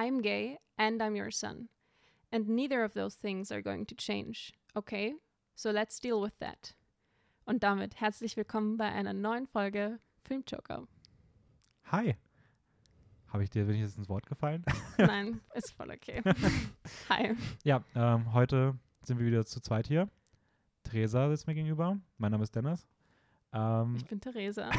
[0.00, 1.68] I'm gay and I'm your son.
[2.32, 4.54] And neither of those things are going to change.
[4.74, 5.12] Okay?
[5.56, 6.74] So let's deal with that.
[7.44, 10.88] Und damit herzlich willkommen bei einer neuen Folge Filmjoker.
[11.92, 12.16] Hi.
[13.28, 14.64] Habe ich dir wenigstens ins Wort gefallen?
[14.98, 16.22] Nein, ist voll okay.
[17.10, 17.36] Hi.
[17.64, 20.08] Ja, ähm, heute sind wir wieder zu zweit hier.
[20.84, 22.00] Theresa sitzt mir gegenüber.
[22.16, 22.88] Mein Name ist Dennis.
[23.52, 24.70] Ähm, Ich bin Theresa.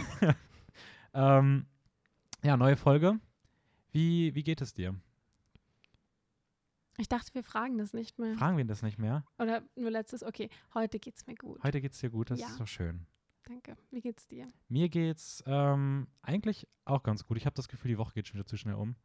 [1.13, 1.67] ähm,
[2.41, 3.19] ja, neue Folge.
[3.91, 4.95] Wie, wie geht es dir?
[7.01, 8.35] Ich dachte, wir fragen das nicht mehr.
[8.37, 9.25] Fragen wir das nicht mehr?
[9.39, 10.21] Oder nur letztes.
[10.23, 11.63] Okay, heute geht's mir gut.
[11.63, 12.45] Heute geht es dir gut, das Ja.
[12.45, 13.07] ist doch schön.
[13.47, 13.75] Danke.
[13.89, 14.47] Wie geht's dir?
[14.69, 17.37] Mir geht's ähm, eigentlich auch ganz gut.
[17.37, 18.95] Ich habe das Gefühl, die Woche geht schon wieder zu schnell um.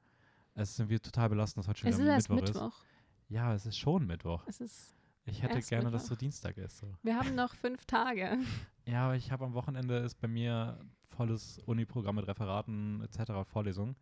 [0.53, 2.85] Es ist irgendwie total belastend, dass heute schon Es ist wieder erst Mittwoch, Mittwoch.
[2.85, 3.31] ist.
[3.31, 4.45] Ja, es ist schon Mittwoch.
[4.47, 4.95] Es ist.
[5.25, 6.09] Ich hätte gerne, dass Mittwoch.
[6.09, 6.77] so Dienstag ist.
[6.77, 6.93] So.
[7.03, 8.37] Wir haben noch fünf Tage.
[8.89, 13.33] Ja, aber ich habe am Wochenende ist bei mir volles Uni-Programm mit Referaten etc.
[13.51, 13.97] Vorlesungen.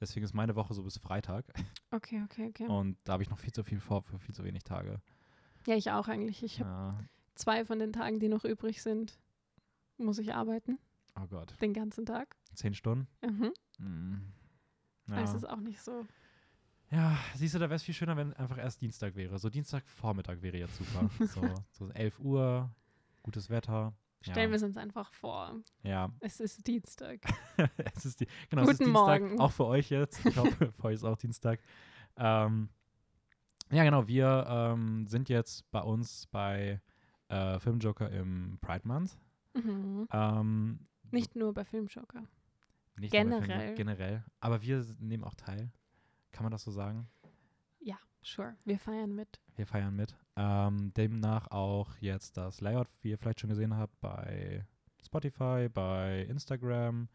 [0.00, 1.44] Deswegen ist meine Woche so bis Freitag.
[1.90, 2.66] Okay, okay, okay.
[2.66, 5.00] Und da habe ich noch viel zu viel vor für viel zu wenig Tage.
[5.66, 6.42] Ja, ich auch eigentlich.
[6.42, 6.98] Ich habe Ja.
[7.34, 9.18] zwei von den Tagen, die noch übrig sind,
[9.98, 10.78] muss ich arbeiten.
[11.18, 11.54] Oh Gott.
[11.62, 12.36] Den ganzen Tag.
[12.54, 13.06] Zehn Stunden?
[13.22, 13.52] Mhm.
[13.78, 14.32] Mhm.
[15.08, 15.36] Es Ja.
[15.36, 16.04] ist auch nicht so.
[16.90, 19.38] ja, siehst du, da wäre es viel schöner, wenn einfach erst Dienstag wäre.
[19.38, 21.08] So Dienstagvormittag wäre jetzt super.
[21.28, 22.70] so, so 11 Uhr,
[23.22, 23.94] gutes Wetter.
[24.22, 24.50] Stellen ja.
[24.50, 25.60] wir es uns einfach vor.
[25.82, 27.20] Ja, Es ist Dienstag.
[27.94, 29.40] es ist die, genau, es ist Guten Dienstag, Morgen.
[29.40, 30.24] auch für euch jetzt.
[30.26, 31.60] Ich hoffe, für euch ist auch Dienstag.
[32.16, 32.68] Ähm,
[33.70, 36.80] ja, genau, wir ähm, sind jetzt bei uns bei
[37.28, 39.18] äh, Filmjoker im Pride Month.
[39.54, 40.08] Mhm.
[40.12, 42.24] Ähm, Nicht nur bei Filmjoker.
[42.96, 43.74] nicht bei Film- generell.
[43.74, 44.24] generell.
[44.40, 45.70] Aber wir nehmen auch teil.
[46.32, 47.08] Kann man das so sagen?
[47.80, 48.56] Ja, sure.
[48.64, 49.40] Wir feiern mit.
[49.56, 50.14] Wir feiern mit.
[50.36, 54.66] Ähm, demnach auch jetzt das Layout, wie ihr vielleicht schon gesehen habt, bei
[55.04, 57.08] Spotify, bei Instagram.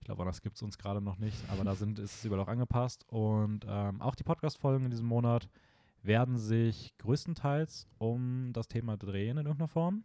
[0.00, 2.42] Ich glaube, das gibt es uns gerade noch nicht, aber da sind, ist es überall
[2.42, 3.04] auch angepasst.
[3.08, 5.48] Und ähm, auch die Podcast-Folgen in diesem Monat
[6.02, 10.04] werden sich größtenteils um das Thema drehen in irgendeiner Form.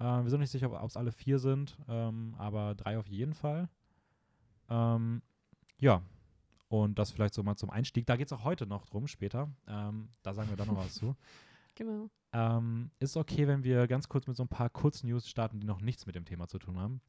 [0.00, 3.34] Ähm, wir sind nicht sicher, ob es alle vier sind, ähm, aber drei auf jeden
[3.34, 3.68] Fall.
[4.70, 5.22] Ähm,
[5.78, 6.02] ja,
[6.68, 8.06] und das vielleicht so mal zum Einstieg.
[8.06, 9.50] Da geht es auch heute noch drum, später.
[9.66, 11.16] Ähm, da sagen wir dann noch was zu.
[11.78, 12.10] Genau.
[12.32, 15.80] Ähm, ist okay, wenn wir ganz kurz mit so ein paar Kurznews starten, die noch
[15.80, 17.00] nichts mit dem Thema zu tun haben.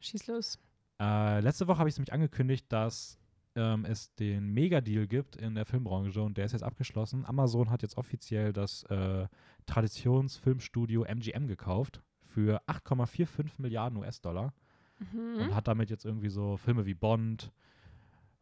[0.00, 0.58] Schieß los.
[0.98, 3.18] Äh, letzte Woche habe ich nämlich angekündigt, dass
[3.54, 7.26] ähm, es den Mega-Deal gibt in der Filmbranche und der ist jetzt abgeschlossen.
[7.26, 9.28] Amazon hat jetzt offiziell das äh,
[9.66, 14.54] Traditionsfilmstudio MGM gekauft für 8,45 Milliarden US-Dollar
[15.12, 15.54] und Mhm.
[15.54, 17.52] hat damit jetzt irgendwie so Filme wie Bond,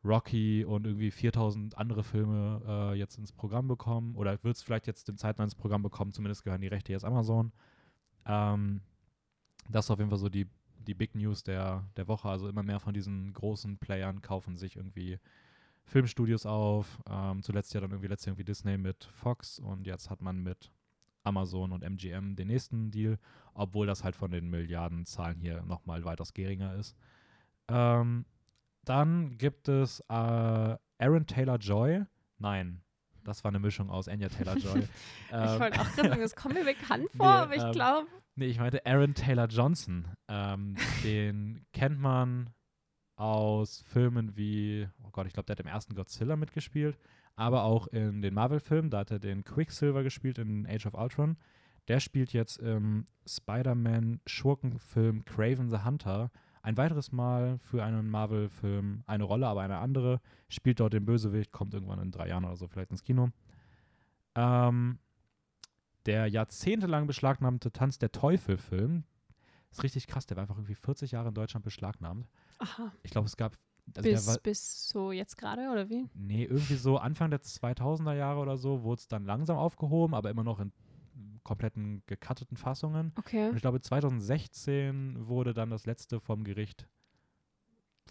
[0.06, 4.86] Rocky und irgendwie 4000 andere Filme äh, jetzt ins Programm bekommen oder wird es vielleicht
[4.86, 7.52] jetzt dem zeitnah ins Programm bekommen, zumindest gehören die Rechte jetzt Amazon.
[8.24, 8.80] Ähm,
[9.68, 10.46] das ist auf jeden Fall so die,
[10.86, 12.28] die Big News der, der Woche.
[12.28, 15.18] Also immer mehr von diesen großen Playern kaufen sich irgendwie
[15.84, 17.00] Filmstudios auf.
[17.08, 20.70] Ähm, zuletzt ja dann irgendwie letztes irgendwie Disney mit Fox und jetzt hat man mit
[21.24, 23.18] Amazon und MGM den nächsten Deal,
[23.54, 26.96] obwohl das halt von den Milliardenzahlen hier nochmal weitaus geringer ist.
[27.68, 28.24] Ähm,
[28.86, 32.04] dann gibt es äh, Aaron Taylor Joy.
[32.38, 32.82] Nein,
[33.24, 34.80] das war eine Mischung aus Anya Taylor Joy.
[35.28, 38.06] ich wollte auch gerade sagen, das kommt mir bekannt vor, nee, aber ich ähm, glaube.
[38.36, 40.06] Nee, ich meinte Aaron Taylor Johnson.
[40.28, 42.50] Ähm, den kennt man
[43.16, 46.98] aus Filmen wie, oh Gott, ich glaube, der hat im ersten Godzilla mitgespielt,
[47.34, 51.36] aber auch in den Marvel-Filmen, da hat er den Quicksilver gespielt in Age of Ultron.
[51.88, 56.30] Der spielt jetzt im Spider-Man-Schurkenfilm Craven the Hunter
[56.66, 60.20] ein weiteres Mal für einen Marvel-Film eine Rolle, aber eine andere.
[60.48, 63.28] Spielt dort den Bösewicht, kommt irgendwann in drei Jahren oder so vielleicht ins Kino.
[64.34, 64.98] Ähm,
[66.06, 69.04] der jahrzehntelang beschlagnahmte Tanz der Teufel-Film
[69.70, 70.26] ist richtig krass.
[70.26, 72.26] Der war einfach irgendwie 40 Jahre in Deutschland beschlagnahmt.
[72.58, 72.90] Aha.
[73.04, 73.56] Ich glaube, es gab.
[73.96, 76.08] Also bis, war, bis so jetzt gerade, oder wie?
[76.14, 80.30] nee, irgendwie so Anfang der 2000er Jahre oder so wurde es dann langsam aufgehoben, aber
[80.30, 80.72] immer noch in
[81.46, 83.12] kompletten gecutteten Fassungen.
[83.16, 83.48] Okay.
[83.48, 86.88] Und ich glaube, 2016 wurde dann das letzte vom Gericht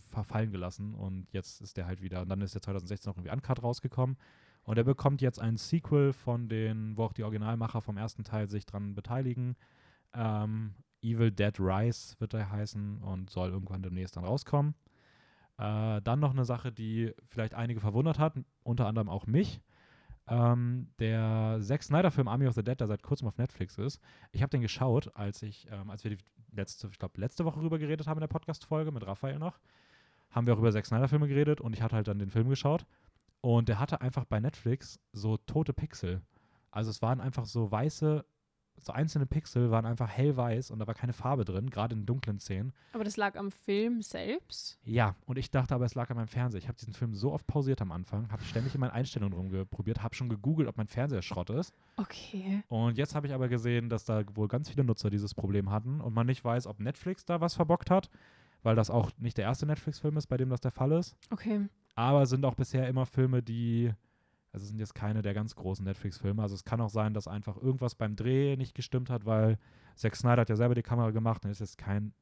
[0.10, 3.32] verfallen gelassen und jetzt ist der halt wieder, und dann ist der 2016 noch irgendwie
[3.32, 4.18] uncut rausgekommen
[4.64, 8.50] und er bekommt jetzt ein Sequel von den, wo auch die Originalmacher vom ersten Teil
[8.50, 9.58] sich dran beteiligen.
[10.14, 14.76] Ähm, Evil Dead Rise wird er heißen und soll irgendwann demnächst dann rauskommen.
[15.58, 18.34] Äh, dann noch eine Sache, die vielleicht einige verwundert hat,
[18.64, 19.62] unter anderem auch mich.
[20.28, 24.02] Ähm, der Zack Snyder-Film Army of the Dead, der seit kurzem auf Netflix ist.
[24.32, 27.62] Ich habe den geschaut, als ich, ähm, als wir die letzte, ich glaube, letzte Woche
[27.62, 29.60] rüber geredet haben in der Podcast-Folge mit Raphael noch,
[30.32, 32.86] haben wir auch über Zack Snyder-Filme geredet und ich hatte halt dann den Film geschaut.
[33.42, 36.22] Und der hatte einfach bei Netflix so tote Pixel.
[36.72, 38.26] Also es waren einfach so weiße
[38.78, 42.40] so einzelne Pixel waren einfach hellweiß und da war keine Farbe drin, gerade in dunklen
[42.40, 42.74] Szenen.
[42.94, 44.78] Aber das lag am Film selbst.
[44.84, 46.60] Ja, und ich dachte aber, es lag an meinem Fernseher.
[46.60, 50.04] Ich habe diesen Film so oft pausiert am Anfang, habe ständig in meinen Einstellungen rumgeprobiert,
[50.04, 51.74] habe schon gegoogelt, ob mein Fernseher Schrott ist.
[51.98, 52.64] Okay.
[52.68, 56.02] Und jetzt habe ich aber gesehen, dass da wohl ganz viele Nutzer dieses Problem hatten
[56.02, 58.10] und man nicht weiß, ob Netflix da was verbockt hat,
[58.64, 61.16] weil das auch nicht der erste Netflix-Film ist, bei dem das der Fall ist.
[61.32, 61.68] Okay.
[61.96, 63.94] Aber es sind auch bisher immer Filme, die,
[64.56, 66.42] also es sind jetzt keine der ganz großen Netflix-Filme.
[66.42, 69.58] Also es kann auch sein, dass einfach irgendwas beim Dreh nicht gestimmt hat, weil
[69.96, 72.14] Zack Snyder hat ja selber die Kamera gemacht und ist jetzt kein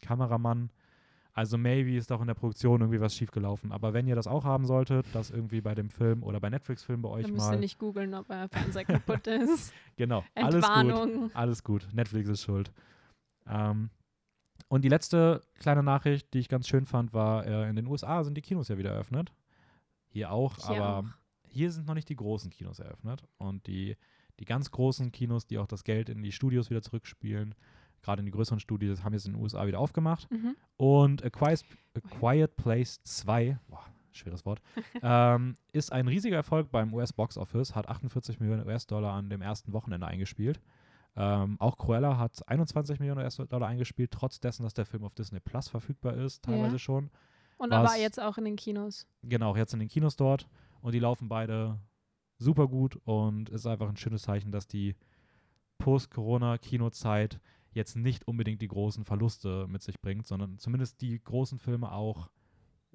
[0.00, 0.70] Kameramann.
[1.34, 3.72] Also maybe ist auch in der Produktion irgendwie was schiefgelaufen.
[3.72, 7.02] Aber wenn ihr das auch haben solltet, dass irgendwie bei dem Film oder bei Netflix-Filmen
[7.02, 7.58] bei euch Dann müsst ihr mal.
[7.58, 9.74] nicht googeln, ob euer Fernseher kaputt ist.
[9.96, 10.76] Genau, alles gut.
[10.76, 11.30] Entwarnung.
[11.34, 11.88] Alles gut.
[11.92, 12.72] Netflix ist schuld.
[13.46, 13.90] Ähm,
[14.68, 18.24] und die letzte kleine Nachricht, die ich ganz schön fand, war, äh, in den USA
[18.24, 19.30] sind die Kinos ja wieder eröffnet.
[20.08, 21.25] Hier auch, Hier aber auch.
[21.56, 23.24] Hier sind noch nicht die großen Kinos eröffnet.
[23.38, 23.96] Und die,
[24.38, 27.54] die ganz großen Kinos, die auch das Geld in die Studios wieder zurückspielen,
[28.02, 30.30] gerade in die größeren Studios, haben jetzt in den USA wieder aufgemacht.
[30.30, 30.56] Mhm.
[30.76, 31.64] Und A Quiet,
[31.94, 34.60] A Quiet Place 2, boah, schweres Wort,
[35.02, 39.72] ähm, ist ein riesiger Erfolg beim US-Box Office, hat 48 Millionen US-Dollar an dem ersten
[39.72, 40.60] Wochenende eingespielt.
[41.16, 45.40] Ähm, auch Cruella hat 21 Millionen US-Dollar eingespielt, trotz dessen, dass der Film auf Disney
[45.40, 46.78] Plus verfügbar ist, teilweise Ja.
[46.78, 47.10] schon.
[47.58, 49.06] Und aber jetzt auch in den Kinos.
[49.22, 50.46] Genau, auch jetzt in den Kinos dort.
[50.86, 51.80] Und die laufen beide
[52.38, 54.94] super gut und ist einfach ein schönes Zeichen, dass die
[55.78, 57.40] Post-Corona-Kinozeit
[57.72, 62.30] jetzt nicht unbedingt die großen Verluste mit sich bringt, sondern zumindest die großen Filme auch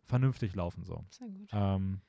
[0.06, 1.04] vernünftig laufen so.
[1.10, 1.50] Sehr gut.
[1.52, 2.00] Ähm,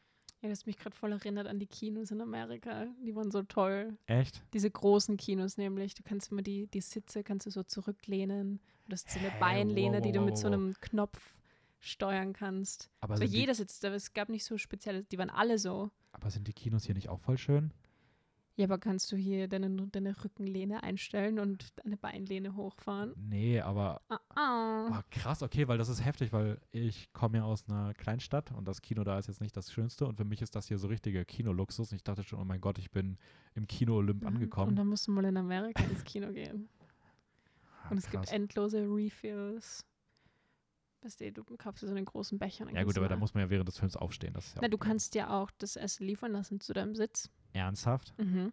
[0.40, 2.87] Ja, das hat mich gerade voll erinnert an die Kinos in Amerika.
[3.05, 3.99] Die waren so toll.
[4.06, 4.40] echt?
[4.55, 5.94] Diese großen Kinos nämlich.
[5.94, 8.61] Du kannst immer die, die Sitze kannst du so zurücklehnen.
[8.87, 9.37] Du hast so eine Hä?
[9.40, 10.55] Beinlehne, Wow, die wow, du wow, mit so wow.
[10.55, 11.35] einem Knopf
[11.82, 12.88] steuern kannst.
[13.00, 13.93] Aber So sind, die, jeder sitzt da.
[13.93, 15.90] Es gab nicht so spezielle, die waren alle so.
[16.12, 17.73] aber sind die Kinos hier nicht auch voll schön?
[18.55, 23.14] Ja, aber kannst du hier deine, deine Rückenlehne einstellen und deine Beinlehne hochfahren?
[23.17, 24.99] Nee, aber Ah, ah.
[24.99, 28.69] oh, krass, okay, weil das ist heftig, weil ich komme ja aus einer Kleinstadt und
[28.69, 30.88] das Kino da ist jetzt nicht das Schönste und für mich ist das hier so
[30.88, 33.17] richtiger Kinoluxus und ich dachte schon, oh mein Gott, ich bin
[33.55, 34.69] im Kino Olymp angekommen.
[34.69, 36.69] Und dann musst du mal in Amerika ins Kino gehen.
[37.85, 39.85] Ah, Und es gibt endlose Refills.
[41.02, 42.70] Weißt du, du kaufst dir so einen großen Becher.
[42.72, 44.32] Ja gut, aber da muss man ja während des Films aufstehen.
[44.34, 47.28] Das ja Na, du kannst ja auch das Essen liefern lassen zu deinem Sitz.
[47.52, 48.14] ernsthaft.
[48.19, 48.52] Mhm.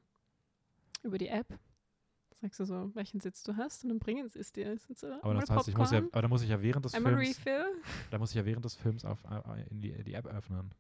[1.04, 1.60] Über die App.
[2.42, 4.78] Sagst du so, welchen Sitz du hast und dann bringen sie es dir.
[5.22, 7.38] Aber das heißt, ich muss ja, aber da muss ich ja während des Einmal Films,
[7.38, 7.66] Refill.
[8.12, 10.74] da muss ich ja während des Films auf, äh, in die, die App öffnen.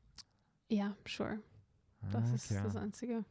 [0.69, 1.39] Ja, sure.
[2.11, 2.61] Das Ah, ist okay.
[2.63, 3.25] das Einzige.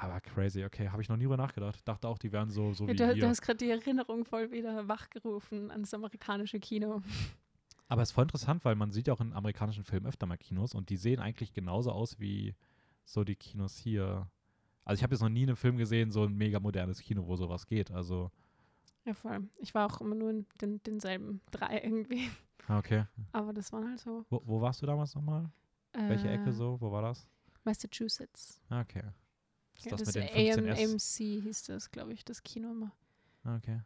[0.00, 1.86] Aber crazy, okay, habe ich noch nie drüber nachgedacht.
[1.86, 3.22] Dachte auch, die wären so, so Ja, wie du, hier.
[3.22, 7.02] du hast gerade die Erinnerung voll wieder wachgerufen an das amerikanische Kino.
[7.88, 10.36] Aber es ist voll interessant, weil man sieht ja auch in amerikanischen Filmen öfter mal
[10.36, 12.54] Kinos und die sehen eigentlich genauso aus wie
[13.04, 14.30] so die Kinos hier.
[14.84, 17.26] Also ich habe jetzt noch nie in einem Film gesehen, so ein mega modernes Kino,
[17.26, 17.90] wo sowas geht.
[17.90, 18.30] Also,
[19.04, 19.48] Ja, voll.
[19.58, 22.30] Ich war auch immer nur in den, denselben drei irgendwie.
[22.68, 23.04] ah, okay.
[23.32, 24.24] Aber das waren halt so.
[24.30, 25.50] Wo, wo warst du damals nochmal?
[25.92, 26.80] Welche äh, Ecke so?
[26.80, 27.26] Wo war das?
[27.64, 28.60] Massachusetts.
[28.68, 29.02] Ah, okay.
[29.78, 30.92] Ist Ja, das, das mit den 15 AM, S?
[30.92, 32.92] AMC hieß das, glaube ich, das Kino immer.
[33.44, 33.80] Ah, okay.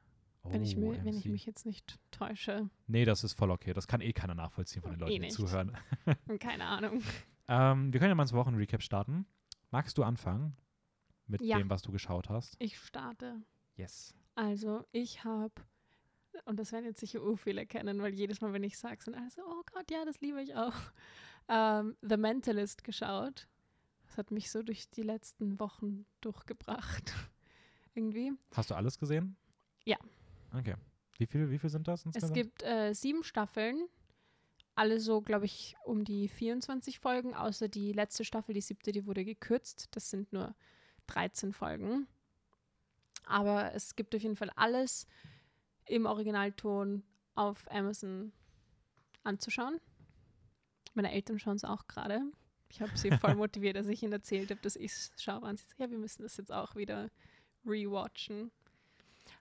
[0.45, 2.69] Wenn, ich, Oh, mir, wenn ich mich jetzt nicht täusche.
[2.89, 3.73] Nee, das ist voll okay.
[3.73, 5.33] Das kann eh keiner nachvollziehen von den Eh Leuten, die nicht.
[5.35, 5.77] zuhören.
[6.41, 7.01] Keine Ahnung.
[7.47, 9.27] Ähm, wir können ja mal ins Wochenrecap starten.
[9.71, 10.57] Magst du anfangen
[11.29, 11.59] mit Ja.
[11.59, 12.57] dem, was du geschaut hast?
[12.59, 13.43] Ich starte.
[13.77, 14.15] Yes.
[14.35, 15.53] Also, ich habe,
[16.47, 19.15] und das werden jetzt sicher ur viele kennen, weil jedes Mal, wenn ich sage, sind
[19.15, 20.75] alle so, oh Gott, ja, das liebe ich auch.
[21.49, 23.49] Ähm, The Mentalist geschaut.
[24.13, 27.15] Das hat mich so durch die letzten Wochen durchgebracht.
[27.95, 28.35] Irgendwie.
[28.55, 29.39] Hast du alles gesehen?
[29.87, 29.97] Ja.
[30.53, 30.75] Okay.
[31.17, 32.35] Wie viel, wie viel sind das Es insgesamt?
[32.35, 33.89] gibt äh, sieben Staffeln.
[34.75, 39.07] Alle so, glaube ich, um die 24 Folgen, außer die letzte Staffel, die siebte, die
[39.07, 39.89] wurde gekürzt.
[39.93, 40.55] Das sind nur
[41.07, 42.07] 13 Folgen.
[43.25, 45.07] Aber es gibt auf jeden Fall alles
[45.87, 47.03] im Originalton
[47.35, 48.35] auf Amazon
[49.25, 49.81] anzuschauen.
[50.93, 52.21] Meine Eltern schauen es auch gerade.
[52.73, 55.43] Ich habe sie voll motiviert, dass ich ihnen erzählt habe, dass ich es schaue.
[55.43, 57.11] Und sie so, ja, wir müssen das jetzt auch wieder
[57.67, 58.51] rewatchen.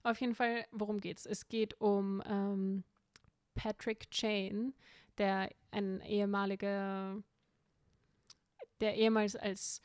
[0.03, 1.25] Auf jeden Fall, worum geht's?
[1.25, 2.83] Es geht um ähm,
[3.55, 4.73] Patrick Chain,
[5.17, 7.23] der ein ehemaliger,
[8.81, 9.81] der ehemals als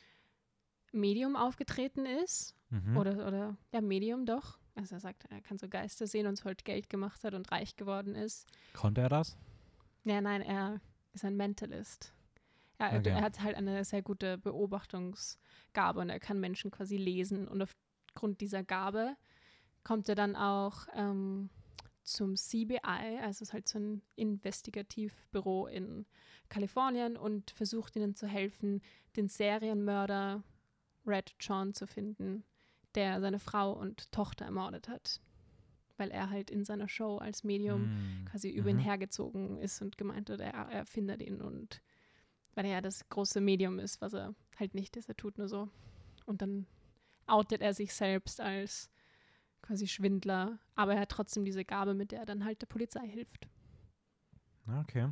[0.93, 2.57] Medium aufgetreten ist.
[2.71, 2.97] Mhm.
[2.97, 4.59] Oder, oder, ja, Medium doch.
[4.75, 7.51] Also er sagt, er kann so Geister sehen und so halt Geld gemacht hat und
[7.53, 8.47] reich geworden ist.
[8.73, 9.37] Konnte er das?
[10.05, 10.81] Ja, nein, er
[11.13, 12.13] ist ein Mentalist.
[12.79, 13.09] Er, Okay.
[13.11, 17.49] er hat halt eine sehr gute Beobachtungsgabe und er kann Menschen quasi lesen.
[17.49, 19.17] Und aufgrund dieser Gabe
[19.85, 21.49] kommt er dann auch ähm,
[22.03, 22.79] zum CBI,
[23.21, 26.07] also es ist halt so ein Investigativbüro in
[26.49, 28.83] Kalifornien und versucht ihnen zu helfen,
[29.17, 30.43] den Serienmörder
[31.07, 32.45] Red John zu finden,
[32.95, 35.21] der seine Frau und Tochter ermordet hat.
[35.97, 38.27] Weil er halt in seiner Show als Medium Mm.
[38.27, 38.81] quasi über ihn Mhm.
[38.81, 41.81] hergezogen ist und gemeint hat, er, er findet ihn und
[42.57, 45.49] weil er ja das große Medium ist, was er halt nicht ist, er tut nur
[45.49, 45.69] so.
[46.25, 46.67] Und dann
[47.27, 48.91] outet er sich selbst als
[49.63, 53.07] quasi Schwindler, aber er hat trotzdem diese Gabe, mit der er dann halt der Polizei
[53.09, 53.49] hilft.
[54.67, 55.09] Ah, Okay.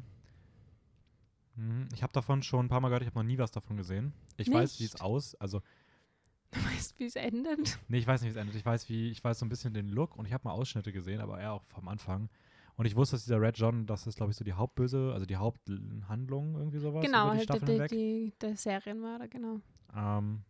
[1.56, 1.88] Mhm.
[1.94, 4.12] Ich habe davon schon ein paar Mal gehört, ich habe noch nie was davon gesehen.
[4.36, 5.02] Ich weiß, wie es Nicht?
[5.02, 5.62] aus, also
[6.50, 7.78] Du weißt, wie es endet?
[7.88, 8.56] Nee, ich weiß nicht, wie es endet.
[8.56, 10.92] Ich weiß, wie, ich weiß so ein bisschen den Look und ich habe mal Ausschnitte
[10.92, 12.28] gesehen, aber eher auch vom Anfang.
[12.76, 15.26] Und ich wusste, dass dieser Red John, das ist, glaube ich, so die Hauptböse, also
[15.26, 17.90] die Haupthandlung irgendwie sowas genau, über die halt der, hinweg.
[17.90, 19.60] die, der Serienmörder, genau.
[19.96, 20.42] Ähm,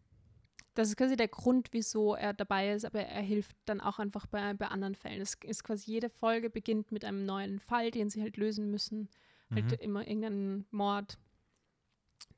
[0.74, 4.26] Das ist quasi der Grund, wieso er dabei ist, aber er hilft dann auch einfach
[4.26, 5.20] bei, bei anderen Fällen.
[5.20, 9.08] Es ist quasi jede Folge beginnt mit einem neuen Fall, den sie halt lösen müssen.
[9.50, 9.76] Halt mhm.
[9.80, 11.18] immer irgendeinen Mord,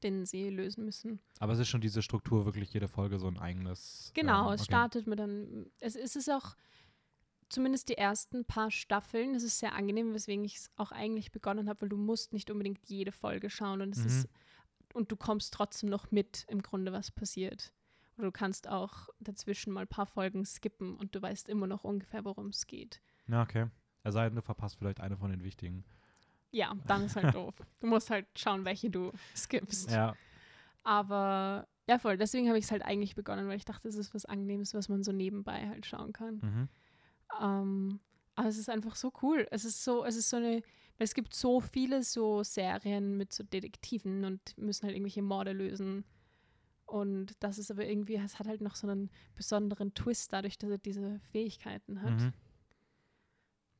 [0.02, 1.20] den sie lösen müssen.
[1.38, 4.10] Aber es ist schon diese Struktur, wirklich jede Folge so ein eigenes.
[4.14, 4.72] Genau, ähm, es okay.
[4.72, 5.70] startet mit einem.
[5.78, 6.56] Es, es ist auch
[7.48, 9.34] zumindest die ersten paar Staffeln.
[9.34, 12.50] Es ist sehr angenehm, weswegen ich es auch eigentlich begonnen habe, weil du musst nicht
[12.50, 14.06] unbedingt jede Folge schauen und es Mhm.
[14.06, 14.28] ist
[14.94, 17.72] und du kommst trotzdem noch mit im Grunde, was passiert.
[18.16, 21.84] Oder du kannst auch dazwischen mal ein paar Folgen skippen und du weißt immer noch
[21.84, 23.02] ungefähr, worum es geht.
[23.26, 23.66] Ja, okay.
[24.04, 25.84] Es sei denn, du verpasst vielleicht eine von den wichtigen.
[26.50, 27.54] Ja, dann ist halt doof.
[27.80, 29.90] Du musst halt schauen, welche du skippst.
[29.90, 30.14] Ja.
[30.82, 32.16] Aber ja, voll.
[32.16, 34.88] Deswegen habe ich es halt eigentlich begonnen, weil ich dachte, es ist was Angenehmes, was
[34.88, 36.36] man so nebenbei halt schauen kann.
[36.42, 36.68] Mhm.
[37.40, 38.00] Ähm,
[38.34, 39.46] aber es ist einfach so cool.
[39.50, 40.62] Es ist so, es ist so eine,
[40.98, 46.04] es gibt so viele so Serien mit so Detektiven und müssen halt irgendwelche Morde lösen.
[46.86, 50.70] Und das ist aber irgendwie, es hat halt noch so einen besonderen Twist dadurch, dass
[50.70, 52.20] er diese Fähigkeiten hat.
[52.20, 52.32] Mhm.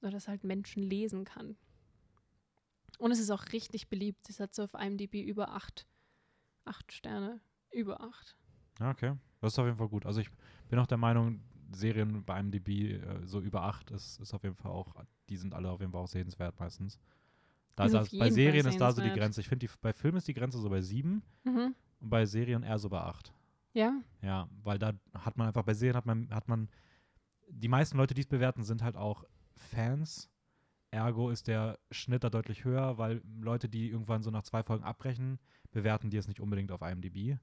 [0.02, 1.56] Oder dass er halt Menschen lesen kann.
[2.98, 4.28] Und es ist auch richtig beliebt.
[4.28, 5.86] Es hat so auf IMDb über acht,
[6.64, 7.40] acht Sterne.
[7.70, 8.36] Über acht.
[8.80, 9.14] Ja, okay.
[9.40, 10.06] Das ist auf jeden Fall gut.
[10.06, 10.30] Also ich
[10.68, 11.40] bin auch der Meinung,
[11.76, 14.94] Serien bei IMDb äh, so über acht ist, ist auf jeden Fall auch,
[15.28, 16.98] die sind alle auf jeden Fall auch sehenswert meistens.
[17.74, 19.10] Da ist also bei Fall Serien ist da so die.
[19.10, 19.40] Grenze.
[19.40, 21.74] Ich finde, bei Filmen ist die Grenze so bei sieben Mhm.
[22.00, 23.32] und bei Serien eher so bei acht.
[23.74, 26.68] Ja, Ja, weil da hat man einfach, bei Serien hat man, hat man,
[27.48, 30.30] die meisten Leute, die es bewerten, sind halt auch Fans.
[30.90, 34.84] Ergo ist der Schnitt da deutlich höher, weil Leute, die irgendwann so nach zwei Folgen
[34.84, 35.38] abbrechen,
[35.72, 37.38] bewerten die es nicht unbedingt auf IMDb.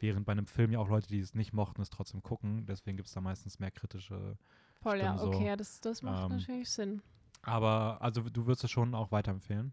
[0.00, 2.66] Während bei einem Film ja auch Leute, die es nicht mochten, es trotzdem gucken.
[2.66, 4.36] Deswegen gibt es da meistens mehr kritische.
[4.80, 5.26] voll, ja, Stimmt so.
[5.38, 7.02] okay, ja, das, das macht Ähm, natürlich Sinn.
[7.42, 9.72] Aber, also du würdest es schon auch weiterempfehlen.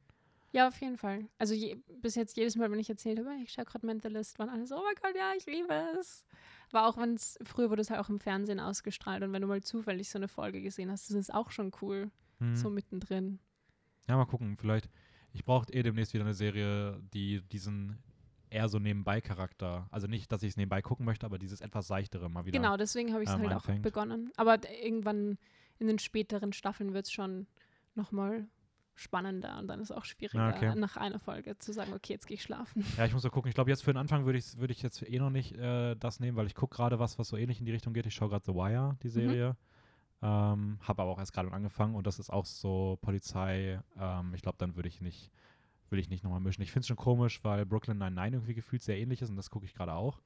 [0.52, 1.28] Ja, auf jeden Fall.
[1.38, 4.50] Also je, bis jetzt jedes Mal, wenn ich erzählt habe, ich schaue gerade Mentalist, waren
[4.50, 6.26] alle so, oh mein Gott, ja, ich liebe es.
[6.72, 9.48] Aber auch wenn es, früher wurde es halt auch im Fernsehen ausgestrahlt und wenn du
[9.50, 12.56] mal zufällig so eine Folge gesehen hast, das ist auch schon cool, Hm.
[12.56, 13.40] so mittendrin.
[14.08, 14.56] Ja, mal gucken.
[14.58, 14.90] Vielleicht,
[15.34, 17.98] ich brauche eh demnächst wieder eine Serie, die diesen
[18.56, 22.30] eher so Nebenbei-Charakter, also nicht, dass ich es nebenbei gucken möchte, aber dieses etwas seichtere
[22.30, 22.58] mal wieder.
[22.60, 23.82] Genau, deswegen habe ich es ähm, halt auch anfängt.
[23.84, 24.32] begonnen.
[24.38, 25.38] Aber irgendwann
[25.80, 27.48] in den späteren Staffeln wird es schon
[27.96, 28.48] nochmal
[28.98, 30.74] spannender und dann ist es auch schwieriger, Ah, okay.
[30.76, 32.86] nach einer Folge zu sagen, okay, jetzt gehe ich schlafen.
[32.98, 33.50] Ja, ich muss mal gucken.
[33.50, 35.96] Ich glaube, jetzt für den Anfang würde ich, würd ich jetzt eh noch nicht äh,
[35.96, 38.06] das nehmen, weil ich gucke gerade was, was so ähnlich in die Richtung geht.
[38.06, 39.00] Ich schaue gerade The Wire, Mhm.
[39.04, 39.58] die Serie.
[40.22, 43.82] Ähm, habe aber auch erst gerade angefangen und das ist auch so Polizei.
[44.00, 45.30] Ähm, ich glaube, dann würde ich nicht,
[45.90, 46.62] will ich nicht nochmal mischen.
[46.62, 49.50] Ich finde es schon komisch, weil Brooklyn Nine-Nine irgendwie gefühlt sehr ähnlich ist und das
[49.50, 50.22] gucke ich gerade auch.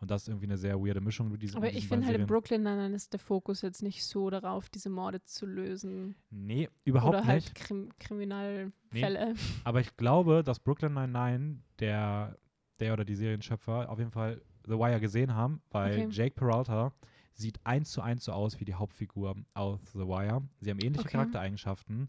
[0.00, 2.26] Und das ist irgendwie eine sehr weirde Mischung mit diesen Aber ich finde halt in.
[2.26, 6.14] Brooklyn Nine-Nine ist der Fokus jetzt nicht so darauf, diese Morde zu lösen.
[6.30, 7.54] Nee, überhaupt Oder halt nicht.
[7.54, 9.34] Krim Kriminalfälle.
[9.64, 12.38] Aber ich glaube, dass Brooklyn Nine-Nine, der,
[12.78, 16.08] der oder die Serienschöpfer, auf jeden Fall The Wire gesehen haben, weil Okay.
[16.10, 16.92] Jake Peralta
[17.34, 20.42] sieht eins zu eins so aus wie die Hauptfigur aus The Wire.
[20.60, 21.12] Sie haben ähnliche Okay.
[21.12, 22.08] Charaktereigenschaften.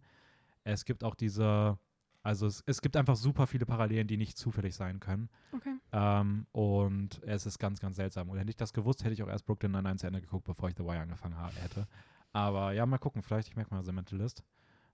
[0.64, 1.78] Es gibt auch diese,
[2.24, 5.30] also es, es gibt einfach super viele Parallelen, die nicht zufällig sein können.
[5.54, 5.76] Okay.
[5.92, 8.30] Ähm, und es ist ganz, ganz seltsam.
[8.30, 10.70] Und hätte ich das gewusst, hätte ich auch erst Brooklyn Nine-Nine zu Ende geguckt, bevor
[10.70, 11.88] ich The Wire angefangen hätte.
[12.34, 13.22] Aber ja, mal gucken.
[13.24, 14.44] Vielleicht, ich merke mal The Mentalist.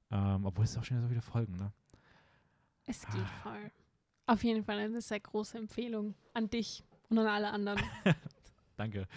[0.09, 1.71] Ähm, obwohl es auch schon wieder so viele Folgen, ne?
[2.85, 3.41] Es geht Ah.
[3.43, 3.71] voll.
[4.25, 7.79] Auf jeden Fall eine sehr große Empfehlung an dich und an alle anderen.
[8.77, 9.07] Danke.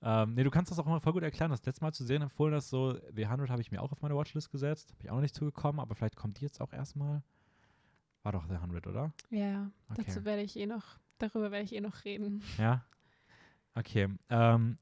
[0.00, 1.50] Ähm, nee, du kannst das auch immer voll gut erklären.
[1.50, 4.00] Das letzte Mal zu sehen empfohlen, dass so The 100 habe ich mir auch auf
[4.00, 4.92] meine Watchlist gesetzt.
[4.92, 7.22] Habe ich auch noch nicht zugekommen, aber vielleicht kommt die jetzt auch erstmal.
[8.22, 9.12] War doch The 100, oder?
[9.30, 10.02] ja, Okay.
[10.06, 12.42] dazu werde ich eh noch, darüber werde ich eh noch reden.
[12.58, 12.84] Ja.
[13.74, 14.08] Okay.
[14.28, 14.76] Ähm,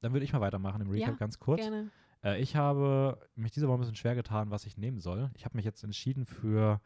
[0.00, 1.60] dann würde ich mal weitermachen im Recap Ja, ganz kurz.
[1.60, 1.90] Gerne.
[2.24, 5.30] Äh, ich habe mich diese Woche ein bisschen schwer getan, was ich nehmen soll.
[5.34, 6.80] Ich habe mich jetzt entschieden für,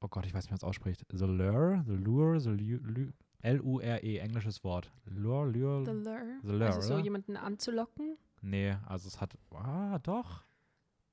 [0.00, 1.04] oh Gott, ich weiß nicht, wie man es ausspricht.
[1.12, 4.90] The Lure, The Lure, The Lu- Lu- L-U-R-E, englisches Wort.
[5.04, 5.84] Lure, Lure.
[5.84, 6.38] The Lure.
[6.42, 7.02] The Lure, also so oder?
[7.02, 8.16] jemanden anzulocken.
[8.40, 9.36] Nee, also es hat.
[9.52, 10.42] Ah, doch.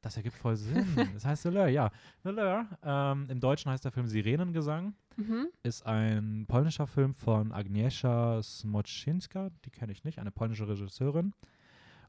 [0.01, 0.85] Das ergibt voll Sinn.
[1.13, 1.91] Das heißt The Lure, ja.
[2.23, 2.65] The Lure.
[2.83, 4.93] Ähm, Im Deutschen heißt der Film Sirenengesang.
[5.17, 5.47] Mhm.
[5.63, 9.49] Ist ein polnischer Film von Agnieszka Smoczynska.
[9.65, 11.33] Die kenne ich nicht, eine polnische Regisseurin.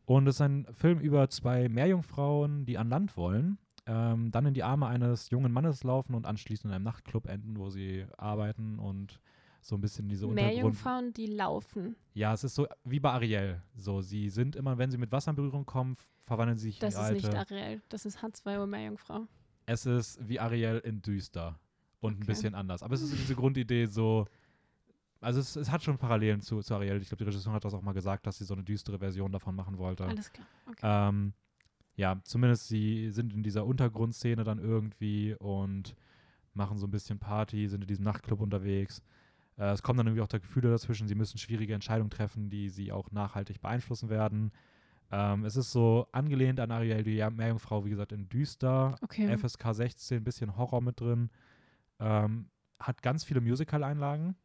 [0.05, 4.55] Und es ist ein Film über zwei Meerjungfrauen, die an Land wollen, ähm, dann in
[4.55, 8.79] die Arme eines jungen Mannes laufen und anschließend in einem Nachtclub enden, wo sie arbeiten
[8.79, 9.21] und
[9.61, 10.55] so ein bisschen diese Untergrund.
[10.55, 11.97] Meerjungfrauen, die laufen.
[12.15, 13.63] Ja, es ist so wie bei Ariel.
[13.77, 16.95] So, sie sind immer, wenn sie mit Wasser in Berührung kommen, verwandeln sie sich Das
[16.95, 17.39] in ist die nicht alte.
[17.55, 19.27] Ariel, das ist H2O Meerjungfrau.
[19.67, 21.59] Es ist wie Ariel in düster
[22.01, 22.27] und ein Okay.
[22.27, 22.83] bisschen anders.
[22.83, 24.27] Aber es ist diese Grundidee so.
[25.21, 27.01] Also es, es hat schon Parallelen zu, zu Ariel.
[27.03, 29.31] Ich glaube, die Regisseurin hat das auch mal gesagt, dass sie so eine düstere Version
[29.31, 30.05] davon machen wollte.
[30.05, 30.47] Alles klar.
[30.67, 30.79] Okay.
[30.83, 31.35] Ähm,
[31.95, 35.95] ja, zumindest sie sind in dieser Untergrundszene dann irgendwie und
[36.55, 39.03] machen so ein bisschen Party, sind in diesem Nachtclub unterwegs.
[39.59, 41.07] Äh, es kommen dann irgendwie auch da Gefühle dazwischen.
[41.07, 44.53] Sie müssen schwierige Entscheidungen treffen, die sie auch nachhaltig beeinflussen werden.
[45.13, 48.95] Ähm, es ist so angelehnt an Ariel, die Meerjungfrau, wie gesagt, in düster.
[49.03, 49.37] okay.
[49.37, 51.31] FSK 16, bisschen Horror mit drin.
[51.99, 52.49] Ähm,
[52.79, 54.37] hat ganz viele Musical-Einlagen.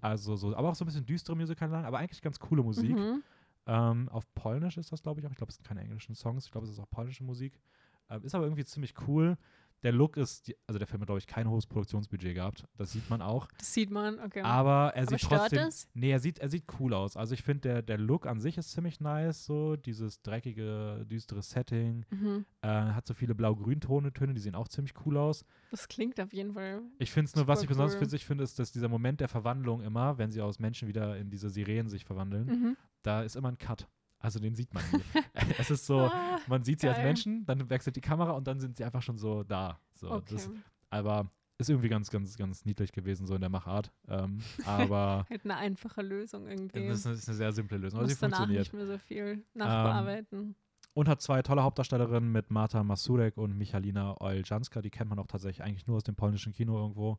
[0.00, 2.96] Also so, aber auch so ein bisschen düstere Musical-Einlagen, aber eigentlich ganz coole Musik.
[2.96, 3.22] Mhm.
[3.66, 5.30] Ähm, auf Polnisch ist das, glaube ich, auch.
[5.30, 6.46] Ich glaube, es sind keine englischen Songs.
[6.46, 7.60] Ich glaube, es ist auch polnische Musik.
[8.08, 9.36] Ähm, ist aber irgendwie ziemlich cool.
[9.82, 12.64] Der Look ist, also der Film hat, glaube ich, kein hohes Produktionsbudget gehabt.
[12.76, 13.48] Das sieht man auch.
[13.58, 14.42] Das sieht man, okay.
[14.42, 15.66] Aber er Aber sieht trotzdem.
[15.68, 15.88] es?
[15.94, 17.16] Nee, er sieht, er sieht cool aus.
[17.16, 21.42] Also ich finde, der, der Look an sich ist ziemlich nice, so dieses dreckige, düstere
[21.42, 22.04] Setting.
[22.10, 22.44] Mhm.
[22.62, 25.44] Äh, hat so viele blau-grün-Tone, Töne, die sehen auch ziemlich cool aus.
[25.70, 26.82] Das klingt auf jeden Fall.
[26.98, 28.00] Ich finde es nur, was ich besonders cool.
[28.00, 31.16] für sich finde, ist, dass dieser Moment der Verwandlung immer, wenn sie aus Menschen wieder
[31.16, 32.76] in diese Sirenen sich verwandeln, Mhm.
[33.02, 33.88] da ist immer ein Cut.
[34.20, 35.02] Also den sieht man nie.
[35.58, 37.06] es ist so, Ah, man sieht sie als geil.
[37.06, 39.80] Menschen, dann wechselt die Kamera und dann sind sie einfach schon so da.
[39.94, 40.34] So, okay.
[40.34, 40.50] das,
[40.90, 43.92] aber ist irgendwie ganz, ganz, ganz niedlich gewesen, so in der Machart.
[44.08, 46.86] Ähm, aber halt eine einfache Lösung irgendwie.
[46.88, 47.98] das ist eine, ist eine sehr simple Lösung.
[47.98, 48.60] Aber Muss sie funktioniert.
[48.60, 50.54] nicht mehr so viel nachbearbeiten.
[50.92, 54.82] Und hat zwei tolle Hauptdarstellerinnen mit Marta Masurek und Michalina Oljanska.
[54.82, 57.18] Die kennt man auch tatsächlich eigentlich nur aus dem polnischen Kino irgendwo.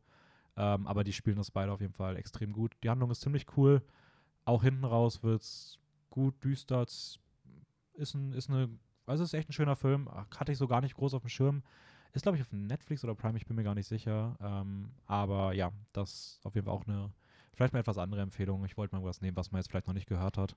[0.57, 2.75] Ähm, aber die spielen das beide auf jeden Fall extrem gut.
[2.83, 3.81] Die Handlung ist ziemlich cool.
[4.43, 5.79] Auch hinten raus wird es
[6.11, 6.83] gut, düster.
[6.83, 7.19] Ist,
[8.13, 8.69] ein, ist eine,
[9.07, 10.07] also es ist echt ein schöner Film.
[10.37, 11.63] Hatte ich so gar nicht groß auf dem Schirm.
[12.13, 14.37] Ist, glaube ich, auf Netflix oder Prime, ich bin mir gar nicht sicher.
[14.41, 17.11] Ähm, aber ja, das ist auf jeden Fall auch eine,
[17.53, 18.63] vielleicht mal etwas andere Empfehlung.
[18.65, 20.55] Ich wollte mal was nehmen, was man jetzt vielleicht noch nicht gehört hat.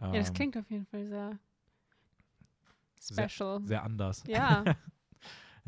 [0.00, 1.38] ja, das Ähm, klingt auf jeden Fall sehr
[3.00, 3.60] Sehr- special.
[3.66, 4.24] sehr anders.
[4.26, 4.64] ja.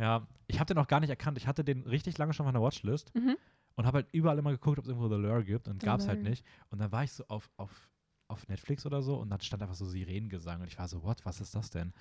[0.01, 1.38] Ja, ich habe den auch gar nicht erkannt.
[1.38, 3.37] Ich hatte den richtig lange schon auf meiner Watchlist mhm.
[3.75, 6.07] und habe halt überall immer geguckt, ob es irgendwo The Lure gibt und gab es
[6.07, 6.47] halt nicht.
[6.71, 7.90] Und dann war ich so auf, auf,
[8.29, 11.25] auf Netflix oder so und dann stand einfach so Sirenengesang und ich war so, what,
[11.25, 11.93] was ist das denn?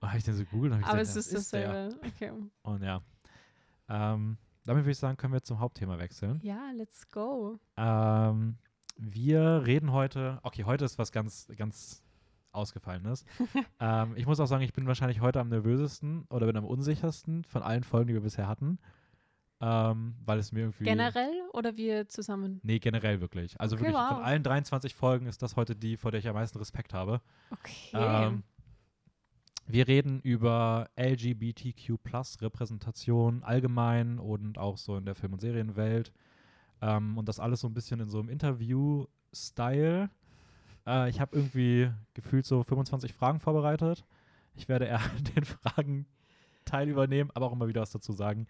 [0.00, 1.96] und habe ich den so gegoogelt und habe Aber gesagt, es ist dasselbe.
[2.06, 2.32] Okay.
[2.62, 3.02] Und ja,
[3.88, 6.40] ähm, damit würde ich sagen, können wir zum Hauptthema wechseln.
[6.42, 7.58] Ja, let's go.
[7.76, 8.58] Ähm,
[8.96, 12.02] wir reden heute, okay, heute ist was ganz, ganz
[12.52, 13.24] Ausgefallenes.
[13.80, 17.44] ähm, ich muss auch sagen, ich bin wahrscheinlich heute am nervösesten oder bin am unsichersten
[17.44, 18.78] von allen Folgen, die wir bisher hatten.
[19.62, 20.84] Ähm, weil es mir irgendwie.
[20.84, 22.60] Generell oder wir zusammen?
[22.62, 23.60] Nee, generell wirklich.
[23.60, 24.24] Also Okay, wirklich von wow.
[24.24, 27.20] allen 23 Folgen ist das heute die, vor der ich am meisten Respekt habe.
[27.50, 27.90] Okay.
[27.92, 28.42] Ähm,
[29.66, 36.10] wir reden über LGBTQ-Repräsentation allgemein und auch so in der Film- und Serienwelt.
[36.80, 40.08] Ähm, und das alles so ein bisschen in so einem Interview-Style.
[40.86, 44.06] Äh, ich habe irgendwie gefühlt so 25 Fragen vorbereitet.
[44.54, 45.00] Ich werde eher
[45.36, 46.06] den Fragen
[46.64, 48.46] Teil übernehmen, aber auch immer wieder was dazu sagen.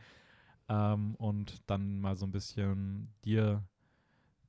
[0.70, 3.62] Ähm, und dann mal so ein bisschen dir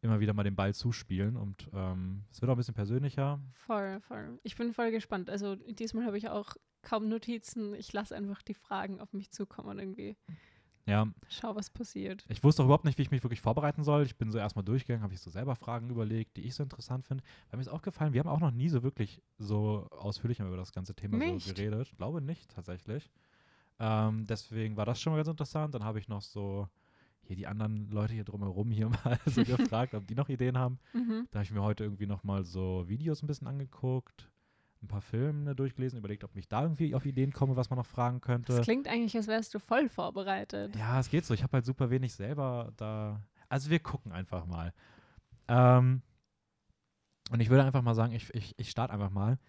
[0.01, 1.35] immer wieder mal den Ball zuspielen.
[1.35, 3.39] Und ähm, es wird auch ein bisschen persönlicher.
[3.53, 4.39] voll, voll.
[4.43, 5.29] Ich bin voll gespannt.
[5.29, 7.73] Also diesmal habe ich auch kaum Notizen.
[7.75, 10.15] Ich lasse einfach die Fragen auf mich zukommen und irgendwie
[10.87, 12.25] Ja, schau, was passiert.
[12.27, 14.03] Ich wusste auch überhaupt nicht, wie ich mich wirklich vorbereiten soll.
[14.03, 17.05] Ich bin so erstmal durchgegangen, habe ich so selber Fragen überlegt, die ich so interessant
[17.05, 17.23] finde.
[17.49, 20.71] Weil mir ist aufgefallen, wir haben auch noch nie so wirklich so ausführlich über das
[20.71, 21.47] ganze Thema Nicht?
[21.47, 21.89] so geredet.
[21.91, 23.11] Ich glaube nicht, tatsächlich.
[23.83, 25.73] Ähm, deswegen war das schon mal ganz interessant.
[25.73, 26.67] Dann habe ich noch so
[27.23, 30.77] hier die anderen Leute hier drumherum hier mal so gefragt, ob die noch Ideen haben.
[30.93, 31.27] Mhm.
[31.31, 34.29] Da habe ich mir heute irgendwie noch mal so Videos ein bisschen angeguckt,
[34.83, 37.85] ein paar Filme durchgelesen, überlegt, ob ich da irgendwie auf Ideen komme, was man noch
[37.87, 38.55] fragen könnte.
[38.55, 40.75] Das klingt eigentlich, als wärst du voll vorbereitet.
[40.75, 41.33] Ja, es geht so.
[41.33, 43.23] Ich habe halt super wenig selber da.
[43.49, 44.73] Also wir gucken einfach mal.
[45.47, 46.03] Ähm,
[47.31, 49.39] und ich würde einfach mal sagen, ich, ich, ich starte einfach mal.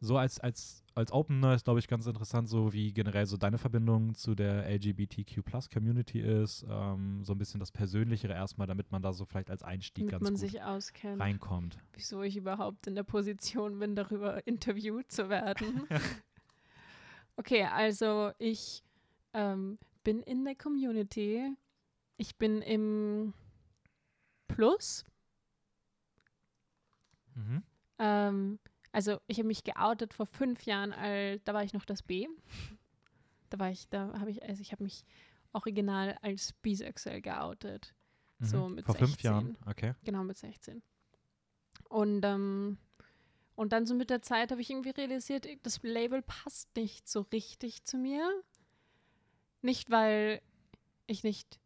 [0.00, 3.58] So als, als, als Opener ist, glaube ich, ganz interessant, so wie generell so deine
[3.58, 6.66] Verbindung zu der LGBTQ-Plus-Community ist.
[6.68, 10.12] Ähm, so ein bisschen das Persönlichere erstmal, damit man da so vielleicht als Einstieg damit
[10.12, 11.20] ganz man gut sich auskennt.
[11.20, 11.78] reinkommt.
[11.94, 15.86] Wieso ich überhaupt in der Position bin, darüber interviewt zu werden.
[17.36, 18.82] okay, also ich
[19.32, 21.56] ähm, bin in der Community.
[22.16, 23.34] Ich bin im
[24.48, 25.04] Plus.
[27.34, 27.62] Mhm.
[27.98, 28.58] Ähm,
[28.92, 32.28] also ich habe mich geoutet vor fünf Jahren, al- da war ich noch das B.
[33.50, 35.04] Da war ich, da habe ich, also ich habe mich
[35.52, 37.94] original als bisexuell geoutet.
[38.40, 38.74] So Mhm.
[38.76, 39.30] mit Vor fünf 16.
[39.30, 39.94] Jahren, okay.
[40.04, 40.82] Genau, mit 16.
[41.88, 42.78] Und, ähm,
[43.54, 47.20] Und dann so mit der Zeit habe ich irgendwie realisiert, das Label passt nicht so
[47.32, 48.42] richtig zu mir.
[49.60, 50.40] Nicht, weil
[51.06, 51.60] ich nicht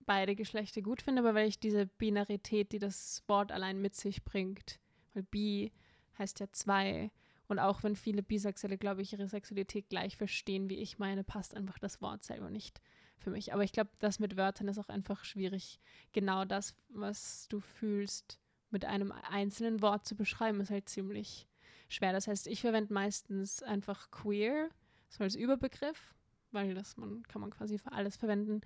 [0.00, 4.22] beide Geschlechter gut finde, aber weil ich diese Binarität, die das Wort allein mit sich
[4.24, 4.78] bringt,
[5.14, 5.72] weil bi
[6.20, 7.10] heißt ja zwei.
[7.48, 11.56] Und auch wenn viele Bisexuelle, glaube ich, ihre Sexualität gleich verstehen, wie ich meine, passt
[11.56, 12.80] einfach das Wort selber nicht
[13.18, 13.52] für mich.
[13.52, 15.80] Aber ich glaube, das mit Wörtern ist auch einfach schwierig.
[16.12, 18.38] Genau das, was du fühlst,
[18.70, 21.48] mit einem einzelnen Wort zu beschreiben, ist halt ziemlich
[21.88, 22.12] schwer.
[22.12, 24.68] Das heißt, ich verwende meistens einfach queer,
[25.08, 26.14] so als Überbegriff,
[26.52, 28.60] weil das man, kann man quasi für alles verwenden,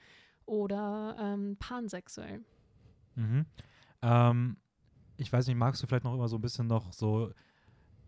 [0.47, 2.45] oder ähm, pansexuell.
[3.15, 3.47] Mhm.
[4.03, 4.57] Ähm,
[5.17, 7.31] ich weiß nicht, magst du vielleicht noch immer so ein bisschen noch so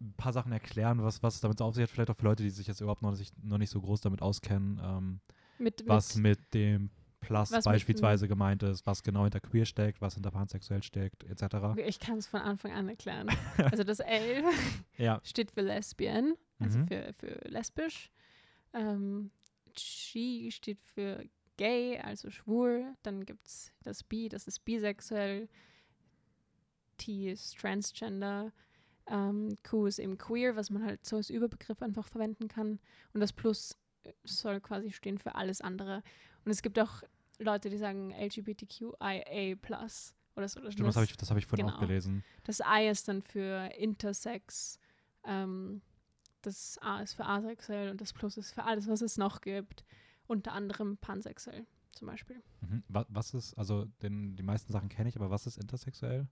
[0.00, 2.42] ein paar Sachen erklären, was, was es damit auf sich hat, vielleicht auch für Leute,
[2.42, 5.20] die sich jetzt überhaupt noch nicht, noch nicht so groß damit auskennen, ähm,
[5.58, 6.90] Mit, was mit, mit dem
[7.20, 11.74] Plus beispielsweise gemeint ist, was genau hinter queer steckt, was hinter pansexuell steckt, etc.
[11.84, 13.28] ich kann es von Anfang an erklären.
[13.70, 14.44] also das L
[14.98, 15.20] Ja.
[15.24, 16.86] steht für Lesbian, also Mhm.
[16.86, 18.10] für, für lesbisch.
[18.74, 19.30] Ähm,
[19.74, 21.24] G steht für
[21.56, 22.94] gay, also schwul.
[23.02, 25.48] Dann gibt es das B, das ist bisexuell.
[26.96, 28.52] T ist transgender.
[29.06, 32.80] Ähm, Q ist eben queer, was man halt so als Überbegriff einfach verwenden kann.
[33.12, 36.02] Und das Plus äh, soll quasi stehen für alles andere.
[36.44, 37.02] Und es gibt auch
[37.38, 39.56] Leute, die sagen LGBTQIA
[40.36, 40.70] oder so.
[40.70, 41.86] Stimmt, das habe ich, das hab ich vorhin auch Genau.
[41.86, 42.24] gelesen.
[42.44, 44.78] Das I ist dann für Intersex.
[45.24, 45.82] Ähm,
[46.42, 49.84] das A ist für asexuell und das Plus ist für alles, was es noch gibt.
[50.26, 52.42] Unter anderem pansexuell zum Beispiel.
[52.60, 52.82] Mhm.
[52.88, 56.28] Was, was ist, also den, die meisten Sachen kenne ich, aber was ist intersexuell?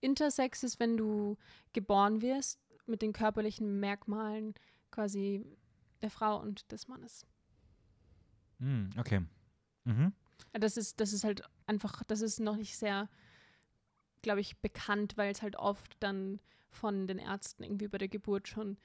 [0.00, 1.36] Intersex ist, wenn du
[1.72, 4.54] geboren wirst mit den körperlichen Merkmalen
[4.90, 5.44] quasi
[6.02, 7.26] der Frau und des Mannes.
[8.58, 9.22] Mhm, okay.
[9.84, 10.12] Mhm.
[10.52, 13.08] Das ist, das ist halt einfach, das ist noch nicht sehr,
[14.22, 18.48] glaube ich, bekannt, weil es halt oft dann von den Ärzten irgendwie bei der Geburt
[18.48, 18.76] schon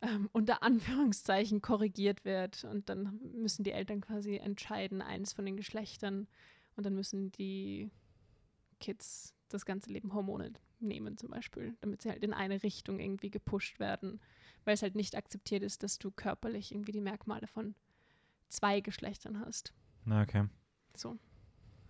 [0.00, 2.64] ähm, unter Anführungszeichen korrigiert wird.
[2.64, 6.26] Und dann müssen die Eltern quasi entscheiden, eins von den Geschlechtern.
[6.76, 7.90] Und dann müssen die
[8.80, 13.30] Kids das ganze Leben Hormone nehmen zum Beispiel, damit sie halt in eine Richtung irgendwie
[13.30, 14.20] gepusht werden,
[14.64, 17.74] weil es halt nicht akzeptiert ist, dass du körperlich irgendwie die Merkmale von
[18.48, 19.72] zwei Geschlechtern hast.
[20.04, 20.48] Na, okay.
[20.96, 21.18] So.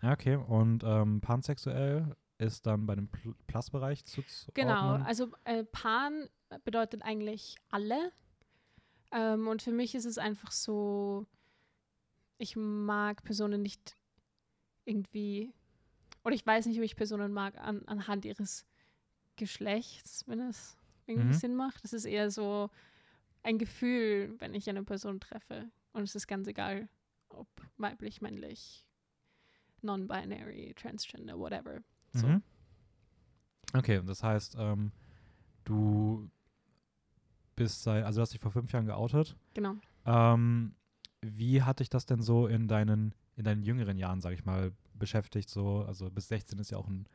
[0.02, 0.36] Ja, okay.
[0.36, 4.54] Und ähm, pansexuell ist dann bei dem Pl Plus-Bereich zuzuordnen?
[4.54, 6.28] Genau, also äh, Pan
[6.64, 8.12] bedeutet eigentlich alle.
[9.12, 11.26] Ähm, und für mich ist es einfach so,
[12.38, 13.96] ich mag Personen nicht
[14.84, 15.52] irgendwie,
[16.26, 18.66] oder ich weiß nicht, ob ich Personen mag an, anhand ihres
[19.36, 21.38] Geschlechts, wenn es irgendwie Mhm.
[21.38, 21.84] Sinn macht.
[21.84, 22.68] Das ist eher so
[23.44, 25.70] ein Gefühl, wenn ich eine Person treffe.
[25.92, 26.88] Und es ist ganz egal,
[27.28, 28.84] ob weiblich, männlich,
[29.82, 31.84] non-binary, transgender, whatever.
[32.12, 32.26] So.
[32.26, 32.42] Mhm.
[33.72, 34.90] Okay, und das heißt, ähm,
[35.62, 36.28] du
[37.54, 39.36] bist seit, also du hast dich vor fünf Jahren geoutet.
[39.54, 39.76] Genau.
[40.04, 40.74] Ähm,
[41.32, 44.72] wie hat dich das denn so in deinen, in deinen jüngeren Jahren, sag ich mal,
[44.94, 45.48] beschäftigt?
[45.50, 47.06] So, also bis 16 ist ja auch ein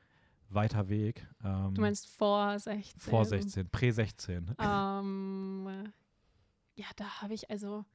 [0.49, 1.27] weiter Weg.
[1.43, 2.99] Ähm, Du meinst vor 16?
[2.99, 4.55] vor 16, prä 16.
[4.59, 5.91] Ähm,
[6.75, 7.85] ja, da habe ich also,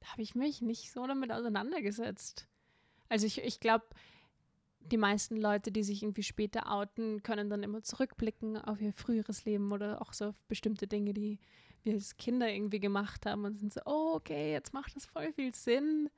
[0.00, 2.46] da habe ich mich nicht so damit auseinandergesetzt.
[3.08, 3.84] Also ich, ich glaube,
[4.80, 9.44] die meisten Leute, die sich irgendwie später outen, können dann immer zurückblicken auf ihr früheres
[9.44, 11.38] Leben oder auch so auf bestimmte Dinge, die
[11.86, 15.32] wir als Kinder irgendwie gemacht haben und sind so, oh, okay, jetzt macht das voll
[15.32, 16.10] viel Sinn,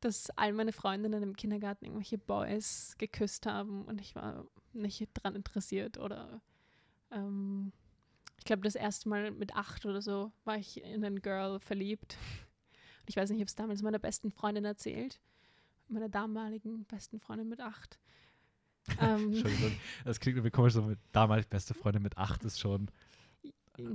[0.00, 5.34] dass all meine Freundinnen im Kindergarten irgendwelche Boys geküsst haben und ich war nicht dran
[5.34, 6.40] interessiert oder
[7.10, 7.72] ähm,
[8.38, 12.16] ich glaube, das erste Mal mit acht oder so war ich in ein Girl verliebt.
[13.00, 15.20] Und ich weiß nicht, ich habe es damals meiner besten Freundin erzählt.
[15.88, 17.98] Meiner damaligen besten Freundin mit acht.
[19.00, 19.72] Ähm, Entschuldigung,
[20.04, 22.90] das klingt irgendwie komisch, so mit damals beste Freundin mit acht ist schon.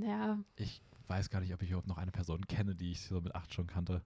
[0.01, 0.81] ja, Ich
[1.11, 3.53] weiß gar nicht, ob ich überhaupt noch eine Person kenne, die ich so mit acht
[3.53, 4.01] schon kannte.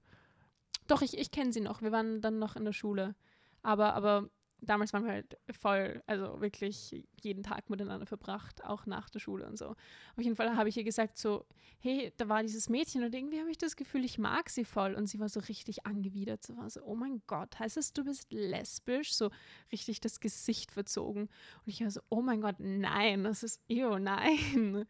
[0.87, 1.81] doch, ich, ich kenne sie noch.
[1.81, 3.15] Wir waren dann noch in der Schule.
[3.61, 4.29] Aber, aber
[4.61, 9.45] damals waren wir halt voll, also wirklich jeden Tag miteinander verbracht, auch nach der Schule
[9.45, 9.69] und so.
[10.15, 11.45] Auf jeden Fall habe ich ihr gesagt so,
[11.79, 14.95] hey, da war dieses Mädchen und irgendwie habe ich das Gefühl, ich mag sie voll.
[14.95, 16.43] Und sie war so richtig angewidert.
[16.43, 19.13] Sie war so, oh mein Gott, heißt es, du bist lesbisch?
[19.13, 19.29] So
[19.71, 21.23] richtig das Gesicht verzogen.
[21.23, 24.85] Und ich war so, oh mein Gott, nein, das ist, ew, nein.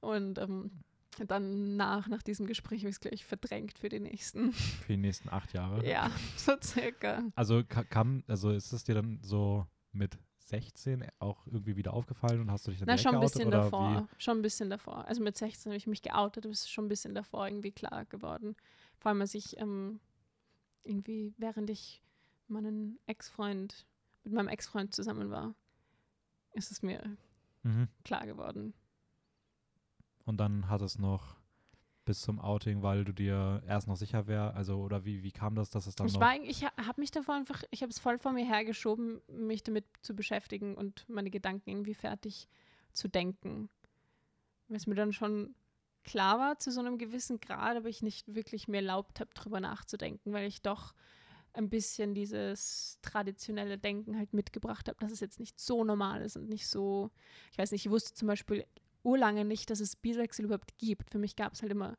[0.00, 0.70] Und ähm,
[1.24, 4.52] dann nach, nach diesem Gespräch habe ich es gleich verdrängt für die nächsten.
[4.52, 5.86] Für die nächsten acht Jahre.
[5.88, 7.22] Ja, so circa.
[7.34, 12.40] Also ka- kam, also ist es dir dann so mit 16 auch irgendwie wieder aufgefallen
[12.40, 14.08] und hast du dich dann Na, schon ein bisschen davor.
[14.18, 15.04] Schon ein bisschen davor.
[15.06, 17.72] Also mit 16 habe ich mich geoutet, aber es ist schon ein bisschen davor irgendwie
[17.72, 18.54] klar geworden.
[18.98, 19.98] Vor allem, als ich ähm,
[20.84, 22.02] irgendwie, während ich
[22.48, 23.86] meinen Ex-Freund,
[24.22, 25.54] mit meinem Ex-Freund zusammen war,
[26.52, 27.02] ist es mir
[27.62, 27.68] Wie?
[27.68, 27.88] Mhm.
[28.04, 28.72] klar geworden.
[30.26, 31.36] Und dann hat es noch
[32.04, 35.54] bis zum Outing, weil du dir erst noch sicher wär, also oder wie, wie kam
[35.54, 37.98] das, dass es dann Ich noch war, ich habe mich davor einfach, ich habe es
[37.98, 42.48] voll vor mir hergeschoben, mich damit zu beschäftigen und meine Gedanken irgendwie fertig
[42.92, 43.68] zu denken.
[44.68, 45.54] Weil es mir dann schon
[46.04, 49.58] klar war zu so einem gewissen Grad, aber ich nicht wirklich mir erlaubt habe, drüber
[49.58, 50.94] nachzudenken, weil ich doch
[51.54, 56.36] ein bisschen dieses traditionelle Denken halt mitgebracht habe, dass es jetzt nicht so normal ist
[56.36, 57.10] und nicht so,
[57.50, 58.64] ich weiß nicht, ich wusste zum Beispiel
[59.06, 61.10] urlange nicht, dass es Bisexuell überhaupt gibt.
[61.10, 61.96] Für mich gab es halt immer,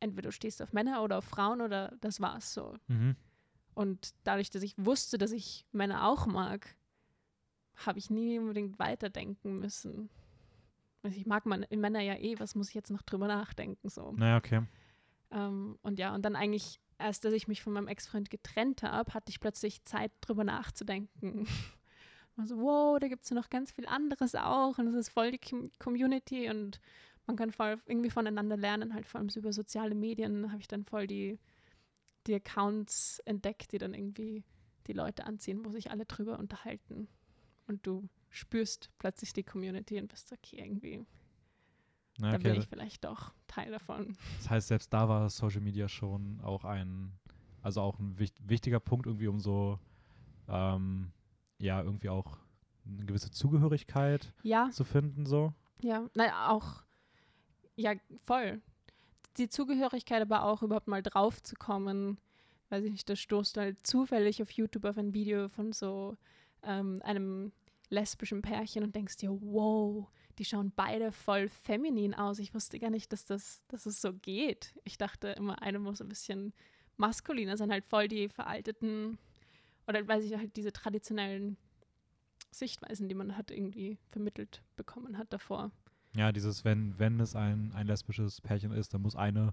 [0.00, 2.74] entweder du stehst auf Männer oder auf Frauen oder das war's so.
[2.88, 3.16] Mhm.
[3.74, 6.74] Und dadurch, dass ich wusste, dass ich Männer auch mag,
[7.76, 10.08] habe ich nie unbedingt weiterdenken müssen.
[11.02, 13.88] Also ich mag man, Männer ja eh, was muss ich jetzt noch drüber nachdenken?
[13.90, 14.12] So.
[14.12, 14.62] Naja, okay.
[15.32, 19.12] Ähm, und ja, und dann eigentlich, erst als ich mich von meinem Ex-Freund getrennt habe,
[19.12, 21.46] hatte ich plötzlich Zeit, drüber nachzudenken.
[22.36, 25.08] War so, wow, da gibt es ja noch ganz viel anderes auch und es ist
[25.10, 26.80] voll die Com Community und
[27.26, 30.68] man kann voll irgendwie voneinander lernen, halt vor allem so über soziale Medien habe ich
[30.68, 31.38] dann voll die,
[32.26, 34.44] die Accounts entdeckt, die dann irgendwie
[34.86, 37.08] die Leute anziehen, wo sich alle drüber unterhalten.
[37.66, 41.06] Und du spürst plötzlich die Community und bist okay, irgendwie,
[42.18, 42.60] Na, da bin okay.
[42.60, 44.16] ich vielleicht doch Teil davon.
[44.38, 47.12] Das heißt, selbst da war Social Media schon auch ein,
[47.62, 49.78] also auch ein wicht, wichtiger Punkt irgendwie, um so,
[50.48, 51.12] ähm,
[51.64, 52.38] ja, irgendwie auch
[52.86, 55.52] eine gewisse Zugehörigkeit Ja, zu finden, so.
[55.80, 56.84] Ja, naja, auch,
[57.76, 58.60] ja, voll.
[59.38, 62.18] Die Zugehörigkeit, aber auch überhaupt mal drauf zu kommen,
[62.68, 66.16] weiß ich nicht, da stoßt du halt zufällig auf YouTube auf ein Video von so
[66.62, 67.52] ähm, einem
[67.88, 72.38] lesbischen Pärchen und denkst dir, wow, die schauen beide voll feminin aus.
[72.38, 74.74] Ich wusste gar nicht, dass das, dass es so geht.
[74.84, 76.52] Ich dachte immer, eine muss ein bisschen
[76.96, 79.18] maskuliner sein, halt voll die veralteten
[79.86, 81.56] oder weiß ich halt diese traditionellen
[82.50, 85.70] Sichtweisen, die man hat irgendwie vermittelt bekommen hat davor.
[86.16, 89.52] Ja, dieses, wenn, wenn es ein, ein lesbisches Pärchen ist, dann muss eine,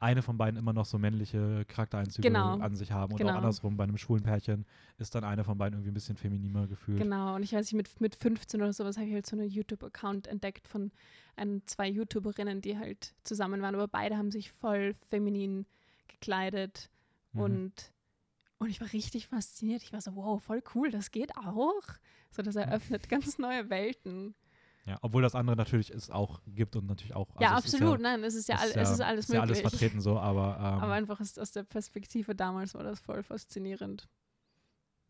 [0.00, 2.56] eine von beiden immer noch so männliche Charaktereinzüge Genau.
[2.58, 3.12] an sich haben.
[3.12, 3.32] Und Genau.
[3.32, 4.64] auch andersrum, bei einem schwulen Pärchen
[4.96, 6.98] ist dann eine von beiden irgendwie ein bisschen femininer gefühlt.
[7.02, 9.50] Genau, und ich weiß nicht, mit, mit 15 oder sowas habe ich halt so einen
[9.50, 10.92] YouTube-Account entdeckt von
[11.36, 15.66] ein, zwei YouTuberinnen, die halt zusammen waren, aber beide haben sich voll feminin
[16.08, 16.88] gekleidet
[17.34, 17.40] Mhm.
[17.42, 17.92] und,
[18.58, 19.82] und ich war richtig fasziniert.
[19.82, 21.82] Ich war so, wow, voll cool, das geht auch.
[22.30, 24.34] So, das eröffnet ganz neue Welten.
[24.84, 27.28] Ja, obwohl das andere natürlich es auch gibt und natürlich auch.
[27.40, 29.40] ja, also es ist absolut, nein, es ist ja, all, es ist alles ist ja
[29.40, 29.58] möglich.
[29.58, 33.22] alles vertreten so, aber, ähm, aber einfach ist aus der Perspektive damals war das voll
[33.22, 34.08] faszinierend.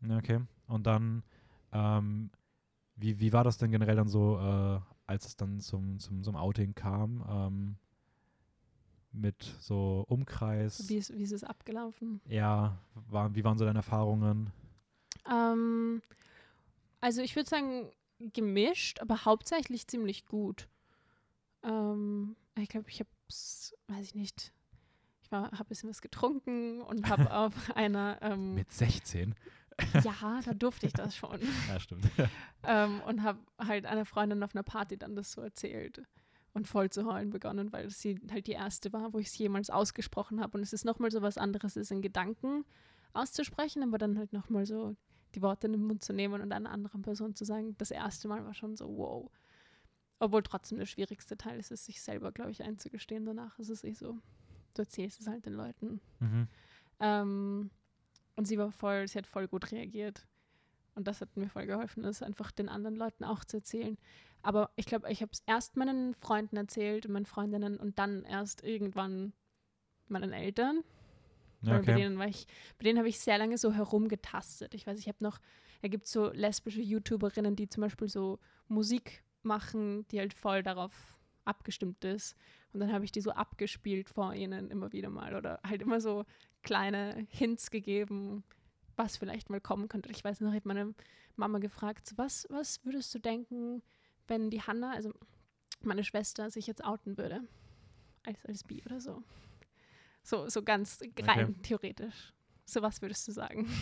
[0.01, 0.41] Ja, okay.
[0.67, 1.23] Und dann,
[1.71, 2.29] ähm,
[2.95, 6.35] wie, wie war das denn generell dann so, äh, als es dann zum, zum, zum
[6.35, 7.25] Outing kam?
[7.29, 7.77] Ähm,
[9.19, 10.87] mit so Umkreis?
[10.89, 12.21] Wie ist, wie ist es abgelaufen?
[12.25, 12.77] ja,
[13.09, 14.51] war, wie waren so deine Erfahrungen?
[15.29, 16.01] Ähm,
[17.01, 20.67] also ich würde sagen gemischt, aber hauptsächlich ziemlich gut.
[21.63, 23.09] Ähm, ich glaube, ich habe
[23.87, 24.51] weiß ich nicht,
[25.21, 29.35] ich habe ein bisschen was getrunken und habe auf einer, ähm, Mit 16?
[30.03, 31.39] ja, da durfte ich das schon.
[31.67, 32.05] Ja, stimmt.
[32.63, 36.01] ähm, und habe halt einer Freundin auf einer Party dann das so erzählt
[36.53, 39.69] und voll zu heulen begonnen, weil sie halt die erste war, wo ich es jemals
[39.69, 40.57] ausgesprochen habe.
[40.57, 42.65] Und es ist nochmal so was anderes, es in Gedanken
[43.13, 44.95] auszusprechen, aber dann halt nochmal so
[45.35, 48.27] die Worte in den Mund zu nehmen und einer anderen Person zu sagen, das erste
[48.27, 49.31] Mal war schon so, wow.
[50.19, 53.25] Obwohl trotzdem der schwierigste Teil ist es, sich selber, glaube ich, einzugestehen.
[53.25, 54.17] Danach ist es eh so,
[54.73, 56.01] du erzählst es halt den Leuten.
[56.19, 56.47] mhm.
[56.99, 57.69] Ähm,
[58.35, 60.25] und sie war voll, sie hat voll gut reagiert.
[60.99, 63.97] Und das hat mir voll geholfen, das einfach den anderen Leuten auch zu erzählen.
[64.41, 68.25] Aber ich glaube, ich habe es erst meinen Freunden erzählt und meinen Freundinnen und dann
[68.25, 69.31] erst irgendwann
[70.09, 70.83] meinen Eltern.
[71.61, 72.01] Weil bei okay.
[72.01, 74.73] denen ich, bei denen habe ich sehr lange so herumgetastet.
[74.73, 75.39] Ich weiß, ich habe noch,
[75.81, 81.17] da gibt so lesbische YouTuberinnen, die zum Beispiel so Musik machen, die halt voll darauf
[81.45, 82.35] abgestimmt ist.
[82.73, 86.01] Und dann habe ich die so abgespielt vor ihnen immer wieder mal oder halt immer
[86.01, 86.25] so
[86.61, 88.43] kleine Hints gegeben,
[88.99, 90.11] was vielleicht mal kommen könnte.
[90.11, 90.93] Ich weiß noch, ich habe meine
[91.37, 93.81] Mama gefragt, so, was, was würdest du denken,
[94.27, 95.11] wenn die Hanna, also
[95.81, 97.41] meine Schwester, sich jetzt outen würde?
[98.25, 99.23] Als, als Bi oder so.
[100.21, 102.33] So, so ganz rein theoretisch.
[102.65, 103.67] So was würdest du sagen?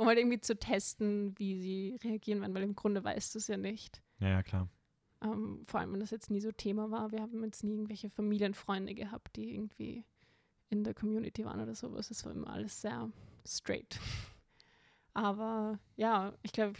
[0.00, 3.48] Um halt irgendwie zu testen, wie sie reagieren werden, weil im Grunde weißt du es
[3.48, 4.00] ja nicht.
[4.20, 4.68] Ja, ja, klar.
[5.20, 7.10] Ähm, vor allem, wenn das jetzt nie so Thema war.
[7.10, 10.04] Wir haben jetzt nie irgendwelche Familienfreunde gehabt, die irgendwie
[10.70, 12.10] in der Community waren oder sowas.
[12.10, 13.10] Es war immer alles sehr
[13.46, 13.98] straight.
[15.14, 16.78] Aber ja, ich glaube,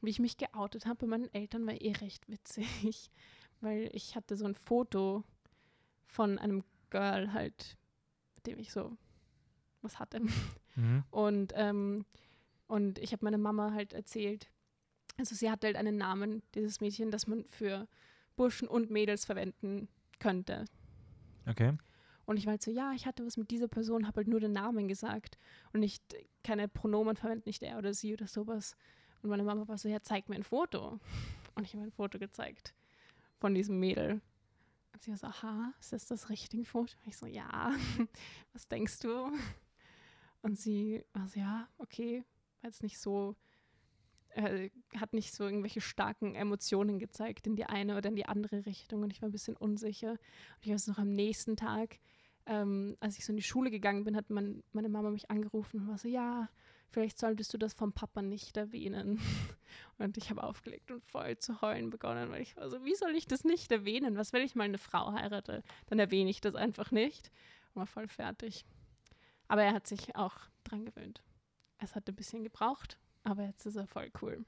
[0.00, 3.10] wie ich mich geoutet habe bei meinen Eltern, war eh recht witzig,
[3.60, 5.24] weil ich hatte so ein Foto
[6.06, 7.76] von einem Girl halt,
[8.36, 8.96] mit dem ich so
[9.82, 10.20] was hatte.
[10.76, 11.04] Mhm.
[11.10, 12.04] Und, ähm,
[12.66, 14.50] und ich habe meiner Mama halt erzählt,
[15.18, 17.88] also sie hatte halt einen Namen, dieses Mädchen, das man für
[18.36, 20.64] Burschen und Mädels verwenden könnte.
[21.46, 21.76] Okay.
[22.30, 24.38] Und ich war halt so, ja, ich hatte was mit dieser Person, habe halt nur
[24.38, 25.36] den Namen gesagt
[25.72, 26.14] und nicht
[26.44, 28.76] keine Pronomen verwenden, nicht er oder sie oder sowas.
[29.20, 31.00] Und meine Mama war so, ja, zeig mir ein Foto.
[31.56, 32.72] Und ich habe ein Foto gezeigt
[33.40, 34.20] von diesem Mädel.
[34.92, 36.94] Und sie war so, aha, ist das das richtige Foto?
[37.02, 37.74] Und ich so, ja,
[38.52, 39.32] was denkst du?
[40.42, 42.22] Und sie war so, ja, okay,
[42.60, 43.34] war jetzt nicht so,
[44.28, 48.66] äh, hat nicht so irgendwelche starken Emotionen gezeigt in die eine oder in die andere
[48.66, 49.02] Richtung.
[49.02, 50.12] Und ich war ein bisschen unsicher.
[50.12, 50.18] Und
[50.60, 51.98] ich weiß noch am nächsten Tag,
[52.46, 55.80] ähm, als ich so in die Schule gegangen bin, hat mein, meine Mama mich angerufen
[55.80, 56.48] und war so, ja,
[56.90, 59.20] vielleicht solltest du das vom Papa nicht erwähnen.
[59.98, 63.10] Und ich habe aufgelegt und voll zu heulen begonnen, weil ich war so, wie soll
[63.10, 64.16] ich das nicht erwähnen?
[64.16, 65.62] Was, wenn ich mal eine Frau heirate?
[65.86, 67.30] Dann erwähne ich das einfach nicht.
[67.74, 68.64] Und war voll fertig.
[69.46, 71.22] Aber er hat sich auch dran gewöhnt.
[71.78, 74.44] Es hat ein bisschen gebraucht, aber jetzt ist er voll cool.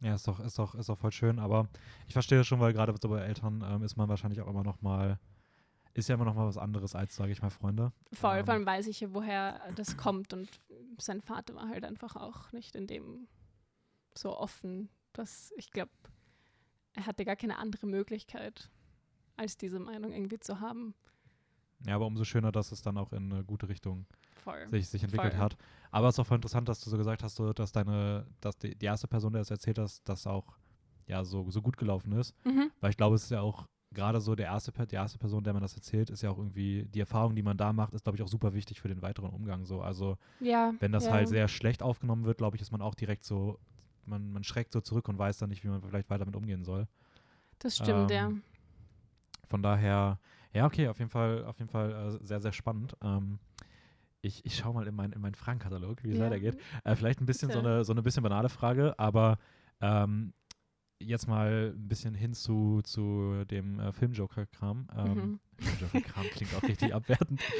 [0.00, 1.68] Ja, ist doch, ist doch, ist doch voll schön, aber
[2.08, 4.82] ich verstehe schon, weil gerade so bei Eltern ähm, ist man wahrscheinlich auch immer noch
[4.82, 5.18] mal
[5.94, 7.92] ist ja immer noch mal was anderes als, sage ich mal, Freunde.
[8.12, 10.48] Voll, Ähm, vor allem weiß ich ja, woher das kommt und
[10.98, 13.28] sein Vater war halt einfach auch nicht in dem
[14.14, 15.92] so offen, dass ich glaube,
[16.94, 18.70] er hatte gar keine andere Möglichkeit,
[19.36, 20.94] als diese Meinung irgendwie zu haben.
[21.86, 24.68] Ja, aber umso schöner, dass es dann auch in eine gute Richtung Voll.
[24.70, 25.42] sich, sich entwickelt Voll.
[25.42, 25.56] hat.
[25.90, 28.56] Aber es ist auch voll interessant, dass du so gesagt hast, so, dass deine, dass
[28.56, 30.56] die, die erste Person, der es erzählt hast, das auch
[31.06, 32.34] ja so, so gut gelaufen ist.
[32.44, 32.70] Mhm.
[32.80, 35.52] Weil ich glaube, es ist ja auch gerade so der erste, die erste Person, der
[35.52, 38.16] man das erzählt, ist ja auch irgendwie, die Erfahrung, die man da macht, ist, glaube
[38.16, 39.64] ich, auch super wichtig für den weiteren Umgang.
[39.64, 39.80] So.
[39.82, 40.72] Also Ja.
[40.80, 41.10] wenn das ja.
[41.12, 43.58] halt sehr schlecht aufgenommen wird, glaube ich, ist man auch direkt so,
[44.06, 46.64] man, man schreckt so zurück und weiß dann nicht, wie man vielleicht weiter damit umgehen
[46.64, 46.86] soll.
[47.58, 48.26] Das stimmt, ja.
[48.28, 48.42] ähm,
[49.44, 50.18] Von daher,
[50.52, 52.96] ja, okay, auf jeden Fall, auf jeden Fall äh, sehr, sehr spannend.
[53.02, 53.38] Ähm,
[54.20, 56.24] ich, ich schaue mal in, mein, in meinen Fragenkatalog, wie es Ja.
[56.26, 56.56] weitergeht.
[56.84, 59.38] Äh, vielleicht ein bisschen so eine, so eine bisschen banale Frage, aber
[59.80, 60.32] ähm,
[61.06, 64.88] jetzt mal ein bisschen hin zu, zu dem äh, Filmjoker-Kram.
[64.96, 65.40] Ähm, Mhm.
[65.58, 67.40] Filmjoker-Kram klingt auch richtig abwertend.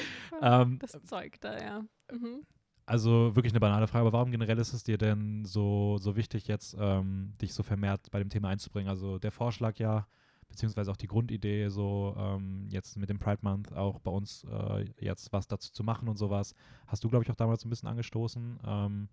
[0.40, 1.80] Ähm, das Zeug da, ja.
[2.10, 2.44] Mhm.
[2.84, 6.48] Also wirklich eine banale Frage, aber warum generell ist es dir denn so, so wichtig,
[6.48, 8.88] jetzt ähm, dich so vermehrt bei dem Thema einzubringen?
[8.88, 10.08] Also der Vorschlag ja,
[10.48, 14.84] beziehungsweise auch die Grundidee, so ähm, jetzt mit dem Pride Month auch bei uns äh,
[14.98, 16.54] jetzt was dazu zu machen und sowas,
[16.88, 18.58] hast du, glaube ich, auch damals ein bisschen angestoßen.
[18.66, 19.08] Ähm,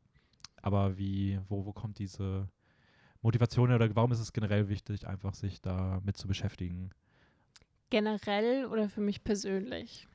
[0.61, 2.49] aber wie, wo, wo kommt diese
[3.21, 6.91] Motivation oder warum ist es generell wichtig, einfach sich damit zu beschäftigen?
[7.89, 10.07] Generell oder für mich persönlich?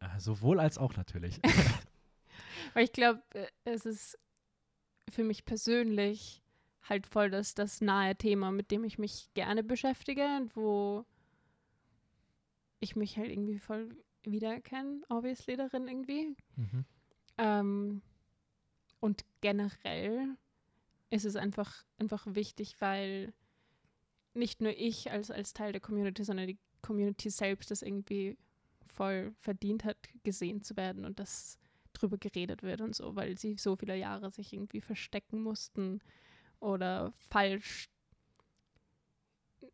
[0.00, 1.40] Äh, sowohl als auch natürlich.
[2.74, 4.18] Weil ich glaube, äh, es ist
[5.10, 6.42] für mich persönlich
[6.82, 11.04] halt voll das, das nahe Thema, mit dem ich mich gerne beschäftige und wo
[12.80, 16.36] ich mich halt irgendwie voll wiedererkenne, obviously darin irgendwie.
[16.56, 16.84] mhm.
[17.38, 18.02] Ähm,
[19.00, 20.36] und generell
[21.12, 23.34] ist es einfach, einfach wichtig, weil
[24.34, 28.38] nicht nur ich als, als Teil der Community, sondern die Community selbst das irgendwie
[28.86, 31.58] voll verdient hat, gesehen zu werden und dass
[31.92, 36.00] drüber geredet wird und so, weil sie so viele Jahre sich irgendwie verstecken mussten
[36.60, 37.90] oder falsch,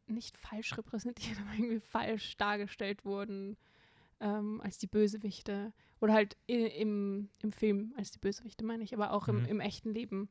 [0.09, 3.57] nicht falsch repräsentiert, aber irgendwie falsch dargestellt wurden
[4.19, 5.73] ähm, als die Bösewichte.
[6.01, 9.47] Oder halt im, im Film als die Bösewichte, meine ich, aber auch im, Mhm.
[9.47, 10.29] im echten Leben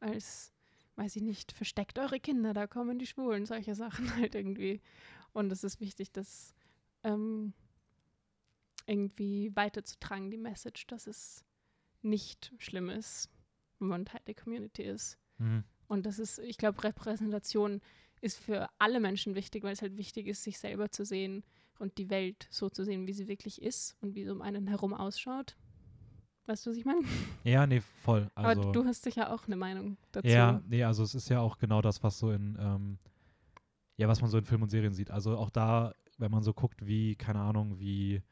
[0.00, 0.52] als,
[0.96, 4.80] weiß ich nicht, versteckt eure Kinder, da kommen die Schwulen, solche Sachen halt irgendwie.
[5.32, 6.54] Und es ist wichtig, das
[7.02, 7.52] ähm,
[8.86, 11.44] irgendwie weiterzutragen, die Message, dass es
[12.02, 13.28] nicht schlimm ist,
[13.78, 15.18] wenn man Teil der Community ist.
[15.38, 15.64] Mhm.
[15.88, 17.80] Und das ist, ich glaube, Repräsentation
[18.20, 21.44] ist für alle Menschen wichtig, weil es halt wichtig ist, sich selber zu sehen
[21.78, 24.66] und die Welt so zu sehen, wie sie wirklich ist und wie sie um einen
[24.66, 25.56] herum ausschaut.
[26.46, 27.02] Weißt du, was ich meine?
[27.44, 28.30] Ja, nee, voll.
[28.34, 30.28] Also, Aber du hast sicher auch eine Meinung dazu.
[30.28, 32.98] Ja, nee, also es ist ja auch genau das, was so in, ähm,
[33.96, 35.10] ja, was man so in Filmen und Serien sieht.
[35.10, 38.22] Also auch da, wenn man so guckt, wie, keine Ahnung, wie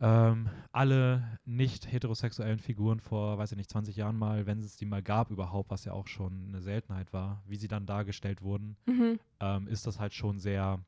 [0.00, 4.84] ähm, alle nicht heterosexuellen Figuren vor, weiß ich nicht, 20 Jahren mal, wenn es die
[4.84, 8.76] mal gab überhaupt, was ja auch schon eine Seltenheit war, wie sie dann dargestellt wurden,
[8.86, 9.18] Mhm.
[9.40, 10.84] ähm, ist das halt schon sehr,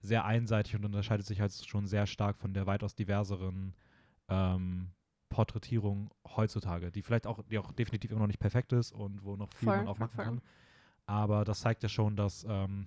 [0.00, 3.74] sehr einseitig und unterscheidet sich halt schon sehr stark von der weitaus diverseren
[4.28, 4.90] ähm,
[5.34, 9.34] Porträtierung heutzutage, die vielleicht auch, die auch definitiv immer noch nicht perfekt ist und wo
[9.36, 10.24] noch viel Voll, man auch voll, machen voll.
[10.26, 10.40] kann.
[11.06, 12.86] Aber das zeigt ja schon, dass ähm,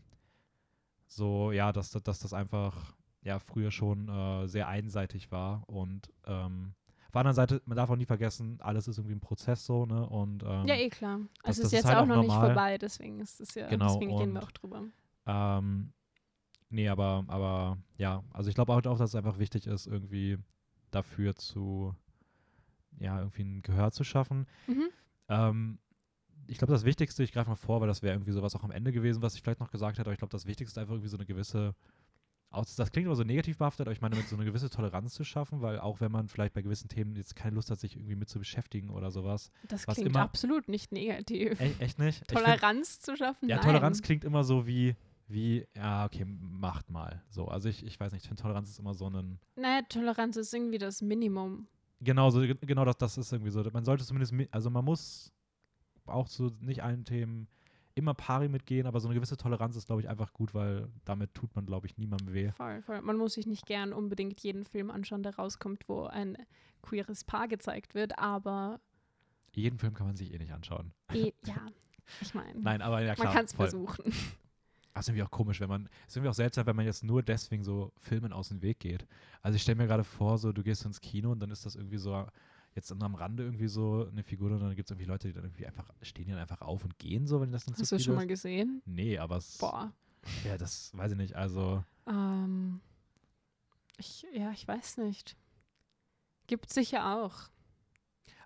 [1.08, 6.74] so, ja, dass, dass das einfach ja früher schon äh, sehr einseitig war und ähm,
[7.06, 9.86] auf der anderen Seite, man darf auch nie vergessen, alles ist irgendwie ein Prozess so,
[9.86, 10.08] ne?
[10.08, 11.20] Und ähm, Ja, eh klar.
[11.20, 12.48] das- Also es das ist ist jetzt halt auch noch nicht normal.
[12.48, 14.84] vorbei, deswegen ist es ja, Genau, deswegen reden wir und- auch drüber.
[15.26, 15.93] Ähm,
[16.70, 20.38] nee, aber, aber ja, also ich glaube auch, dass es einfach wichtig ist, irgendwie
[20.91, 21.95] dafür zu,
[23.00, 24.48] ja, irgendwie ein Gehör zu schaffen.
[24.68, 24.88] Mhm.
[25.30, 25.80] Ähm,
[26.48, 28.72] ich glaube, das Wichtigste, ich greife mal vor, weil das wäre irgendwie sowas auch am
[28.72, 30.93] Ende gewesen, was ich vielleicht noch gesagt hätte, aber ich glaube, das Wichtigste ist einfach
[30.93, 31.76] irgendwie so eine gewisse,
[32.52, 35.26] das klingt immer so negativ behaftet, aber ich meine, mit so eine gewisse Toleranz zu
[35.26, 38.16] schaffen, weil auch wenn man vielleicht bei gewissen Themen jetzt keine Lust hat, sich irgendwie
[38.16, 39.52] mit zu beschäftigen oder sowas.
[39.68, 41.60] Das klingt immer- absolut nicht negativ.
[41.60, 42.22] E echt nicht?
[42.22, 43.50] Ich find- Toleranz zu schaffen?
[43.50, 43.66] Ja, Nein.
[43.66, 44.95] Toleranz klingt immer so wie,
[45.28, 47.22] wie, ja, okay, macht mal.
[47.30, 50.38] So, also ich, ich weiß nicht, ich finde Toleranz ist immer so ein, Naja, Toleranz
[50.38, 51.68] ist irgendwie das Minimum.
[52.00, 53.64] Genau so, genau das, das ist irgendwie so.
[53.72, 55.32] Man sollte zumindest, mi- also man muss
[56.06, 57.48] auch zu nicht allen Themen
[57.95, 61.34] immer pari mitgehen, aber so eine gewisse Toleranz ist, glaube ich, einfach gut, weil damit
[61.34, 62.52] tut man, glaube ich, niemandem weh.
[62.52, 63.02] Voll, voll.
[63.02, 66.38] Man muss sich nicht gern unbedingt jeden Film anschauen, der rauskommt, wo ein
[66.84, 68.80] queeres Paar gezeigt wird, aber
[69.54, 70.93] Jeden Film kann man sich eh nicht anschauen.
[71.12, 71.66] eh, ja,
[72.22, 73.28] ich meine, Nein, aber ja klar.
[73.28, 73.72] man kann es voll.
[74.98, 77.04] Das ist irgendwie auch komisch, wenn man, es ist irgendwie auch seltsam, wenn man jetzt
[77.04, 79.06] nur deswegen so Filmen aus dem Weg geht.
[79.41, 81.76] Also ich stelle mir gerade vor, so du gehst ins Kino und dann ist das
[81.76, 82.26] irgendwie so,
[82.74, 85.43] jetzt am Rande irgendwie so eine Figur und dann gibt es irgendwie Leute, die dann
[85.45, 87.95] irgendwie einfach, stehen die dann einfach auf und gehen so, wenn das dann Hast zu
[87.95, 88.18] du viel schon ist.
[88.20, 88.82] mal gesehen?
[88.86, 89.93] Nee, aber es, Boah.
[90.43, 92.82] ja, das weiß ich nicht, also Ähm,
[93.98, 95.36] ich, ja, ich weiß nicht.
[96.48, 97.50] Gibt sicher auch.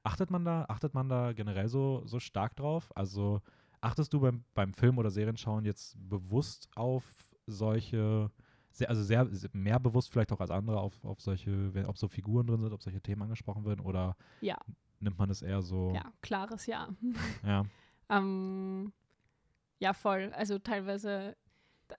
[0.03, 2.91] achtet man da, achtet man da generell so, so stark drauf?
[2.95, 3.41] Also
[3.81, 7.03] achtest du beim, beim Film oder Serienschauen jetzt bewusst auf
[7.47, 8.31] solche,
[8.71, 12.47] sehr, also sehr, mehr bewusst vielleicht auch als andere auf, auf solche, ob so Figuren
[12.47, 14.57] drin sind, ob solche Themen angesprochen werden oder Ja.
[14.99, 16.89] nimmt man es eher so, Ja, klares Ja.
[17.45, 17.65] ja.
[18.09, 18.93] Ähm,
[19.79, 20.31] ja, voll.
[20.35, 21.35] Also teilweise,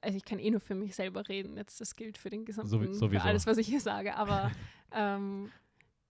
[0.00, 1.56] also ich kann eh nur für mich selber reden.
[1.56, 4.14] Jetzt das gilt für den gesamten, Sowie- für alles, was ich hier sage.
[4.16, 4.50] Aber
[4.92, 5.50] ähm,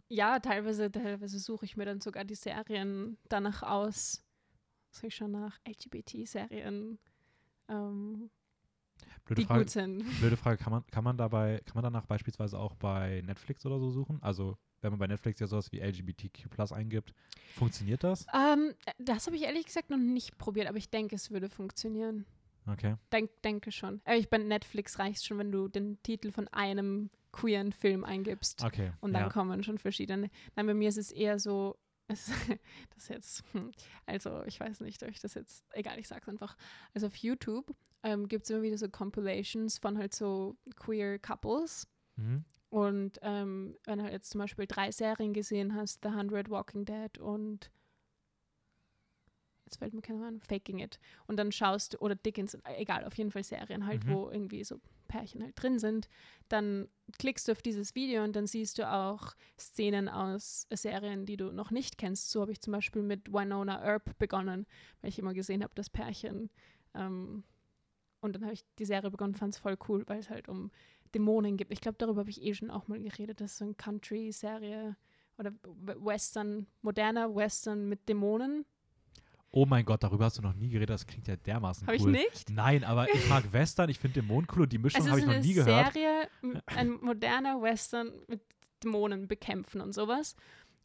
[0.08, 4.22] ja, teilweise, teilweise suche ich mir dann sogar die Serien danach aus.
[4.93, 6.99] Suche ich schon nach LGBT-Serien,
[7.68, 8.30] ähm,
[9.24, 10.05] Blöde die Frage, gut sind.
[10.20, 13.78] blöde Frage, kann man, kann man dabei, kann man danach beispielsweise auch bei Netflix oder
[13.78, 14.22] so suchen?
[14.22, 17.14] Also wenn man bei Netflix ja sowas wie LGBTQ eingibt,
[17.55, 18.26] funktioniert das?
[18.34, 22.26] Ähm, das habe ich ehrlich gesagt noch nicht probiert, aber ich denke, es würde funktionieren.
[22.66, 22.97] Okay.
[23.12, 24.01] Denk, denke schon.
[24.14, 28.64] Ich bei Netflix reicht schon, wenn du den Titel von einem queeren Film eingibst.
[28.64, 28.93] Okay.
[29.01, 29.28] Und dann ja.
[29.30, 30.30] kommen schon verschiedene.
[30.55, 31.76] Nein, bei mir ist es eher so,
[32.09, 32.26] es,
[32.94, 33.70] das jetzt, hm,
[34.07, 36.57] also ich weiß nicht, ob ich das jetzt, egal, ich sag's einfach.
[36.94, 41.86] Also auf YouTube ähm, gibt es immer wieder so Compilations von halt so queer Couples.
[42.16, 42.44] Mhm.
[42.68, 46.84] Und ähm, wenn du halt jetzt zum Beispiel drei Serien gesehen hast, The 100, Walking
[46.84, 47.70] Dead und
[49.66, 50.98] jetzt fällt mir keiner an, Faking It.
[51.26, 54.11] Und dann schaust du, oder Dickens, äh, egal, auf jeden Fall Serien halt, Mhm.
[54.11, 54.80] wo irgendwie so
[55.12, 56.08] Pärchen halt drin sind,
[56.48, 56.88] dann
[57.18, 61.52] klickst du auf dieses Video und dann siehst du auch Szenen aus Serien, die du
[61.52, 62.30] noch nicht kennst.
[62.30, 64.66] So habe ich zum Beispiel mit Winona Earp begonnen,
[65.00, 66.48] weil ich immer gesehen habe, das Pärchen.
[66.94, 67.44] Ähm,
[68.22, 70.70] und dann habe ich die Serie begonnen, fand es voll cool, weil es halt um
[71.14, 71.72] Dämonen gibt.
[71.72, 73.40] Ich glaube, darüber habe ich eh schon auch mal geredet.
[73.42, 74.96] Das ist so eine Country-Serie
[75.36, 78.64] oder Western, moderner Western mit Dämonen.
[79.55, 82.16] Oh mein Gott, darüber hast du noch nie geredet, das klingt ja dermaßen Habe cool.
[82.16, 82.50] ich nicht?
[82.50, 85.22] Nein, aber ich mag Western, ich finde Dämonen cool und die Mischung habe es ich
[85.24, 85.92] ist noch eine nie gehört.
[85.92, 88.40] Serie, m- ein moderner Western mit
[88.82, 90.34] Dämonen bekämpfen und sowas.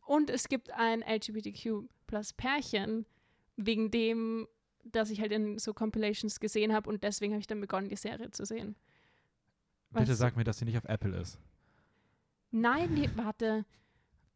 [0.05, 3.05] Und es gibt ein LGBTQ plus Pärchen,
[3.55, 4.47] wegen dem,
[4.84, 7.95] dass ich halt in so Compilations gesehen habe und deswegen habe ich dann begonnen, die
[7.95, 8.76] Serie zu sehen.
[9.91, 11.39] Bitte sag mir, dass sie nicht auf Apple ist.
[12.51, 13.65] Nein, die, warte.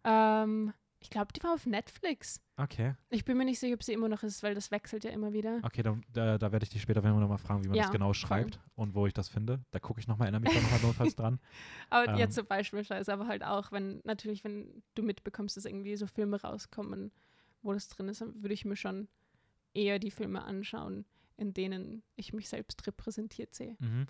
[0.05, 2.39] Ähm, ich glaube, die war auf Netflix.
[2.57, 5.09] Okay, Ich bin mir nicht sicher, ob sie immer noch ist, weil das wechselt ja
[5.09, 5.59] immer wieder.
[5.63, 8.07] okay, dann, da, da werde ich dich später nochmal fragen, wie man Ja, das genau
[8.07, 8.15] voll.
[8.15, 9.59] schreibt und wo ich das finde.
[9.71, 11.39] Da gucke ich nochmal, erinnere mich da nochmal notfalls dran.
[11.89, 12.17] Aber Ähm.
[12.17, 16.39] jetzt so beispielsweise, aber halt auch, wenn natürlich, wenn du mitbekommst, dass irgendwie so Filme
[16.39, 17.11] rauskommen,
[17.63, 19.07] wo das drin ist, dann würde ich mir schon
[19.73, 21.05] eher die Filme anschauen,
[21.37, 23.75] in denen ich mich selbst repräsentiert sehe.
[23.79, 24.05] Mhm.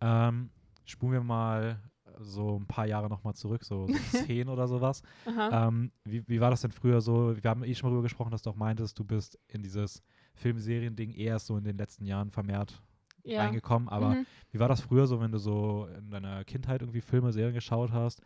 [0.00, 0.50] Ähm,
[0.86, 1.78] spulen wir mal
[2.20, 3.94] so ein paar Jahre nochmal zurück, so, so
[4.26, 5.02] zehn oder sowas.
[5.26, 7.34] Ähm, wie, wie war das denn früher so?
[7.42, 10.02] Wir haben eh schon mal darüber gesprochen, dass du auch meintest, du bist in dieses
[10.34, 12.82] Filmserien-Ding erst so in den letzten Jahren vermehrt
[13.24, 13.42] ja.
[13.42, 13.88] reingekommen.
[13.88, 14.26] Aber Mhm.
[14.50, 17.92] wie war das früher so, wenn du so in deiner Kindheit irgendwie Filme, Serien geschaut
[17.92, 18.20] hast?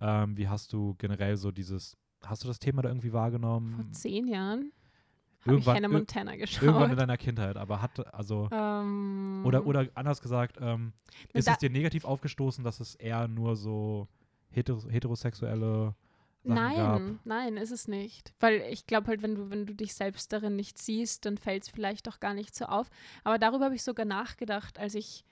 [0.00, 3.92] Ähm, wie hast du generell so dieses, hast du das Thema da irgendwie Vor wahrgenommen?
[3.92, 4.72] zehn Jahren
[5.42, 6.62] habe ich Irgendwann- Hannah Montana geschaut.
[6.62, 10.92] Irgendwann in deiner Kindheit, aber hat, also, ähm, oder, oder anders gesagt, ähm,
[11.32, 14.08] ist es dir negativ aufgestoßen, dass es eher nur so
[14.50, 15.94] hetero heterosexuelle
[16.44, 17.00] Sachen gab?
[17.00, 18.34] Nein, nein, ist es nicht.
[18.40, 21.62] Weil ich glaube halt, wenn du, wenn du dich selbst darin nicht siehst, dann fällt
[21.64, 22.88] es vielleicht auch gar nicht so auf.
[23.24, 25.24] Aber darüber habe ich sogar nachgedacht, als ich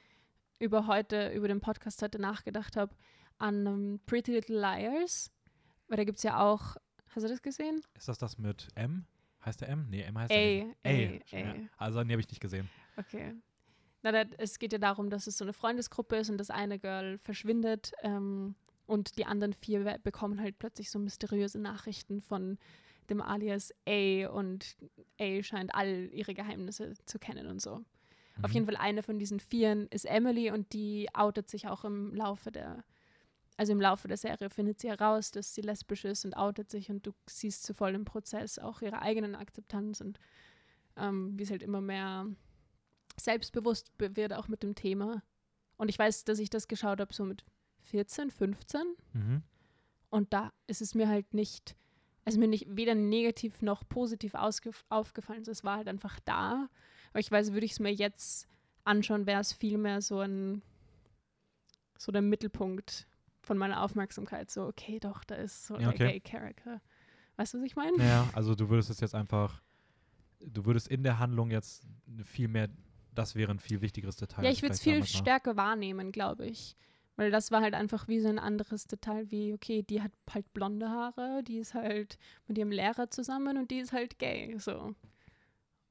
[0.59, 2.95] über heute, über den Podcast heute nachgedacht habe,
[3.39, 5.31] an ähm, Pretty Little Liars.
[5.89, 6.77] Weil da gibt es ja auch,
[7.09, 7.81] hast du das gesehen?
[7.95, 9.05] Ist das das mit M?
[9.45, 9.86] Heißt der M?
[9.91, 10.66] Nee, M heißt A, der.
[10.84, 11.53] A, Ja.
[11.53, 11.84] A.
[11.84, 12.68] Also, nee, habe ich nicht gesehen.
[12.97, 13.34] Okay.
[14.03, 16.78] Na, da, es geht ja darum, dass es so eine Freundesgruppe ist und das eine
[16.78, 18.55] Girl verschwindet ähm,
[18.86, 22.59] und die anderen vier bekommen halt plötzlich so mysteriöse Nachrichten von
[23.11, 24.76] dem Alias A und
[25.20, 27.82] A scheint all ihre Geheimnisse zu kennen und so.
[28.43, 28.55] Auf Mhm.
[28.55, 32.51] jeden Fall eine von diesen Vieren ist Emily und die outet sich auch im Laufe
[32.53, 32.84] der,
[33.61, 36.89] also im Laufe der Serie findet sie heraus, dass sie lesbisch ist und outet sich
[36.91, 40.19] und du siehst zu voll im Prozess auch ihre eigenen Akzeptanz und
[40.97, 42.27] ähm, wie es halt immer mehr
[43.19, 45.23] selbstbewusst be- wird auch mit dem Thema.
[45.77, 47.45] Und ich weiß, dass ich das geschaut habe so mit
[47.83, 48.83] 14, 15
[49.13, 49.43] Mhm.
[50.09, 51.77] und da ist es mir halt nicht,
[52.25, 54.33] also mir nicht weder negativ noch positiv
[54.89, 55.43] aufgefallen.
[55.47, 56.69] Es war halt einfach da.
[57.11, 58.47] Aber ich weiß, würde ich es mir jetzt
[58.85, 60.63] anschauen, wäre es viel mehr so ein,
[61.99, 63.07] so der Mittelpunkt
[63.51, 64.49] von meiner Aufmerksamkeit.
[64.49, 66.21] So, okay, doch, da ist so Ja, der okay.
[66.21, 66.81] Gay-Character.
[67.35, 67.97] Weißt du, was ich meine?
[67.99, 69.61] Ja, also du würdest es jetzt einfach,
[70.39, 71.85] du würdest in der Handlung jetzt
[72.23, 72.69] viel mehr,
[73.13, 74.45] das wäre ein viel wichtigeres Detail.
[74.45, 75.05] Ja, ich würde es viel war.
[75.05, 76.77] stärker wahrnehmen, glaube ich.
[77.17, 80.55] Weil das war halt einfach wie so ein anderes Detail, wie, okay, die hat halt
[80.55, 84.57] blonde Haare, die ist halt mit ihrem Lehrer zusammen und die ist halt gay.
[84.61, 84.95] So.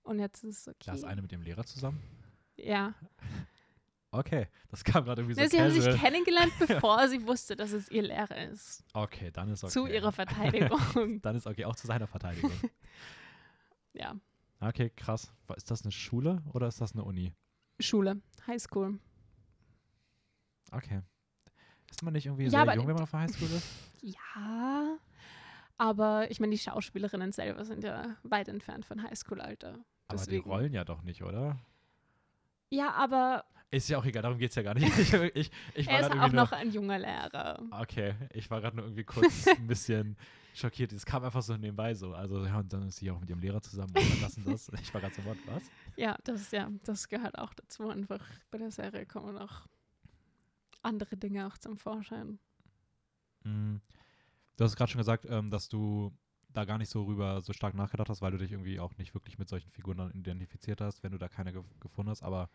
[0.03, 0.86] Und jetzt ist es okay.
[0.86, 1.99] Da ist eine mit dem Lehrer zusammen.
[2.55, 2.95] Ja.
[4.12, 5.97] Okay, das kam gerade irgendwie so Ne, sie haben sich casual.
[5.99, 8.84] kennengelernt, bevor sie wusste, dass es ihr Lehrer ist.
[8.93, 9.72] Okay, dann ist okay.
[9.72, 11.22] Zu ihrer Verteidigung.
[11.22, 12.51] Dann ist okay, auch zu seiner Verteidigung.
[13.93, 14.16] ja.
[14.60, 15.32] Okay, krass.
[15.55, 17.34] Ist das eine Schule oder ist das eine Uni?
[17.80, 18.99] Schule, Highschool.
[20.72, 21.01] Okay.
[21.89, 23.68] Ist man nicht irgendwie Ja, sehr jung, wenn man auf der Highschool ist?
[24.01, 24.97] Ja.
[25.78, 29.80] Aber ich meine, die Schauspielerinnen selber sind ja weit entfernt von Highschool-Alter.
[30.07, 31.57] Aber die rollen ja doch nicht, oder?
[32.70, 34.88] Ja, aber Ist ja auch egal, darum geht es ja gar nicht.
[34.97, 37.61] Ich, ich, ich er ist auch noch nur, ein junger Lehrer.
[37.72, 40.17] Okay, ich war gerade nur irgendwie kurz ein bisschen
[40.53, 40.91] schockiert.
[40.91, 42.13] Es kam einfach so nebenbei so.
[42.13, 44.72] Also, ja, und dann ist sie auch mit ihrem Lehrer zusammen und dann das.
[44.82, 45.63] Ich war gerade so, was?
[45.95, 47.89] Ja, das, ja, das gehört auch dazu.
[47.89, 49.67] Einfach bei der Serie kommen auch
[50.82, 52.39] andere Dinge auch zum Vorschein.
[53.43, 53.78] Mm.
[54.57, 56.11] Du hast gerade schon gesagt, ähm, dass du
[56.53, 59.13] da gar nicht so rüber so stark nachgedacht hast, weil du dich irgendwie auch nicht
[59.13, 62.23] wirklich mit solchen Figuren identifiziert hast, wenn du da keine ge gefunden hast.
[62.23, 62.49] Aber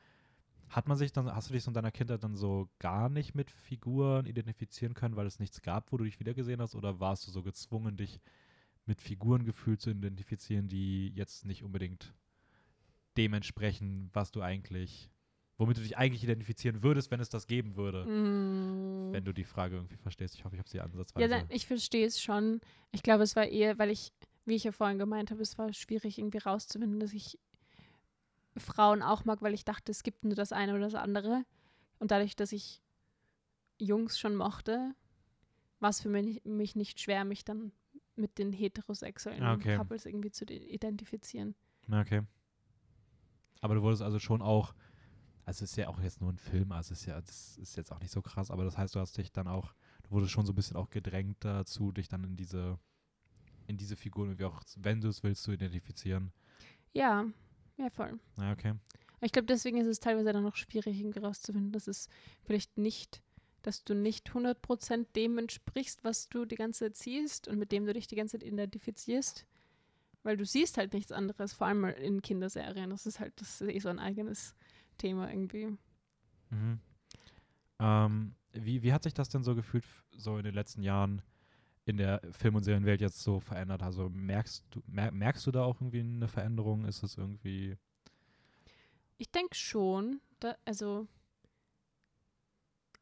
[0.69, 3.35] hat man sich dann, hast du dich so in deiner Kindheit dann so gar nicht
[3.35, 6.75] mit Figuren identifizieren können, weil es nichts gab, wo du dich wiedergesehen hast?
[6.75, 8.21] Oder warst du so gezwungen, dich
[8.87, 12.15] mit Figuren gefühlt zu identifizieren, die jetzt nicht unbedingt
[13.17, 15.11] dem entsprechen, was du eigentlich,
[15.59, 18.05] womit du dich eigentlich identifizieren würdest, wenn es das geben würde?
[18.07, 19.13] Mm.
[19.13, 20.35] Wenn du die Frage irgendwie verstehst.
[20.35, 21.29] Ich hoffe, ich habe sie Ja, ansatzweise.
[21.29, 22.61] dann, ich verstehe es schon.
[22.93, 24.13] Ich glaube, es war eher, weil ich,
[24.45, 27.39] wie ich ja vorhin gemeint habe, es war schwierig irgendwie rauszufinden, dass ich
[28.57, 31.45] Frauen auch mag, weil ich dachte, es gibt nur das eine oder das andere.
[31.99, 32.83] Und dadurch, dass ich
[33.79, 34.95] Jungs schon mochte,
[35.81, 37.73] war es für mich, mich nicht schwer, mich dann
[38.17, 39.77] mit den heterosexuellen Ah, okay.
[39.77, 41.55] Couples irgendwie zu de- identifizieren.
[41.89, 42.23] Ja, Okay.
[43.61, 44.75] Aber du wurdest also schon auch,
[45.45, 47.77] also es ist ja auch jetzt nur ein Film, also es ist ja, das ist
[47.77, 49.75] jetzt auch nicht so krass, aber das heißt, du hast dich dann auch,
[50.05, 52.79] du wurdest schon so ein bisschen auch gedrängt dazu, dich dann in diese,
[53.67, 56.33] in diese Figuren irgendwie auch, wenn du es willst, zu identifizieren.
[56.93, 57.27] Ja,
[57.77, 58.19] ja, voll.
[58.39, 58.75] Ja, okay.
[59.21, 62.09] Ich glaube, deswegen ist es teilweise dann noch schwierig, irgendwie rauszufinden, dass es
[62.45, 63.23] vielleicht nicht,
[63.63, 67.87] dass du nicht 100% dem entsprichst, was du die ganze Zeit siehst und mit dem
[67.87, 69.47] du dich die ganze Zeit identifizierst.
[70.23, 72.91] Weil du siehst halt nichts anderes, vor allem in Kinderserien.
[72.91, 74.55] Das ist halt, das ist eh so ein eigenes
[74.99, 75.77] Thema irgendwie.
[76.51, 76.81] Mhm.
[77.81, 79.85] Ähm, wie, wie hat sich das denn so gefühlt,
[80.17, 81.23] so in den letzten Jahren
[81.87, 83.83] in der Film- und Serienwelt jetzt so verändert?
[83.83, 86.85] Also merkst du, mer merkst du da auch irgendwie eine Veränderung?
[86.87, 87.77] Ist es irgendwie,
[89.19, 91.07] Ich denke schon, da, also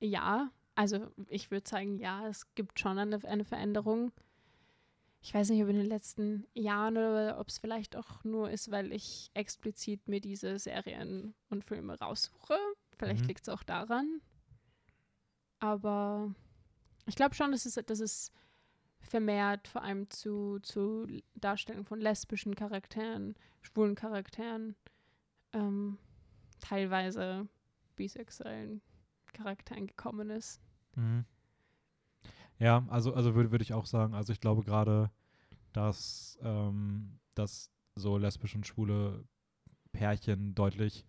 [0.00, 4.12] ja, also ich würde sagen, ja, es gibt schon eine, eine Veränderung.
[5.24, 8.72] Ich weiß nicht, ob in den letzten Jahren oder ob es vielleicht auch nur ist,
[8.72, 12.56] weil ich explizit mir diese Serien und Filme raussuche.
[12.98, 13.28] Vielleicht Mhm.
[13.28, 14.20] liegt es auch daran.
[15.60, 16.34] Aber
[17.06, 18.32] ich glaube schon, dass es, dass es
[18.98, 24.74] vermehrt vor allem zu, zu Darstellung von lesbischen Charakteren, schwulen Charakteren,
[25.52, 25.98] ähm,
[26.60, 27.48] teilweise
[27.94, 28.82] bisexuellen
[29.32, 30.60] Charakteren gekommen ist.
[30.96, 31.24] Mhm.
[32.58, 35.10] Ja, also, also würde würd ich auch sagen, also ich glaube gerade,
[35.72, 39.24] dass, ähm, dass so lesbische und schwule
[39.92, 41.04] Pärchen deutlich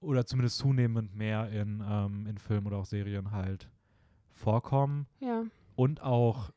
[0.00, 3.70] oder zumindest zunehmend mehr in, ähm, in Filmen oder auch Serien halt
[4.32, 5.44] vorkommen Ja.
[5.76, 6.50] und auch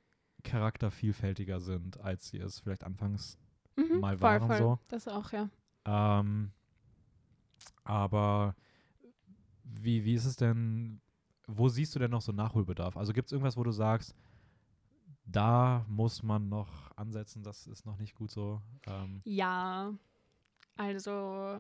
[0.44, 3.38] charaktervielfältiger sind, als sie es vielleicht anfangs
[3.76, 4.58] Mhm, Mal voll, waren voll.
[4.58, 4.80] so.
[4.88, 5.50] Das auch, ja.
[5.86, 6.52] Ähm,
[7.84, 8.56] aber
[9.64, 11.02] wie, wie ist es denn,
[11.48, 12.98] wo siehst du denn noch so Nachholbedarf?
[12.98, 14.16] Also gibt es irgendwas, wo du sagst,
[15.26, 18.62] da muss man noch ansetzen, das ist noch nicht gut so?
[18.86, 19.94] Ähm, Ja,
[20.76, 21.60] also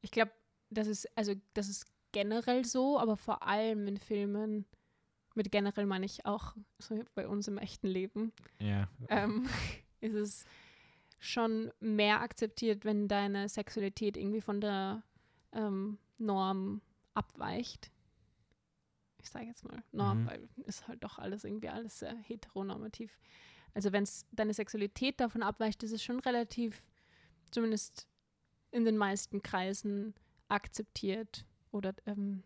[0.00, 0.32] ich glaube,
[0.70, 4.64] das ist, also das ist generell so, aber vor allem in Filmen,
[5.34, 8.88] mit generell meine ich auch so bei uns im echten Leben, ja.
[9.08, 9.46] ähm,
[10.00, 10.44] ist es
[11.18, 15.02] schon mehr akzeptiert, wenn deine Sexualität irgendwie von der
[15.52, 16.80] ähm, Norm
[17.14, 17.90] abweicht.
[19.20, 20.26] Ich sage jetzt mal Norm, Mhm.
[20.26, 23.18] weil ist halt doch alles irgendwie alles sehr heteronormativ.
[23.74, 26.80] Also wenn es deine Sexualität davon abweicht, ist es schon relativ,
[27.50, 28.06] zumindest
[28.70, 30.14] in den meisten Kreisen,
[30.48, 32.42] akzeptiert oder ähm,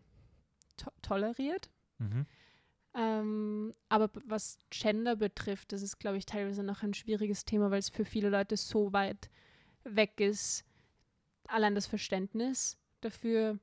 [0.77, 1.69] to toleriert.
[1.99, 2.25] Mhm.
[2.95, 7.79] Ähm, aber was Gender betrifft, das ist, glaube ich, teilweise noch ein schwieriges Thema, weil
[7.79, 9.29] es für viele Leute so weit
[9.83, 10.63] weg ist,
[11.47, 13.57] allein das Verständnis dafür,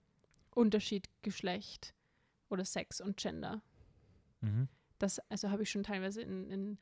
[0.52, 1.94] Unterschied Geschlecht
[2.50, 3.62] oder Sex und Gender.
[4.40, 4.68] Mhm.
[4.98, 6.78] Das also habe ich schon teilweise in, in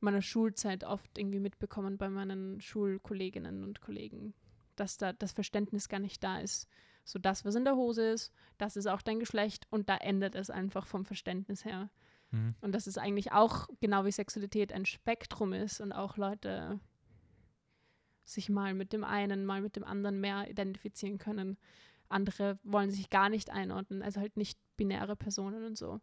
[0.00, 4.34] meiner Schulzeit oft irgendwie mitbekommen bei meinen Schulkolleginnen und Kollegen,
[4.76, 6.68] dass da das Verständnis gar nicht da ist.
[7.04, 10.34] So das, was in der Hose ist, das ist auch dein Geschlecht und da endet
[10.34, 11.90] es einfach vom Verständnis her.
[12.30, 12.54] Mhm.
[12.60, 16.80] Und dass es eigentlich auch, genau wie Sexualität, ein Spektrum ist und auch Leute
[18.24, 21.58] sich mal mit dem einen, mal mit dem anderen mehr identifizieren können.
[22.08, 26.00] Andere wollen sich gar nicht einordnen, also halt nicht binäre Personen und so.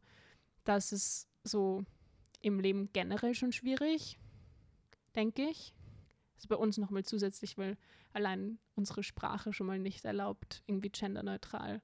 [0.63, 1.83] Das ist so
[2.41, 4.19] im Leben generell schon schwierig,
[5.15, 5.73] denke ich.
[6.35, 7.77] Also bei uns nochmal zusätzlich, weil
[8.13, 11.81] allein unsere Sprache schon mal nicht erlaubt, irgendwie genderneutral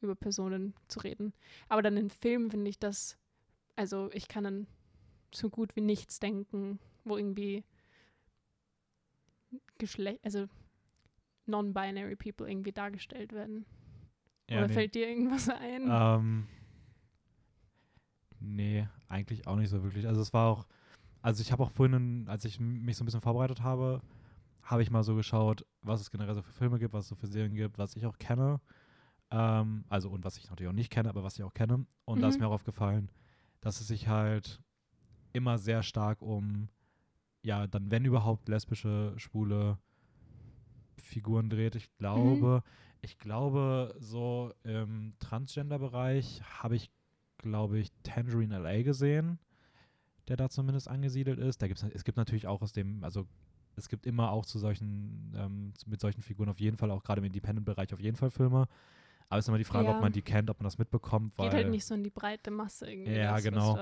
[0.00, 1.34] über Personen zu reden.
[1.68, 3.18] Aber dann in Filmen finde ich das
[3.78, 4.66] also ich kann an
[5.32, 7.62] so gut wie nichts denken, wo irgendwie
[9.78, 10.48] Geschlecht, also
[11.46, 13.66] non-binary people irgendwie dargestellt werden.
[14.48, 14.74] Ja, Oder nee.
[14.74, 15.82] fällt dir irgendwas ein?
[15.90, 16.46] Ähm,
[18.40, 20.06] nee, eigentlich auch nicht so wirklich.
[20.06, 20.66] Also es war auch,
[21.22, 24.02] also ich habe auch vorhin, als ich mich so ein bisschen vorbereitet habe,
[24.62, 27.14] habe ich mal so geschaut, was es generell so für Filme gibt, was es so
[27.16, 28.60] für Serien gibt, was ich auch kenne.
[29.30, 31.86] Ähm, also und was ich natürlich auch nicht kenne, aber was ich auch kenne.
[32.04, 32.42] Und da ist Mhm.
[32.42, 33.10] mir auch aufgefallen,
[33.60, 34.62] dass es sich halt
[35.32, 36.68] immer sehr stark um,
[37.42, 39.78] ja, dann wenn überhaupt lesbische, schwule
[40.98, 41.74] Figuren dreht.
[41.74, 42.62] Ich glaube,
[43.00, 46.90] ich glaube, so im Transgender-Bereich habe ich,
[47.38, 49.38] glaube ich, Tangerine LA gesehen,
[50.28, 51.62] der da zumindest angesiedelt ist.
[51.62, 53.26] Da gibt's, es gibt natürlich auch aus dem, also
[53.76, 57.20] es gibt immer auch zu solchen, ähm, mit solchen Figuren auf jeden Fall, auch gerade
[57.20, 58.66] im Independent-Bereich auf jeden Fall Filme.
[59.28, 59.94] Aber es ist immer die Frage, Ja.
[59.94, 62.10] ob man die kennt, ob man das mitbekommt, weil Geht halt nicht so in die
[62.10, 63.12] breite Masse irgendwie.
[63.12, 63.78] Ja, genau.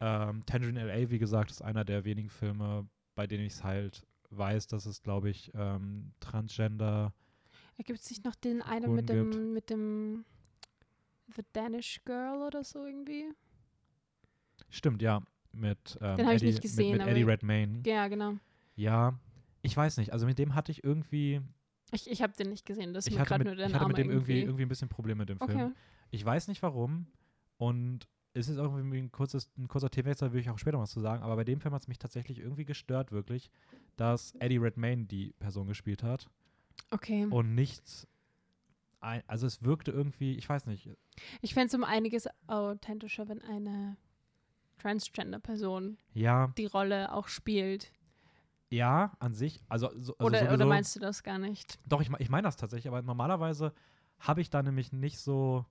[0.00, 4.06] ähm, Tangerine LA, wie gesagt, ist einer der wenigen Filme, bei denen ich es halt
[4.30, 7.14] weiß, dass es, glaube ich, ähm, Transgender
[7.78, 9.44] Ergibt sich noch den einen mit dem, gibt.
[9.44, 10.24] mit dem
[11.34, 13.32] The Danish Girl oder so irgendwie?
[14.70, 15.22] Stimmt, ja.
[15.52, 17.82] Mit, ähm, Den hab ich nicht gesehen, mit, mit Eddie Redmayne.
[17.86, 18.34] Ja, genau.
[18.76, 19.18] Ja,
[19.62, 20.12] ich weiß nicht.
[20.12, 21.40] Also mit dem hatte ich irgendwie,
[21.92, 23.98] Ich, ich habe den nicht gesehen, das ich hatte gerade mit, nur ich hatte mit
[23.98, 24.62] dem irgendwie, irgendwie.
[24.62, 25.50] ein bisschen Probleme mit dem Film.
[25.50, 25.72] Okay.
[26.10, 27.06] Ich weiß nicht warum.
[27.58, 31.00] Und es ist irgendwie ein, kurzes, ein kurzer Themenwechsel, will ich auch später was zu
[31.00, 31.22] sagen.
[31.22, 33.50] Aber bei dem Film hat es mich tatsächlich irgendwie gestört, wirklich,
[33.96, 36.28] dass Eddie Redmayne die Person gespielt hat
[36.90, 37.26] Okay.
[37.28, 38.06] und nicht.
[39.00, 40.88] Ein, also es wirkte irgendwie, ich weiß nicht.
[41.42, 43.96] Ich fände es um einiges authentischer, wenn eine
[44.78, 47.92] Transgender-Person Ja, die Rolle auch spielt.
[48.70, 49.62] ja, an sich.
[49.68, 51.78] Also, so, also Oder, oder sowieso- meinst du das gar nicht?
[51.86, 53.72] Doch, ich, ich meine das tatsächlich, aber normalerweise
[54.18, 55.64] habe ich da nämlich nicht so.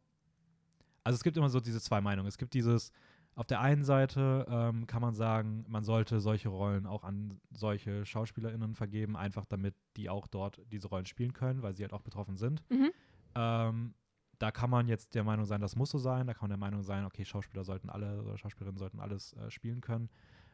[1.03, 2.27] Also es gibt immer so diese zwei Meinungen.
[2.27, 2.91] Es gibt dieses,
[3.35, 8.05] auf der einen Seite ähm, kann man sagen, man sollte solche Rollen auch an solche
[8.05, 12.01] SchauspielerInnen vergeben, einfach damit die auch dort diese Rollen spielen können, weil sie halt auch
[12.01, 12.63] betroffen sind.
[12.69, 12.91] Mhm.
[13.35, 13.93] Ähm,
[14.39, 16.27] da kann man jetzt der Meinung sein, das muss so sein.
[16.27, 19.51] Da kann man der Meinung sein, okay, Schauspieler sollten alle oder Schauspielerinnen sollten alles äh,
[19.51, 20.09] spielen können.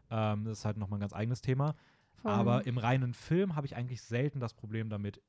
[0.09, 1.75] Ähm, das ist halt nochmal ein ganz eigenes Thema.
[2.15, 2.31] Voll.
[2.31, 5.21] Aber im reinen Film habe ich eigentlich selten das Problem damit,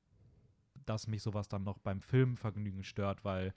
[0.87, 3.55] dass mich sowas dann noch beim Filmvergnügen stört, weil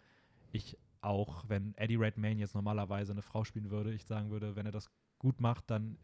[0.51, 4.65] ich auch, wenn Eddie Redmayne jetzt normalerweise eine Frau spielen würde, ich sagen würde, wenn
[4.65, 4.89] er das
[5.19, 5.97] gut macht, dann,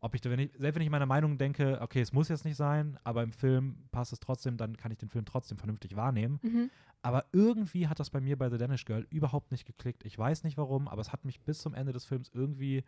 [0.00, 2.56] ob ich, wenn ich, selbst wenn ich meiner Meinung denke, okay, es muss jetzt nicht
[2.56, 6.38] sein, aber im Film passt es trotzdem, dann kann ich den Film trotzdem vernünftig wahrnehmen.
[6.42, 6.70] Mhm.
[7.02, 10.04] Aber irgendwie hat das bei mir bei The Danish Girl überhaupt nicht geklickt.
[10.04, 12.84] Ich weiß nicht warum, aber es hat mich bis zum Ende des Films irgendwie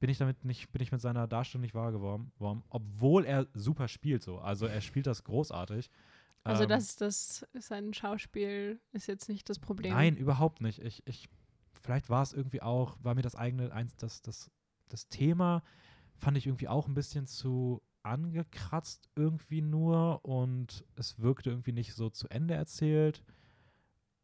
[0.00, 3.46] bin ich damit nicht, bin ich mit seiner Darstellung nicht wahr geworden, worden, obwohl er
[3.54, 4.38] super spielt so.
[4.38, 5.90] Also er spielt das großartig.
[6.44, 9.92] Also Ähm, das, das sein Schauspiel ist jetzt nicht das Problem.
[9.92, 10.80] Nein, überhaupt nicht.
[10.80, 11.28] Ich, ich,
[11.72, 14.50] vielleicht war es irgendwie auch, war mir das eigene, eins, das, das,
[14.88, 15.62] das Thema
[16.16, 21.94] fand ich irgendwie auch ein bisschen zu angekratzt irgendwie nur und es wirkte irgendwie nicht
[21.94, 23.22] so zu Ende erzählt.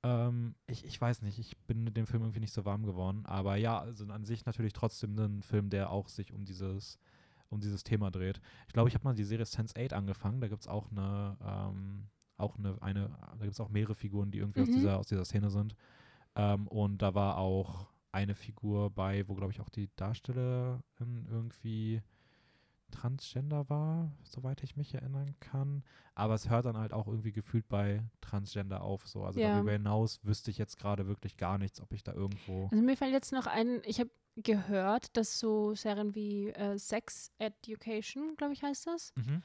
[0.02, 3.24] Ähm, ich, ich weiß nicht, ich bin mit dem Film irgendwie nicht so warm geworden.
[3.24, 6.98] Aber ja, also an sich natürlich trotzdem ein Film, der auch sich um dieses,
[7.50, 8.40] um dieses Thema dreht.
[8.66, 10.40] Ich glaube, ich habe mal die Serie Sense8 angefangen.
[10.40, 12.04] Da gibt es auch eine, ähm,
[12.36, 14.74] auch eine, eine, da gibt es auch mehrere Figuren, die irgendwie aus, Mhm.
[14.74, 15.74] dieser, aus dieser Szene sind.
[16.36, 22.02] Ähm, und da war auch eine Figur bei, wo, glaube ich, auch die Darstellerin irgendwie
[22.90, 25.82] Transgender war, soweit ich mich erinnern kann.
[26.14, 29.06] Aber es hört dann halt auch irgendwie gefühlt bei Transgender auf.
[29.06, 29.24] So.
[29.24, 29.52] Also Ja.
[29.54, 32.68] darüber hinaus wüsste ich jetzt gerade wirklich gar nichts, ob ich da irgendwo.
[32.70, 37.30] Also mir fällt jetzt noch ein, ich habe gehört, dass so Serien wie äh, Sex
[37.38, 39.42] Education, glaube ich, heißt das, Mhm.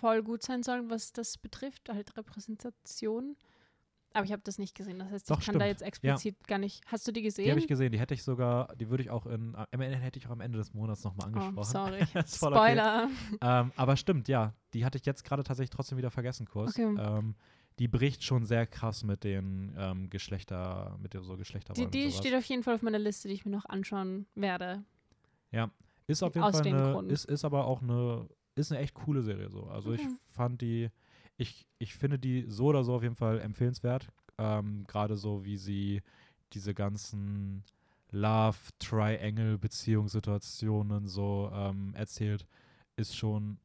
[0.00, 3.36] voll gut sein sollen, was das betrifft, halt Repräsentation.
[4.16, 4.98] Aber ich habe das nicht gesehen.
[4.98, 5.80] Das heißt, Doch, ich kann da stimmt.
[5.80, 6.82] jetzt explizit gar nicht.
[6.86, 7.44] Hast du die gesehen?
[7.44, 10.18] Die habe ich gesehen, die hätte ich sogar, die würde ich auch in, Ende hätte
[10.18, 11.64] ich auch am Ende des Monats nochmal oh, angesprochen.
[11.70, 12.00] sorry.
[12.24, 12.62] Ist voll okay.
[12.72, 13.08] Spoiler.
[13.40, 14.54] Ähm, aber stimmt, ja.
[14.74, 16.70] Die hatte ich jetzt gerade tatsächlich trotzdem wieder vergessen, kurz.
[16.78, 16.94] Okay.
[16.98, 17.34] Ähm,
[17.78, 21.90] die bricht schon sehr krass mit den ähm, Geschlechter, mit so Die, Geschlechterrollen.
[21.90, 22.16] die sowas.
[22.16, 24.82] steht auf jeden Fall auf meiner Liste, die ich mir noch anschauen werde.
[26.06, 27.12] ist auf jeden aus Fall dem eine, Grund.
[27.12, 29.64] ist, ist aber auch eine, ist eine echt coole Serie so.
[29.64, 30.14] Also ich Okay.
[30.28, 30.88] fand die,
[31.36, 34.08] ich, ich finde die so oder so auf jeden Fall empfehlenswert.
[34.38, 36.02] Ähm, Gerade so, wie sie
[36.52, 37.64] diese ganzen
[38.12, 42.46] Love-Triangle-Beziehungssituationen so ähm, erzählt,
[42.96, 43.58] ist schon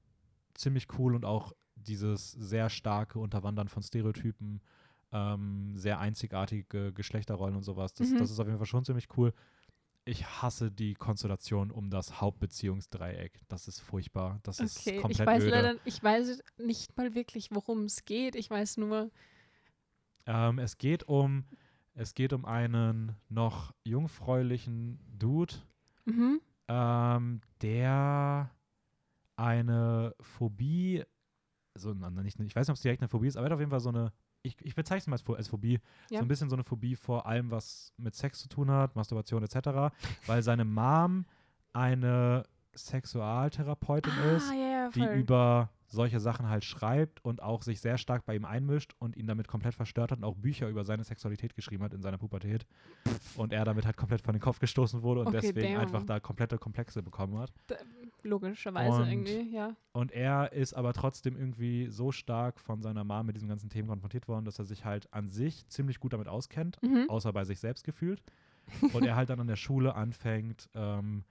[0.54, 4.62] ziemlich cool und auch dieses sehr starke Unterwandern von Stereotypen,
[5.12, 7.94] ähm, sehr einzigartige Geschlechterrollen und sowas.
[7.94, 8.18] Das, Mhm.
[8.18, 9.34] das ist auf jeden Fall schon ziemlich cool.
[10.04, 13.42] Ich hasse die Konstellation um das Hauptbeziehungsdreieck.
[13.48, 14.40] Das ist furchtbar.
[14.44, 15.52] Das ist Okay, ich komplett weiß öde.
[15.52, 18.36] leider, ich weiß nicht mal wirklich, worum es geht.
[18.36, 19.12] Ich weiß nur,
[20.26, 21.46] Ähm, es geht um
[21.94, 25.56] es geht um einen noch jungfräulichen Dude,
[26.06, 26.40] mhm.
[26.68, 28.50] ähm, der
[29.36, 31.04] eine Phobie,
[31.76, 33.54] so na, nicht, ich weiß nicht, ob es direkt eine Phobie ist, aber er hat
[33.54, 34.14] auf jeden Fall so eine,
[34.44, 35.80] ich, ich bezeichne es mal als, Pho- als Phobie,
[36.10, 36.20] Ja.
[36.20, 39.44] so ein bisschen so eine Phobie vor allem, was mit Sex zu tun hat, Masturbation
[39.44, 39.94] etc.,
[40.28, 41.26] weil seine Mom
[41.74, 47.82] eine Sexualtherapeutin ist, ah, ja, ja, die über solche Sachen halt schreibt und auch sich
[47.82, 50.86] sehr stark bei ihm einmischt und ihn damit komplett verstört hat und auch Bücher über
[50.86, 52.66] seine Sexualität geschrieben hat in seiner Pubertät
[53.36, 55.82] und er damit halt komplett von den Kopf gestoßen wurde und Okay, deswegen damn.
[55.82, 57.52] einfach da komplette Komplexe bekommen hat.
[58.24, 59.76] Logischerweise Und- irgendwie, ja.
[59.94, 63.88] Und er ist aber trotzdem irgendwie so stark von seiner Mom mit diesen ganzen Themen
[63.90, 67.06] konfrontiert worden, dass er sich halt an sich ziemlich gut damit auskennt, Mhm.
[67.10, 68.22] außer bei sich selbst gefühlt.
[68.94, 71.24] Und er halt dann an der Schule anfängt, ähm,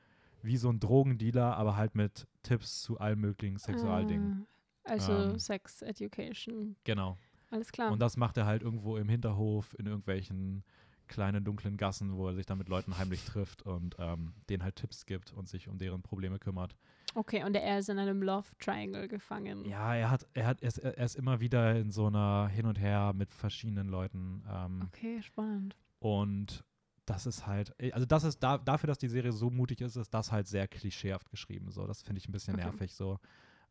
[0.43, 4.47] wie so ein Drogendealer, aber halt mit Tipps zu allen möglichen Sexualdingen.
[4.85, 6.75] Ah, Also Ähm, Sex Education.
[6.85, 7.19] Genau.
[7.51, 7.93] Alles klar.
[7.93, 10.65] Und das macht er halt irgendwo im Hinterhof, in irgendwelchen
[11.11, 14.77] kleinen dunklen Gassen, wo er sich dann mit Leuten heimlich trifft und ähm, denen halt
[14.77, 16.75] Tipps gibt und sich um deren Probleme kümmert.
[17.15, 19.65] okay, und er ist in einem Love Triangle gefangen.
[19.67, 22.65] Ja, er hat, er hat, er ist, er ist immer wieder in so einer Hin
[22.65, 24.43] und Her mit verschiedenen Leuten.
[24.51, 25.77] Ähm, Okay, spannend.
[25.99, 26.65] Und
[27.05, 30.15] das ist halt, also das ist da, dafür, dass die Serie so mutig ist, ist
[30.15, 31.71] das halt sehr klischeehaft geschrieben.
[31.73, 32.65] So, das finde ich ein bisschen Okay.
[32.65, 33.19] nervig so.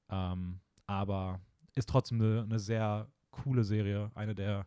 [0.09, 1.39] Ähm, aber
[1.75, 4.65] ist trotzdem eine, eine sehr coole Serie, eine der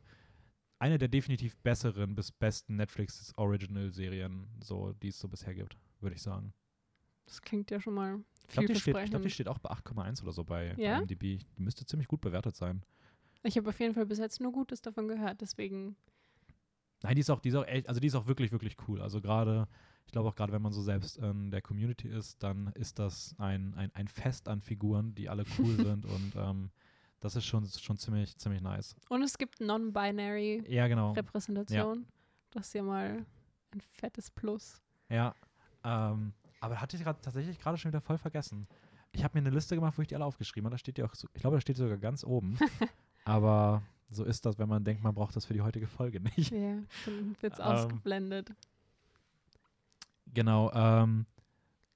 [0.82, 5.76] eine der definitiv besseren bis besten Netflix Original Serien, so die es so bisher gibt,
[6.00, 6.52] würde ich sagen.
[7.26, 8.18] Das klingt ja schon mal
[8.48, 9.10] Ich glaube, die, steht- ich vielversprechend.
[9.10, 10.98] glaub, die steht auch bei 8,1 oder so bei Ja?
[10.98, 11.20] IMDb.
[11.56, 12.82] Die müsste ziemlich gut bewertet sein.
[13.44, 15.94] Ich habe auf jeden Fall bis jetzt nur Gutes davon gehört, deswegen.
[17.02, 19.00] Nein, die ist auch, die ist auch echt, also die ist auch wirklich, wirklich cool.
[19.00, 19.66] Also gerade,
[20.06, 23.34] ich glaube auch gerade, wenn man so selbst in der Community ist, dann ist das
[23.38, 26.70] ein, ein, ein Fest an Figuren, die alle cool sind und ähm,
[27.22, 28.96] das ist schon, schon ziemlich, ziemlich nice.
[29.08, 31.12] Und es gibt Non-Binary Ja, genau.
[31.12, 32.04] Repräsentation.
[32.50, 33.24] Das ist ja mal
[33.72, 34.82] ein fettes Plus.
[35.08, 35.34] Ja.
[35.84, 38.66] Ähm, aber hatte ich grad, tatsächlich gerade schon wieder voll vergessen.
[39.12, 40.74] Ich habe mir eine Liste gemacht, wo ich die alle aufgeschrieben habe.
[40.74, 42.58] Da steht die auch, so, ich glaube, da steht sogar ganz oben.
[43.24, 46.50] aber so ist das, wenn man denkt, man braucht das für die heutige Folge nicht.
[46.50, 48.52] Ja, dann wird es Ähm, ausgeblendet.
[50.26, 50.72] Genau.
[50.72, 51.26] Ähm,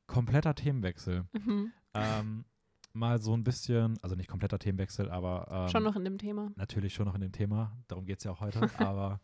[0.07, 1.25] kompletter Themenwechsel.
[1.33, 1.73] Mhm.
[1.95, 2.45] ähm,
[2.97, 6.51] mal so ein bisschen, also nicht kompletter Themenwechsel, aber ähm, Schon noch in dem Thema.
[6.57, 9.21] natürlich schon noch in dem Thema, darum geht es ja auch heute, aber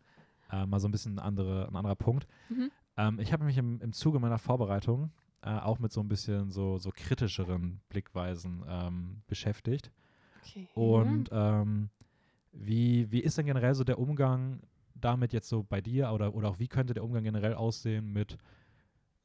[0.51, 2.27] äh, mal so ein bisschen ein, andere, ein anderer Punkt.
[2.49, 2.71] Mhm.
[2.97, 5.11] Ähm, ich habe mich im, im Zuge meiner Vorbereitung
[5.41, 9.91] äh, auch mit so ein bisschen so, so kritischeren Blickweisen ähm, beschäftigt.
[10.41, 10.67] Okay.
[10.73, 11.89] Und ähm,
[12.51, 14.61] wie, wie ist denn generell so der Umgang
[14.95, 18.37] damit jetzt so bei dir oder, oder auch wie könnte der Umgang generell aussehen mit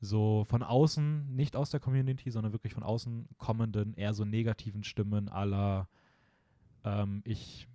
[0.01, 4.85] so von außen, nicht aus der Community, sondern wirklich von außen kommenden, eher so negativen
[4.85, 5.89] Stimmen aller
[6.85, 7.69] ähm, ich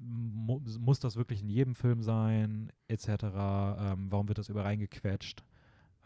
[0.00, 3.08] mu muss das wirklich in jedem Film sein, etc.
[3.08, 5.42] Ähm, warum wird das überall reingequetscht?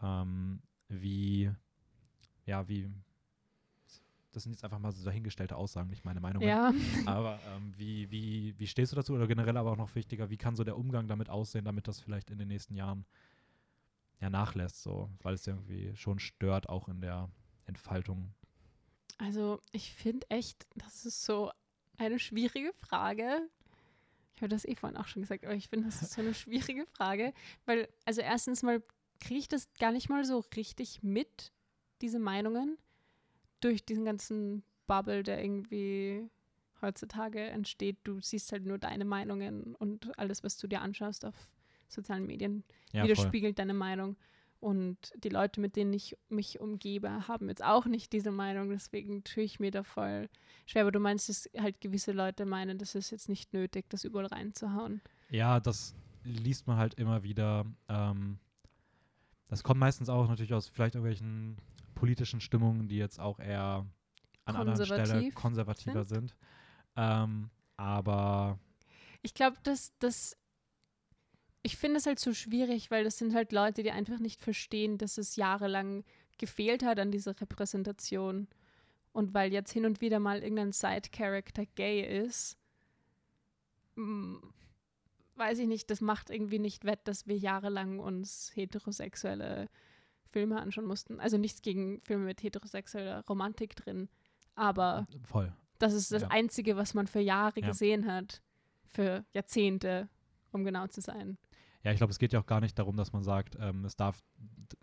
[0.01, 1.51] Ähm, wie,
[2.45, 2.89] ja, wie,
[4.31, 6.41] das sind jetzt einfach mal so dahingestellte Aussagen, nicht meine Meinung.
[6.41, 6.73] Ja,
[7.05, 9.13] Aber ähm, wie, wie, wie stehst du dazu?
[9.13, 11.99] Oder generell aber auch noch wichtiger, wie kann so der Umgang damit aussehen, damit das
[11.99, 13.05] vielleicht in den nächsten Jahren
[14.23, 17.29] ja nachlässt, so, weil es irgendwie schon stört, auch in der
[17.65, 18.33] Entfaltung.
[19.17, 21.51] also ich finde echt, das ist so
[21.97, 23.47] eine schwierige Frage.
[24.35, 26.33] Ich habe das eh vorhin auch schon gesagt, aber ich finde, das ist so eine
[26.43, 27.33] schwierige Frage,
[27.65, 28.81] weil, also erstens mal
[29.19, 31.51] kriege ich das gar nicht mal so richtig mit,
[32.01, 32.77] diese Meinungen.
[33.61, 36.29] durch diesen ganzen Bubble, der irgendwie
[36.81, 41.52] heutzutage entsteht, du siehst halt nur deine Meinungen und alles, was du dir anschaust auf
[41.93, 43.09] sozialen Medien, Ja, voll.
[43.09, 44.15] widerspiegelt deine Meinung.
[44.59, 48.69] Und die Leute, mit denen ich mich umgebe, haben jetzt auch nicht diese Meinung.
[48.69, 50.29] Deswegen tue ich mir da voll
[50.65, 50.83] schwer.
[50.83, 54.27] Aber du meinst, dass halt gewisse Leute meinen, das ist jetzt nicht nötig, das überall
[54.27, 55.01] reinzuhauen.
[55.29, 57.65] Ja, das liest man halt immer wieder.
[57.89, 58.39] Ähm,
[59.47, 61.57] das kommt meistens auch natürlich aus vielleicht irgendwelchen
[61.93, 63.85] politischen Stimmungen, die jetzt auch eher
[64.45, 66.35] an anderen Stellen Konservativ konservativer sind.
[66.95, 68.59] Ähm, aber
[69.21, 70.37] Ich glaube, dass das.
[71.63, 74.97] Ich finde es halt so schwierig, weil das sind halt Leute, die einfach nicht verstehen,
[74.97, 76.03] dass es jahrelang
[76.37, 78.47] gefehlt hat an dieser Repräsentation.
[79.13, 82.57] Und weil jetzt hin und wieder mal irgendein Side-Character gay ist,
[85.35, 89.69] weiß ich nicht, das macht irgendwie nicht wett, dass wir jahrelang uns heterosexuelle
[90.31, 91.19] Filme anschauen mussten.
[91.19, 94.09] Also nichts gegen Filme mit heterosexueller Romantik drin,
[94.55, 95.53] aber voll.
[95.79, 96.27] das ist das Ja.
[96.29, 97.67] Einzige, was man für Jahre Ja.
[97.67, 98.41] gesehen hat.
[98.87, 100.07] Für Jahrzehnte,
[100.51, 101.37] um genau zu sein.
[101.83, 103.95] Ja, ich glaube, es geht ja auch gar nicht darum, dass man sagt, ähm, es
[103.97, 104.23] darf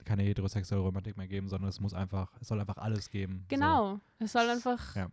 [0.04, 3.40] keine heterosexuelle Romantik mehr geben, sondern es muss einfach, es soll einfach alles geben.
[3.50, 3.56] So.
[3.56, 4.00] Genau.
[4.18, 5.10] Es soll einfach Ja.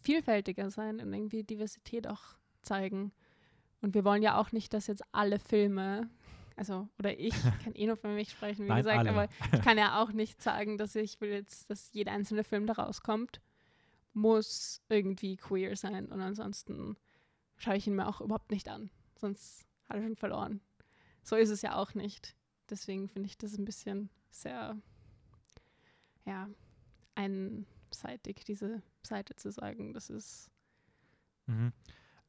[0.00, 2.22] vielfältiger sein und irgendwie Diversität auch
[2.62, 3.12] zeigen.
[3.82, 6.10] Und wir wollen ja auch nicht, dass jetzt alle Filme,
[6.56, 7.34] also, oder ich
[7.64, 9.10] kann eh nur für mich sprechen, wie Nein, gesagt, alle.
[9.10, 12.66] aber ich kann ja auch nicht sagen, dass ich will jetzt, dass jeder einzelne Film,
[12.66, 13.40] der rauskommt,
[14.12, 16.06] muss irgendwie queer sein.
[16.06, 16.96] Und ansonsten
[17.56, 18.90] schaue ich ihn mir auch überhaupt nicht an.
[19.16, 20.60] Sonst hat er schon verloren.
[21.22, 22.36] So ist es ja auch nicht.
[22.68, 24.76] Deswegen finde ich das ein bisschen sehr,
[26.24, 26.48] ja,
[27.14, 29.92] einseitig, diese Seite zu sagen.
[29.92, 30.50] Das ist
[31.50, 31.72] Mhm.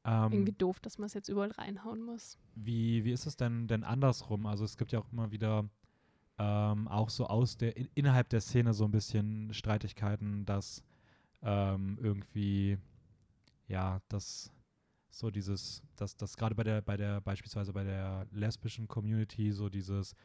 [0.03, 2.37] Ähm, irgendwie doof, dass man es jetzt überall reinhauen muss.
[2.55, 4.47] Wie, wie ist es denn, denn andersrum?
[4.47, 5.69] Also es gibt ja auch immer wieder
[6.39, 10.83] ähm, auch so aus der, in, innerhalb der Szene so ein bisschen Streitigkeiten, dass
[11.43, 12.79] ähm, irgendwie,
[13.67, 14.51] ja, dass
[15.11, 19.69] so dieses, dass das gerade bei der, bei der, beispielsweise bei der lesbischen Community so
[19.69, 20.15] dieses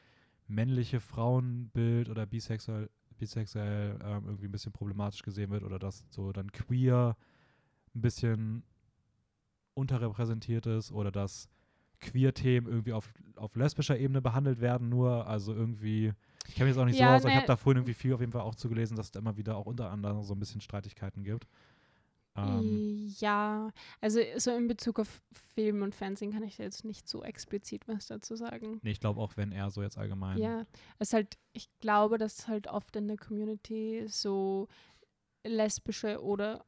[0.49, 6.32] männliche Frauenbild oder bisexuell, bisexuell ähm, irgendwie ein bisschen problematisch gesehen wird oder dass so
[6.32, 7.16] dann queer
[7.95, 8.62] ein bisschen
[9.74, 11.49] unterrepräsentiert ist oder dass
[12.01, 16.12] Queer-Themen irgendwie auf, auf lesbischer Ebene behandelt werden, nur, also irgendwie,
[16.47, 17.78] ich kenne mich jetzt auch nicht Ja, so aus, aber ich ne- habe da vorhin
[17.78, 20.22] irgendwie viel auf jeden Fall auch zugelesen, dass es da immer wieder auch unter anderem
[20.22, 21.47] so ein bisschen Streitigkeiten gibt.
[22.37, 23.70] Ähm, ja,
[24.01, 25.22] also so in Bezug auf
[25.55, 28.80] Film und Fernsehen kann ich da jetzt nicht so explizit was dazu sagen.
[28.82, 30.39] nee, ich glaube auch, wenn er so jetzt allgemein.
[30.39, 30.66] Ja,
[30.99, 34.68] es halt, ich glaube, dass halt oft in der Community so
[35.45, 36.64] lesbische oder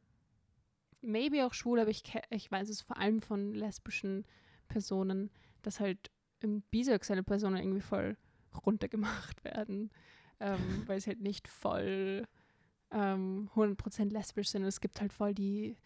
[1.00, 4.24] maybe auch schwul, aber ich, ich weiß es vor allem von lesbischen
[4.68, 5.30] Personen,
[5.62, 6.10] dass halt
[6.70, 8.16] bisexuelle Personen irgendwie voll
[8.64, 9.90] runtergemacht werden,
[10.40, 12.26] ähm, weil sie halt nicht voll
[12.90, 14.64] ähm, 100% lesbisch sind.
[14.64, 15.76] Es gibt halt voll die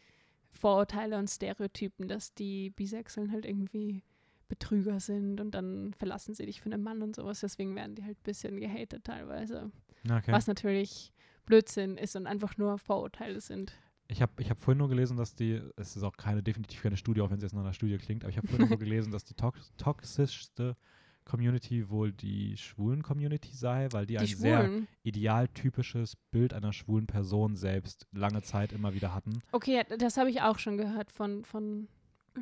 [0.50, 4.02] Vorurteile und Stereotypen, dass die Bisexuellen halt irgendwie
[4.48, 7.40] Betrüger sind und dann verlassen sie dich für einen Mann und sowas.
[7.40, 9.72] Deswegen werden die halt ein bisschen gehatet teilweise.
[10.04, 10.30] Okay.
[10.30, 11.12] Was natürlich
[11.46, 13.72] Blödsinn ist und einfach nur Vorurteile sind.
[14.08, 16.98] Ich habe ich hab vorhin nur gelesen, dass die, es ist auch keine, definitiv keine
[16.98, 19.10] Studie, auch wenn es jetzt nach einer Studie klingt, aber ich habe vorhin nur gelesen,
[19.10, 20.76] dass die tox toxischste
[21.24, 24.88] Community wohl die schwulen Community sei, weil die, Die ein sehr Schwulen.
[25.02, 29.40] idealtypisches Bild einer schwulen Person selbst lange Zeit immer wieder hatten.
[29.52, 31.88] Okay, das habe ich auch schon gehört von, von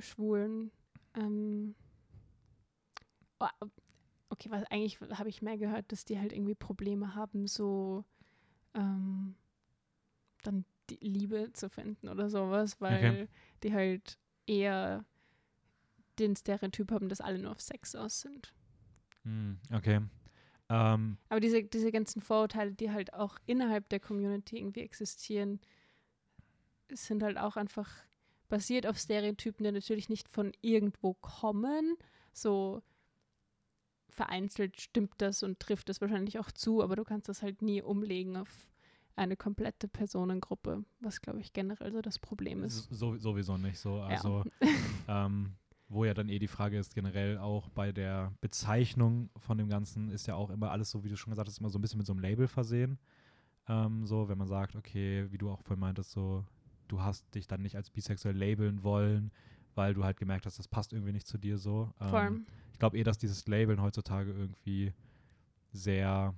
[0.01, 0.70] Schwulen.
[1.14, 1.74] Ähm,
[3.39, 3.47] oh,
[4.31, 8.05] okay, was eigentlich habe ich mehr gehört, dass die halt irgendwie Probleme haben, so
[8.74, 9.35] ähm,
[10.43, 13.28] dann die Liebe zu finden oder sowas, weil
[13.62, 15.05] die halt eher
[16.18, 18.53] den Stereotyp haben, dass alle nur auf Sex aus sind.
[19.25, 20.01] Hm, okay.
[20.68, 25.61] Ähm, Aber diese, diese ganzen Vorurteile, die halt auch innerhalb der Community irgendwie existieren,
[26.93, 27.91] sind halt auch einfach
[28.49, 31.97] basiert auf Stereotypen, die natürlich nicht von irgendwo kommen.
[32.33, 32.83] So
[34.11, 37.81] vereinzelt stimmt das und trifft das wahrscheinlich auch zu, aber du kannst das halt nie
[37.81, 38.49] umlegen auf
[39.16, 42.89] eine komplette Personengruppe, was glaube ich generell so das Problem ist.
[42.91, 44.01] so, sowieso nicht so.
[44.01, 44.45] Also,
[45.09, 45.55] ähm,
[45.91, 50.09] wo ja dann eh die Frage ist, generell auch bei der Bezeichnung von dem Ganzen
[50.09, 51.99] ist ja auch immer alles so, wie du schon gesagt hast, immer so ein bisschen
[51.99, 52.99] mit so einem Label versehen.
[53.68, 56.45] Ähm, so, wenn man sagt, okay, wie du auch vorhin meintest, so,
[56.86, 59.32] du hast dich dann nicht als bisexuell labeln wollen,
[59.74, 61.93] weil du halt gemerkt hast, das passt irgendwie nicht zu dir so.
[61.99, 64.93] Vor Ähm, allem, ich glaube eh, dass dieses Labeln heutzutage irgendwie
[65.72, 66.34] sehr,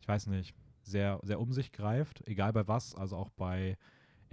[0.00, 3.76] ich weiß nicht, sehr, sehr um sich greift, egal bei was, also auch bei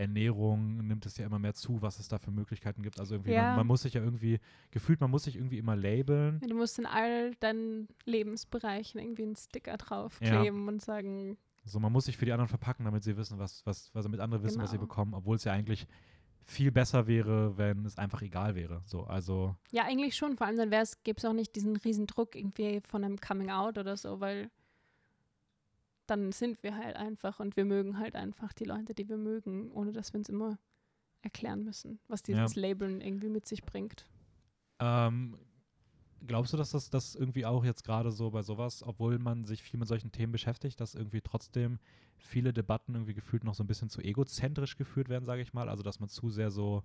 [0.01, 2.99] Ernährung nimmt es ja immer mehr zu, was es da für Möglichkeiten gibt.
[2.99, 3.45] Also irgendwie, Ja.
[3.45, 4.39] man, man muss sich ja irgendwie,
[4.71, 6.39] gefühlt, man muss sich irgendwie immer labeln.
[6.41, 12.05] du musst in all deinen Lebensbereichen irgendwie einen Sticker draufkleben und sagen, So, man muss
[12.05, 14.71] sich für die anderen verpacken, damit sie wissen, was, was, was damit andere wissen, was
[14.71, 14.87] sie Genau.
[14.87, 15.87] bekommen, obwohl es ja eigentlich
[16.43, 18.81] viel besser wäre, wenn es einfach egal wäre.
[18.85, 20.35] So, also, Ja, eigentlich schon.
[20.37, 23.77] Vor allem dann gäbe es auch nicht diesen riesen Druck irgendwie von einem Coming Out
[23.77, 24.49] oder so, weil
[26.11, 29.71] dann sind wir halt einfach und wir mögen halt einfach die Leute, die wir mögen,
[29.71, 30.59] ohne dass wir uns immer
[31.21, 34.05] erklären müssen, was dieses Labeln irgendwie mit sich bringt.
[34.79, 35.37] ähm,
[36.27, 39.63] glaubst du, dass das, das irgendwie auch jetzt gerade so bei sowas, obwohl man sich
[39.63, 41.79] viel mit solchen Themen beschäftigt, dass irgendwie trotzdem
[42.17, 45.69] viele Debatten irgendwie gefühlt noch so ein bisschen zu egozentrisch geführt werden, sage ich mal?
[45.69, 46.83] Also, dass man zu sehr so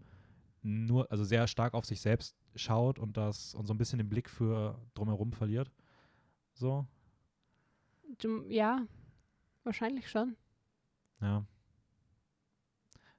[0.62, 4.08] nur, also sehr stark auf sich selbst schaut und das und so ein bisschen den
[4.08, 5.70] Blick für drumherum verliert?
[6.54, 6.86] So,
[8.48, 8.86] ja,
[9.66, 10.36] wahrscheinlich schon.
[11.20, 11.44] ja.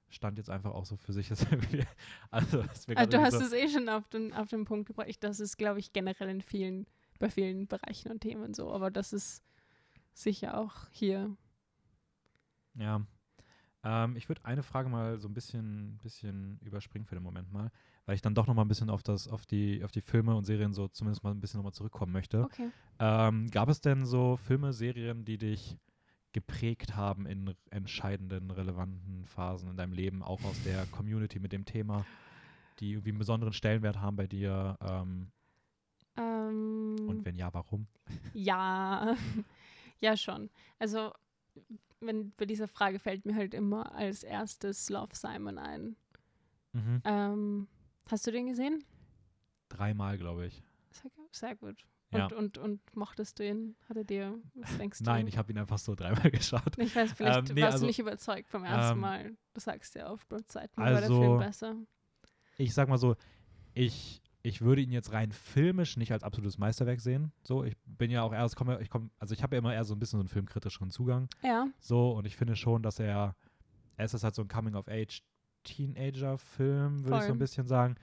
[0.09, 1.29] Stand jetzt einfach auch so für sich.
[2.31, 2.63] Also,
[2.95, 5.17] Also du hast es eh schon auf den, auf den Punkt gebracht.
[5.19, 6.87] Das ist, glaube ich, generell in vielen,
[7.19, 8.71] bei vielen Bereichen und Themen so.
[8.71, 9.43] Aber das ist
[10.13, 11.35] sicher auch hier.
[12.75, 13.05] Ja.
[13.83, 17.71] Ähm, ich würde eine Frage mal so ein bisschen, bisschen überspringen für den Moment mal,
[18.05, 20.35] weil ich dann doch noch mal ein bisschen auf das, auf die, auf die Filme
[20.35, 22.43] und Serien so zumindest mal ein bisschen nochmal zurückkommen möchte.
[22.43, 22.69] Okay.
[22.99, 25.77] Ähm, gab es denn so Filme, Serien, die dich
[26.37, 31.65] geprägt haben in entscheidenden, relevanten Phasen in deinem Leben, auch aus der Community mit dem
[31.65, 32.05] Thema,
[32.79, 34.77] die irgendwie einen besonderen Stellenwert haben bei dir?
[34.81, 35.31] Ähm,
[36.15, 37.87] Ähm, und wenn ja, warum?
[38.33, 39.15] Ja,
[39.99, 40.51] ja schon.
[40.77, 41.11] Also,
[42.01, 45.95] wenn bei dieser Frage fällt mir halt immer als erstes Love Simon ein.
[46.73, 47.01] Mhm.
[47.03, 47.67] Ähm,
[48.11, 48.83] hast du den gesehen?
[49.69, 50.61] Dreimal, glaube ich.
[50.91, 51.83] Sehr, sehr gut.
[52.11, 52.25] Ja.
[52.27, 53.75] Und, und, und mochtest du ihn?
[53.89, 55.03] Hat er dir, was denkst du?
[55.05, 56.77] Nein, ich habe ihn einfach so dreimal geschaut.
[56.77, 59.35] Ich weiß, vielleicht Ähm, nee, warst also- du nicht überzeugt vom ersten ähm, Mal.
[59.53, 61.75] Du sagst ja auf Zeiten war der also- Film besser.
[62.57, 63.15] ich sag mal so,
[63.73, 67.33] ich, ich würde ihn jetzt rein filmisch nicht als absolutes Meisterwerk sehen.
[67.43, 69.83] So, ich bin ja auch erst, komme, ich komme, also ich habe ja immer eher
[69.83, 71.27] so ein bisschen so einen filmkritischeren Zugang.
[71.43, 73.35] Ja, So, und ich finde schon, dass er,
[73.97, 77.95] es ist halt so ein Coming-of-Age-Teenager-Film, würde ich so ein bisschen sagen.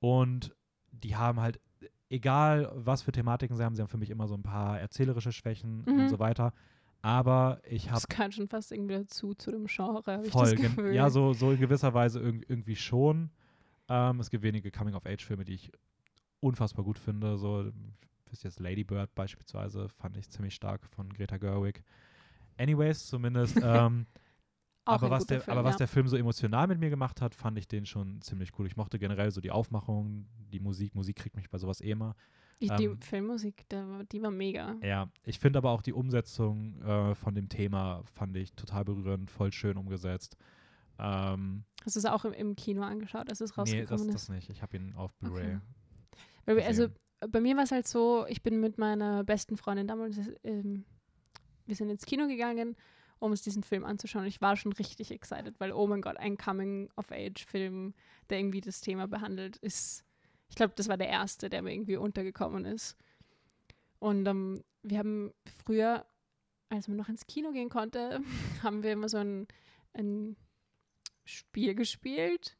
[0.00, 0.54] Und
[0.90, 1.60] die haben halt,
[2.12, 5.32] egal was für Thematiken sie haben, sie haben für mich immer so ein paar erzählerische
[5.32, 6.00] Schwächen Mhm.
[6.00, 6.52] und so weiter.
[7.04, 10.54] Aber ich habe das gehört schon fast irgendwie dazu, zu dem Genre, habe ich das
[10.54, 10.94] Gefühl.
[10.94, 13.30] ja, so, so in gewisser Weise irg irgendwie schon.
[13.88, 15.72] Ähm, es gibt wenige Coming-of-Age-Filme, die ich
[16.40, 17.36] unfassbar gut finde.
[17.38, 17.70] So,
[18.30, 21.82] bis jetzt Lady Bird beispielsweise fand ich ziemlich stark von Greta Gerwig.
[22.56, 23.56] Anyways, zumindest.
[23.62, 24.06] ähm,
[24.84, 25.78] Auch aber was, der, Film, aber was ja.
[25.78, 28.66] der Film so emotional mit mir gemacht hat, fand ich den schon ziemlich cool.
[28.66, 30.94] Ich mochte generell so die Aufmachung, die Musik.
[30.94, 32.16] Musik kriegt mich bei sowas eh immer.
[32.58, 34.76] Ich, die ähm, Filmmusik, der, war- die war mega.
[34.82, 39.30] Ja, ich finde aber auch die Umsetzung äh, von dem Thema fand ich total berührend,
[39.30, 40.36] voll schön umgesetzt.
[40.98, 44.14] Ähm, Hast du es auch im, im Kino angeschaut, als es nee, das, rausgekommen ist?
[44.14, 44.50] das nicht.
[44.50, 45.58] Ich habe ihn auf Blu-ray.
[46.46, 46.64] Okay.
[46.64, 46.88] Also
[47.30, 50.84] bei mir war es halt so, ich bin mit meiner besten Freundin damals, ähm,
[51.66, 52.76] wir sind ins Kino gegangen,
[53.22, 54.26] um uns diesen Film anzuschauen.
[54.26, 57.94] Ich war schon richtig excited, weil, oh mein Gott, ein Coming-of-Age-Film,
[58.28, 60.04] der irgendwie das Thema behandelt, ist,
[60.48, 62.96] ich glaube, das war der erste, der mir irgendwie untergekommen ist.
[64.00, 65.32] Und ähm, wir haben
[65.64, 66.04] früher,
[66.68, 68.20] als man noch ins Kino gehen konnte,
[68.64, 69.46] haben wir immer so ein,
[69.92, 70.36] ein
[71.24, 72.56] Spiel gespielt.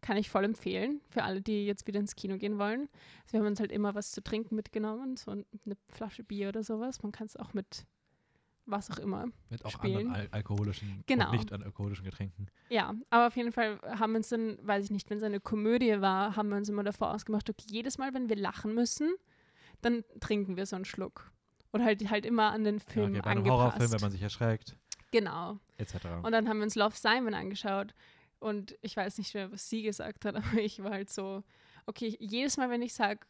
[0.00, 2.88] Kann ich voll empfehlen für alle, die jetzt wieder ins Kino gehen wollen.
[3.24, 6.62] Also wir haben uns halt immer was zu trinken mitgenommen, so eine Flasche Bier oder
[6.62, 7.02] sowas.
[7.02, 7.84] Man kann es auch mit
[8.66, 9.26] was auch immer.
[9.50, 9.96] Mit auch spielen.
[10.08, 11.32] anderen al alkoholischen Genau.
[11.32, 12.48] nicht an alkoholischen Getränken.
[12.68, 15.40] Ja, aber auf jeden Fall haben wir uns dann, weiß ich nicht, wenn es eine
[15.40, 19.14] Komödie war, haben wir uns immer davor ausgemacht, okay, jedes Mal, wenn wir lachen müssen,
[19.82, 21.30] dann trinken wir so einen Schluck.
[21.72, 23.58] Oder halt, halt immer an den Ja, Film okay, bei einem angepasst.
[23.60, 24.76] Horrorfilm, wenn man sich erschreckt,
[25.10, 25.58] genau.
[25.78, 25.94] etc.
[26.22, 27.94] Und dann haben wir uns Love Simon angeschaut.
[28.40, 31.42] Und ich weiß nicht mehr, was sie gesagt hat, aber ich war halt so,
[31.86, 33.20] okay, jedes Mal, wenn ich sage,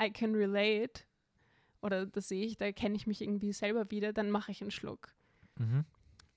[0.00, 1.04] I can relate,
[1.86, 4.70] oder das sehe ich, da kenne ich mich irgendwie selber wieder, dann mache ich einen
[4.70, 5.14] Schluck.
[5.58, 5.84] Mhm.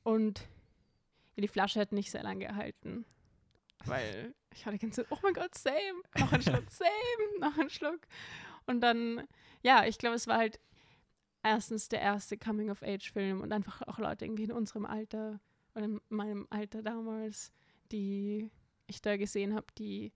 [0.03, 0.47] Und
[1.35, 3.05] die Flasche hat nicht sehr lange gehalten.
[3.85, 7.69] Weil ich hatte ganz so, oh mein Gott, same, noch ein Schluck, same, noch ein
[7.69, 8.01] Schluck.
[8.65, 9.23] Und dann,
[9.63, 10.59] ja, ich glaube, es war halt
[11.43, 15.39] erstens der erste Coming-of-Age-Film und einfach auch Leute irgendwie in unserem Alter
[15.75, 17.51] oder in meinem Alter damals,
[17.91, 18.49] die
[18.87, 20.11] ich da gesehen habe, die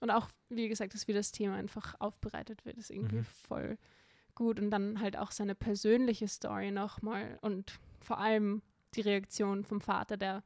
[0.00, 3.24] und auch, wie gesagt, dass wie das Thema einfach aufbereitet wird, ist irgendwie Mhm.
[3.46, 3.78] voll
[4.34, 4.60] gut.
[4.60, 8.62] Und dann halt auch seine persönliche Story nochmal und vor allem
[8.94, 10.42] die Reaktion vom Vater, der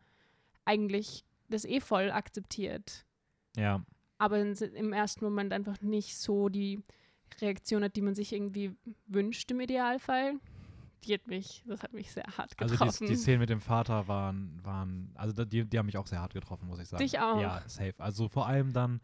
[0.64, 3.06] eigentlich das eh voll akzeptiert,
[3.56, 3.84] Ja,
[4.18, 6.82] aber in, im ersten Moment einfach nicht so die
[7.40, 8.74] Reaktion hat, die man sich irgendwie
[9.06, 10.34] wünscht im Idealfall.
[11.04, 13.06] Die hat mich, das hat mich sehr hart also getroffen.
[13.06, 16.20] die, die Szenen mit dem Vater waren, waren also die, die haben mich auch sehr
[16.20, 17.02] hart getroffen, muss ich sagen.
[17.02, 17.40] Dich auch.
[17.40, 17.94] Ja, safe.
[17.98, 19.00] Also vor allem dann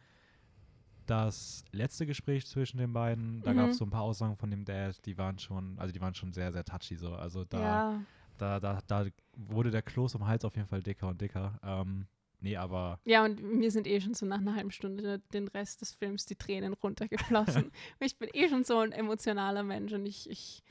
[1.06, 3.56] das letzte Gespräch zwischen den beiden, da Mhm.
[3.56, 6.14] gab es so ein paar Aussagen von dem Dad, die waren schon, also die waren
[6.14, 7.14] schon sehr, sehr touchy so.
[7.14, 8.04] Also da, ja,
[8.38, 11.58] da, da, da wurde der Kloß im Hals auf jeden Fall dicker und dicker.
[11.62, 12.06] Ähm,
[12.40, 15.80] nee, aber Ja, und mir sind eh schon so nach einer halben Stunde den Rest
[15.80, 17.70] des Films die Tränen runtergeflossen.
[18.00, 20.62] ich bin eh schon so ein emotionaler Mensch und ich, ich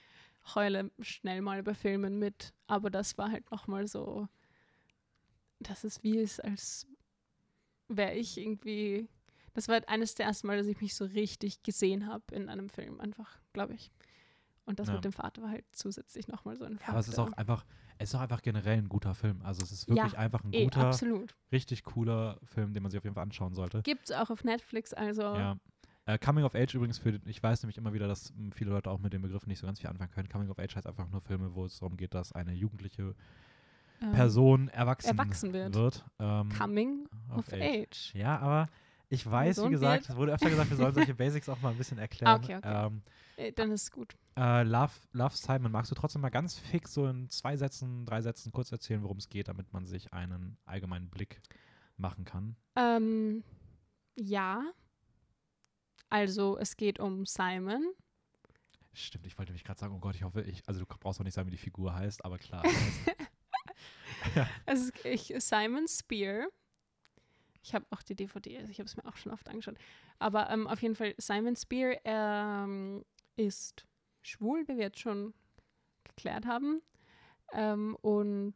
[0.56, 2.54] heule schnell mal bei Filmen mit.
[2.68, 4.28] Aber das war halt nochmal so,
[5.60, 6.88] das ist wie es, als
[7.88, 9.08] wäre ich irgendwie.
[9.54, 12.70] Das war eines der ersten Mal, dass ich mich so richtig gesehen habe in einem
[12.70, 13.92] Film, einfach, glaube ich.
[14.66, 14.94] Und das Ja.
[14.96, 17.66] mit dem Vater war halt zusätzlich nochmal so ein Ja, aber es ist auch einfach,
[17.98, 19.42] es ist auch einfach generell ein guter Film.
[19.44, 21.36] Also es ist Ja, wirklich einfach ein eh, guter, absolut.
[21.52, 23.82] richtig cooler Film, den man sich auf jeden Fall anschauen sollte.
[23.82, 25.58] Gibt's auch auf Netflix, also Ja.
[26.06, 28.98] Äh, Coming of Age übrigens für, ich weiß nämlich immer wieder, dass viele Leute auch
[29.00, 30.30] mit dem Begriff nicht so ganz viel anfangen können.
[30.30, 33.14] Coming of Age heißt einfach nur Filme, wo es darum geht, dass eine jugendliche
[34.02, 36.06] ähm, Person erwachsen, erwachsen wird.
[36.20, 38.14] ähm, Coming of Age.
[38.16, 38.68] Ja, aber
[39.12, 41.78] ich weiß, wie gesagt, es wurde öfter gesagt, wir sollen solche Basics auch mal ein
[41.78, 42.42] bisschen erklären.
[42.44, 42.86] Okay, okay.
[42.88, 43.02] Ähm,
[43.38, 44.16] Äh, Dann ist es gut.
[44.38, 48.22] äh, Love, Love Simon, magst du trotzdem mal ganz fix so in zwei Sätzen, drei
[48.22, 51.42] Sätzen kurz erzählen, worum es geht, damit man sich einen allgemeinen Blick
[51.98, 52.56] machen kann?
[52.76, 53.44] Ähm,
[54.16, 54.64] ja.
[56.10, 57.84] Also es geht um Simon.
[58.94, 61.24] Stimmt, ich wollte nämlich gerade sagen, oh Gott, ich hoffe, ich, also du brauchst auch
[61.24, 62.64] nicht sagen, wie die Figur heißt, aber klar.
[64.66, 66.48] Es ist ich, Simon Spear.
[67.64, 69.78] Ich habe auch die DVD, also ich habe es mir auch schon oft angeschaut.
[70.20, 73.06] Aber ähm, auf jeden Fall, Simon Spear ähm,
[73.36, 73.86] ist
[74.22, 75.34] schwul, wie wir jetzt schon
[76.04, 76.82] geklärt haben.
[77.54, 78.56] Ähm, und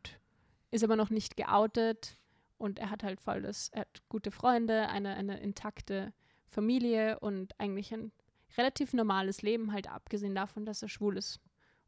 [0.71, 2.17] ist aber noch nicht geoutet.
[2.57, 6.13] Und er hat halt voll das, er hat gute Freunde, eine, eine intakte
[6.47, 8.11] Familie und eigentlich ein
[8.57, 11.41] relativ normales Leben, halt abgesehen davon, dass er schwul ist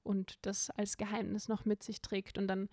[0.03, 2.37] und das als Geheimnis noch mit sich trägt.
[2.37, 2.69] Und dann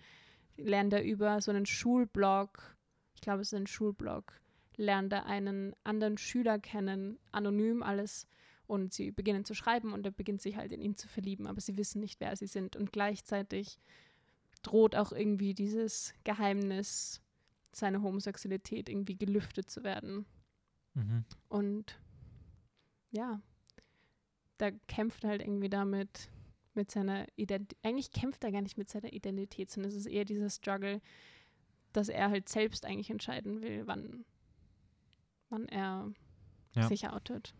[0.57, 2.75] lernt er über so einen Schulblog,
[3.25, 4.39] glaube, es ist ein Schulblog,
[4.77, 8.27] lernt er einen anderen Schüler kennen, anonym alles.
[8.67, 11.61] Und sie beginnen zu schreiben und er beginnt sich halt in ihn zu verlieben, aber
[11.61, 12.75] sie wissen nicht, wer sie sind.
[12.75, 13.77] Und gleichzeitig
[14.63, 17.21] droht auch irgendwie dieses Geheimnis,
[17.71, 20.25] seine Homosexualität irgendwie gelüftet zu werden.
[20.95, 21.25] mhm.
[21.47, 21.99] Und
[23.11, 23.39] ja,
[24.57, 26.29] da kämpft halt irgendwie damit
[26.73, 27.77] mit seiner Identität.
[27.83, 31.01] Eigentlich kämpft er gar nicht mit seiner Identität, sondern es ist eher dieser Struggle,
[31.95, 34.25] dass er halt selbst eigentlich entscheiden will, wann,
[35.49, 36.11] wann er
[36.73, 36.87] Ja.
[36.87, 37.53] sich outet.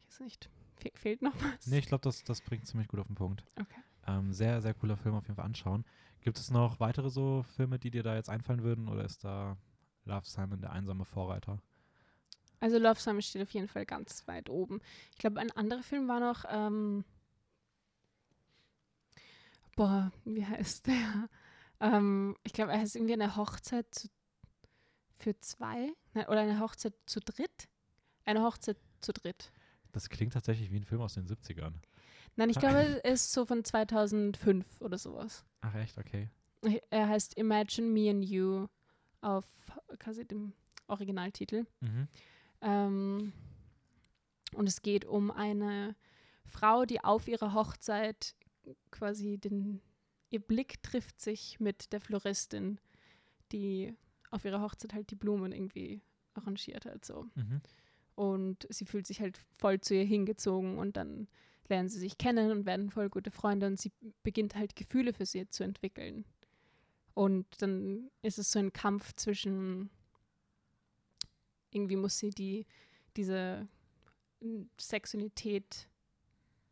[0.00, 0.50] Ich weiß nicht.
[0.76, 1.66] Fe fehlt noch was?
[1.66, 3.44] Nee, ich glaube, das, das bringt ziemlich gut auf den Punkt.
[3.60, 3.80] Okay.
[4.06, 5.84] Ähm, sehr, sehr cooler Film auf jeden Fall anschauen.
[6.20, 9.56] Gibt es noch weitere so Filme, die dir da jetzt einfallen würden oder ist da
[10.04, 11.60] Love Simon der einsame Vorreiter?
[12.60, 14.80] Also Love Simon steht auf jeden Fall ganz weit oben.
[15.12, 17.04] Ich glaube, ein anderer Film war noch, ähm,
[19.76, 21.28] boah, wie heißt der?
[21.80, 24.08] Ähm, ich glaube, er heißt irgendwie eine Hochzeit zu,
[25.18, 27.68] für zwei Nein, oder eine Hochzeit zu dritt.
[28.24, 29.52] Eine Hochzeit zu dritt.
[29.92, 31.72] Das klingt tatsächlich wie ein Film aus den 70ern.
[32.36, 35.44] Nein, ich glaube, es ist so von 2005 oder sowas.
[35.60, 36.28] Ach echt, okay.
[36.90, 38.66] Er heißt Imagine Me and You
[39.20, 39.44] auf
[39.98, 40.52] quasi dem
[40.86, 41.66] Originaltitel.
[41.80, 42.08] Mhm.
[42.60, 43.32] Ähm,
[44.54, 45.96] und es geht um eine
[46.44, 48.34] Frau, die auf ihrer Hochzeit
[48.90, 49.80] quasi den,
[50.30, 52.80] ihr Blick trifft sich mit der Floristin,
[53.52, 53.94] die
[54.30, 56.02] auf ihrer Hochzeit halt die Blumen irgendwie
[56.34, 57.04] arrangiert hat.
[57.04, 57.26] So.
[57.34, 57.60] Mhm.
[58.14, 61.28] Und sie fühlt sich halt voll zu ihr hingezogen und dann
[61.68, 65.26] lernen sie sich kennen und werden voll gute Freunde und sie beginnt halt Gefühle für
[65.26, 66.24] sie zu entwickeln.
[67.14, 69.90] Und dann ist es so ein Kampf zwischen,
[71.72, 72.66] irgendwie muss sie die,
[73.16, 73.68] diese
[74.80, 75.88] Sexualität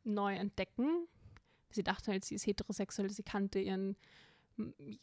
[0.05, 1.09] neu entdecken.
[1.77, 3.97] Sie dachte halt, sie ist heterosexuell, sie kannte ihren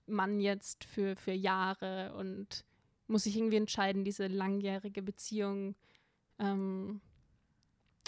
[0.08, 2.66] Mann jetzt für, für Jahre und
[3.08, 5.76] muss sich irgendwie entscheiden, diese langjährige Beziehung
[6.40, 7.02] ähm,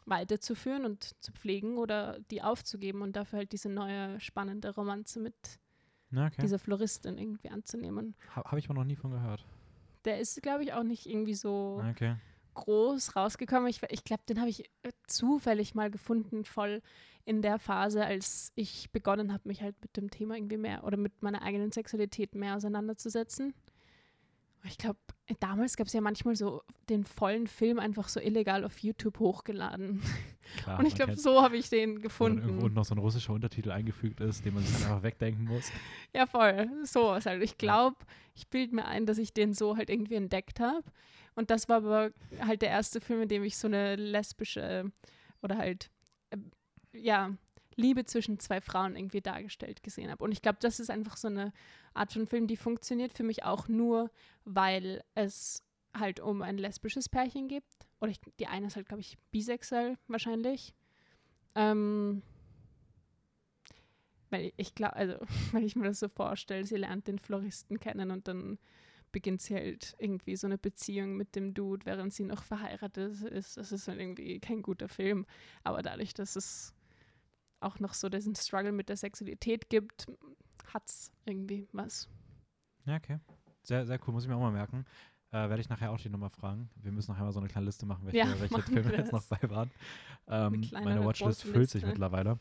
[0.05, 5.35] weiterzuführen und zu pflegen oder die aufzugeben und dafür halt diese neue spannende Romanze mit
[6.11, 6.41] okay.
[6.41, 8.15] dieser Floristin irgendwie anzunehmen.
[8.35, 9.45] Ha, Habe ich aber noch nie von gehört.
[10.05, 12.15] Der ist, glaube ich, auch nicht irgendwie so Okay.
[12.55, 13.67] Groß rausgekommen.
[13.67, 16.81] Ich, ich glaube, den habe ich äh, zufällig mal gefunden, voll
[17.25, 20.97] in der Phase, als ich begonnen habe, mich halt mit dem Thema irgendwie mehr oder
[20.97, 23.53] mit meiner eigenen Sexualität mehr auseinanderzusetzen.
[24.67, 24.97] Ich glaube,
[25.39, 30.01] damals gab es ja manchmal so den vollen Film einfach so illegal auf YouTube hochgeladen.
[30.57, 32.39] Klar, Und ich glaube, so habe ich den gefunden.
[32.39, 35.71] irgendwo noch so ein russischer Untertitel eingefügt ist, den man sich einfach wegdenken muss.
[36.13, 36.67] Ja, voll.
[36.83, 37.43] So was halt.
[37.43, 37.97] Ich glaube,
[38.33, 40.83] ich bilde mir ein, dass ich den so halt irgendwie entdeckt habe.
[41.35, 44.91] Und das war aber halt der erste Film, in dem ich so eine lesbische
[45.41, 45.89] oder halt,
[46.31, 46.37] äh,
[46.93, 47.35] ja,
[47.77, 50.23] Liebe zwischen zwei Frauen irgendwie dargestellt gesehen habe.
[50.23, 51.51] Und ich glaube, das ist einfach so eine
[51.93, 54.11] Art von Film, die funktioniert für mich auch nur,
[54.45, 55.63] weil es
[55.93, 57.87] halt um ein lesbisches Pärchen gibt.
[57.99, 60.73] Oder ich, die eine ist halt, glaube ich, bisexuell wahrscheinlich.
[61.55, 62.21] Ähm,
[64.29, 65.15] Weil ich glaube, also,
[65.51, 68.57] wenn ich mir das so vorstelle, sie lernt den Floristen kennen und dann
[69.15, 73.55] beginnt sie halt irgendwie so eine Beziehung mit dem Dude, während sie noch verheiratet ist.
[73.55, 75.25] Das ist halt irgendwie kein guter Film.
[75.63, 76.73] Aber dadurch, dass es
[77.61, 80.07] auch noch so diesen Struggle mit der Sexualität gibt,
[80.73, 82.09] hat es irgendwie was.
[82.85, 83.19] Ja, okay.
[83.63, 84.85] Sehr, sehr cool, muss ich mir auch mal merken.
[85.31, 86.69] Äh, Werde ich nachher auch die Nummer fragen.
[86.75, 89.23] Wir müssen nachher mal so eine kleine Liste machen, welche, Ja, welche Filme jetzt noch
[89.23, 89.71] bei waren.
[90.27, 92.37] Ähm, meine Watchlist füllt sich mittlerweile.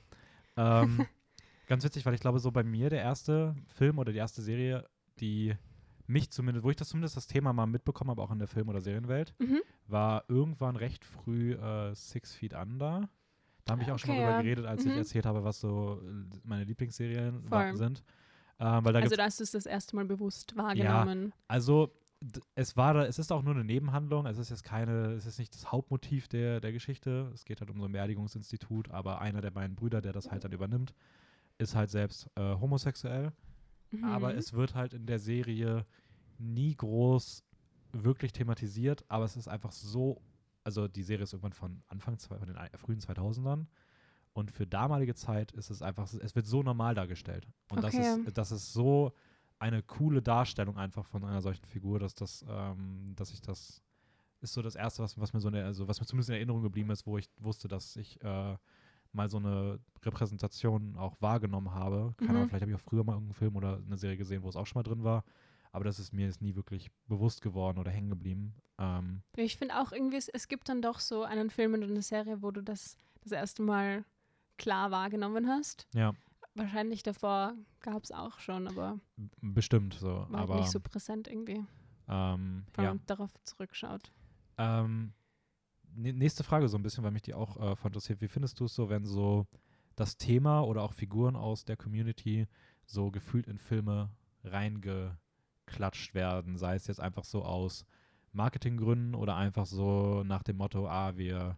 [0.57, 1.07] Ähm,
[1.69, 4.89] ganz witzig, weil ich glaube, so bei mir der erste Film oder die erste Serie,
[5.21, 5.55] die
[6.07, 8.69] mich zumindest, wo ich das zumindest das Thema mal mitbekommen habe, auch in der Film-
[8.69, 9.61] oder Serienwelt, Mhm.
[9.87, 13.09] war irgendwann recht früh äh, Six Feet Under.
[13.65, 14.43] Da habe ich auch schon mal Okay, drüber ja.
[14.43, 14.99] geredet, als ich Mhm.
[14.99, 17.51] erzählt habe, was so äh, meine Lieblingsserien Voll.
[17.51, 18.03] wa- sind.
[18.61, 21.33] Ähm, weil da Also da hast du es das erste Mal bewusst wahrgenommen.
[21.49, 21.91] also
[22.21, 24.27] d- es war, da- es ist auch nur eine Nebenhandlung.
[24.27, 27.31] Es ist jetzt keine, es ist nicht das Hauptmotiv der, der Geschichte.
[27.35, 30.45] Es geht halt um so ein Beerdigungsinstitut, aber einer der beiden Brüder, der das halt
[30.45, 30.95] dann übernimmt,
[31.59, 33.33] ist halt selbst äh, homosexuell.
[33.97, 34.05] Mhm.
[34.05, 35.87] Aber es wird halt in der Serie
[36.39, 37.45] nie groß
[37.93, 40.21] wirklich thematisiert, aber es ist einfach so,
[40.65, 43.67] also die Serie ist irgendwann von Anfang, von den frühen 2000ern
[44.33, 47.47] und für damalige Zeit ist es einfach, es wird so normal dargestellt.
[47.71, 48.21] Und das, Okay.
[48.27, 49.13] ist, das ist so
[49.61, 53.83] eine coole Darstellung einfach von einer solchen Figur, dass das, ähm, dass ich das
[54.41, 56.63] ist so das erste, was, was mir so eine, also was mir zumindest in Erinnerung
[56.63, 58.57] geblieben ist, wo ich wusste, dass ich äh,
[59.15, 62.15] mal so eine Repräsentation auch wahrgenommen habe.
[62.19, 62.37] Keine Mhm.
[62.37, 64.57] Ahnung, vielleicht habe ich auch früher mal irgendeinen Film oder eine Serie gesehen, wo es
[64.57, 65.25] auch schon mal drin war.
[65.73, 68.55] Aber das ist mir jetzt nie wirklich bewusst geworden oder hängen geblieben.
[68.79, 72.03] Ähm, Ich finde auch irgendwie, es, es gibt dann doch so einen Film oder eine
[72.03, 74.05] Serie, wo du das das erste Mal
[74.59, 75.89] klar wahrgenommen hast.
[75.95, 76.13] ja,
[76.57, 79.01] Wahrscheinlich davor gab es auch schon, aber
[79.41, 80.07] bestimmt so.
[80.09, 81.65] war halt aber nicht so präsent irgendwie,
[82.09, 82.91] ähm, wenn ja.
[82.91, 84.13] man darauf zurückschaut.
[84.59, 85.13] Ähm,
[85.97, 88.21] nächste Frage so ein bisschen, weil mich die auch äh, interessiert.
[88.21, 89.47] Wie findest du es so, wenn so
[89.97, 92.47] das Thema oder auch Figuren aus der Community
[92.87, 94.11] so gefühlt in Filme
[94.45, 96.57] reingeklatscht werden?
[96.57, 97.85] Sei es jetzt einfach so aus
[98.33, 101.57] Marketinggründen oder einfach so nach dem Motto, ah, wir,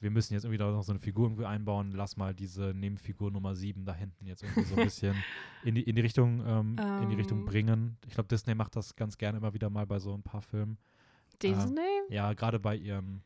[0.00, 3.30] wir müssen jetzt irgendwie da noch so eine Figur irgendwie einbauen, lass mal diese Nebenfigur
[3.30, 5.16] Nummer 7 da hinten jetzt irgendwie so ein bisschen
[5.64, 7.44] in die, in die Richtung, ähm, in die Richtung Ähm.
[7.46, 7.96] bringen.
[8.06, 10.76] Ich glaube, Disney macht das ganz gerne immer wieder mal bei so ein paar Filmen.
[11.42, 13.22] Disney Ja, gerade bei ihren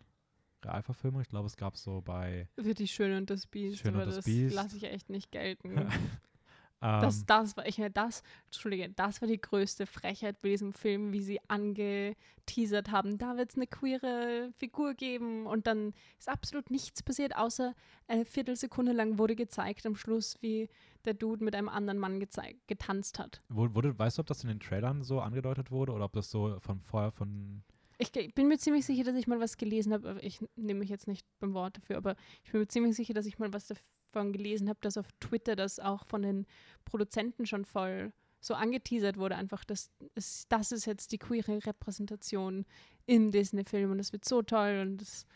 [0.66, 1.22] Realverfilmungen.
[1.22, 4.16] Ich glaube, es gab so bei wird die Schöne und das Biest, Schön und das
[4.16, 4.54] das Biest.
[4.54, 5.78] lasse ich echt nicht gelten.
[6.82, 10.72] ähm, Das, das war, ich meine, das, Entschuldige, das war die größte Frechheit bei diesem
[10.72, 13.18] Film, wie sie angeteasert haben.
[13.18, 17.74] Da wird es eine queere Figur geben und dann ist absolut nichts passiert, außer
[18.08, 20.68] eine Viertelsekunde lang wurde gezeigt am Schluss, wie
[21.04, 22.20] der Dude mit einem anderen Mann
[22.66, 23.40] getanzt hat.
[23.48, 26.58] wurde, weißt du, ob das in den Trailern so angedeutet wurde oder ob das so
[26.60, 27.62] von vorher von
[27.98, 31.06] Ich bin mir ziemlich sicher, dass ich mal was gelesen habe, ich nehme mich jetzt
[31.06, 34.32] nicht beim Wort dafür, aber ich bin mir ziemlich sicher, dass ich mal was davon
[34.32, 36.46] gelesen habe, dass auf Twitter das auch von den
[36.84, 42.66] Produzenten schon voll so angeteasert wurde, einfach, dass es, das ist jetzt die queere Repräsentation
[43.06, 45.26] im Disney-Film und das wird so toll und das,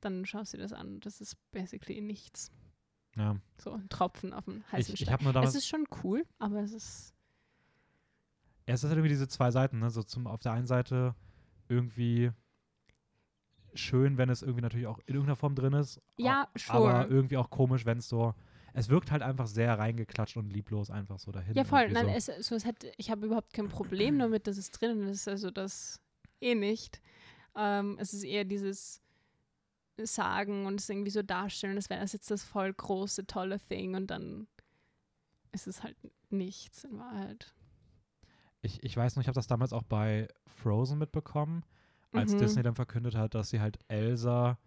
[0.00, 1.00] dann schaust du dir das an.
[1.00, 2.52] Das ist basically nichts.
[3.16, 3.36] ja.
[3.58, 6.60] So ein Tropfen auf dem heißen Ich, ich nur Es damals, ist schon cool, aber
[6.60, 7.14] es ist
[8.66, 9.90] ja, es ist halt irgendwie diese zwei Seiten, ne?
[9.90, 11.14] So zum auf der einen Seite
[11.68, 12.30] irgendwie
[13.74, 16.00] schön, wenn es irgendwie natürlich auch in irgendeiner Form drin ist.
[16.16, 16.94] Ja, au- sure.
[16.94, 18.34] Aber irgendwie auch komisch, wenn es so
[18.74, 21.54] es wirkt halt einfach sehr reingeklatscht und lieblos einfach so dahin.
[21.54, 21.88] Ja, voll.
[21.90, 22.32] Nein, so.
[22.32, 25.28] es, so, es hat, ich habe überhaupt kein Problem damit, dass es drinnen ist.
[25.28, 26.00] Also das
[26.40, 27.00] eh nicht.
[27.54, 29.00] Ähm, es ist eher dieses
[29.96, 33.94] Sagen und es irgendwie so darstellen, als wäre das jetzt das voll große, tolle Thing
[33.94, 34.48] und dann
[35.52, 35.96] ist es halt
[36.30, 37.53] nichts in Wahrheit.
[38.64, 41.64] Ich, ich weiß noch, ich habe das damals auch bei Frozen mitbekommen,
[42.12, 42.38] als Mhm.
[42.38, 44.58] Disney dann verkündet hat, dass sie halt Elsa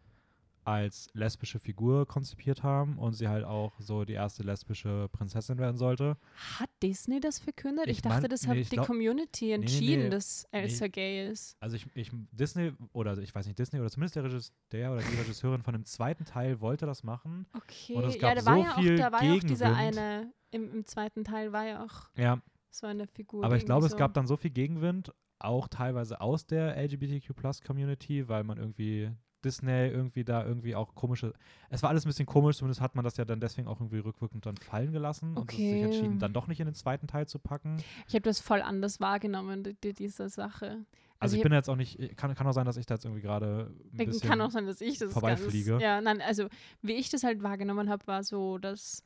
[0.65, 5.78] als lesbische Figur konzipiert haben und sie halt auch so die erste lesbische Prinzessin werden
[5.78, 6.18] sollte.
[6.60, 7.86] Hat Disney das verkündet?
[7.88, 10.10] Ich, Ich dachte, mein- das nee, hat die glaub- Community nee, entschieden, nee.
[10.10, 11.56] dass Elsa gay ist.
[11.61, 15.02] Also ich, ich Disney oder ich weiß nicht Disney oder zumindest der, Regis, der oder
[15.03, 17.45] die Regisseurin von dem zweiten Teil wollte das machen.
[17.56, 19.74] Okay, Und es ja, gab da war so ja auch, da war ja auch dieser
[19.74, 23.44] eine, im, im zweiten Teil war ja auch Ja, so eine Figur.
[23.44, 27.64] aber ich glaube, irgendwie es gab dann so viel Gegenwind, auch teilweise aus der LGBTQ
[27.65, 29.11] Community, weil man irgendwie
[29.45, 31.31] Disney irgendwie da irgendwie auch komische.
[31.69, 33.99] Es war alles ein bisschen komisch, zumindest hat man das ja dann deswegen auch irgendwie
[33.99, 35.81] rückwirkend dann fallen gelassen und es sich Okay.
[35.84, 37.77] entschieden, dann doch nicht in den zweiten Teil zu packen.
[38.07, 40.65] Ich habe das voll anders wahrgenommen, die, die, diese Sache.
[40.65, 40.85] Also,
[41.19, 43.06] Also ich ich bin jetzt auch nicht, kann, kann auch sein, dass ich da jetzt
[43.06, 45.72] irgendwie gerade ein bisschen kann auch sein, dass ich das vorbeifliege.
[45.72, 46.48] Ganz, ja, nein, also
[46.81, 49.03] wie ich das halt wahrgenommen habe, war so, dass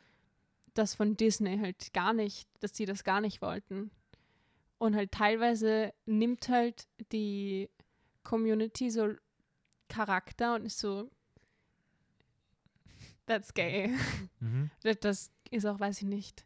[0.74, 3.92] das von Disney halt gar nicht, dass sie das gar nicht wollten.
[4.78, 7.70] Und halt teilweise nimmt halt die
[8.24, 9.10] Community so
[9.90, 11.10] Charakter und ist so,
[13.26, 13.94] that's gay.
[14.40, 14.70] Mhm.
[15.02, 16.46] Das- ist auch, weiß ich nicht,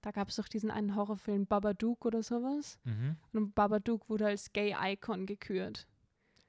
[0.00, 2.78] da gab es doch diesen einen Horrorfilm Babadook oder sowas.
[2.84, 3.16] Mhm.
[3.32, 5.88] Und Babadook wurde als Gay-Icon gekürt.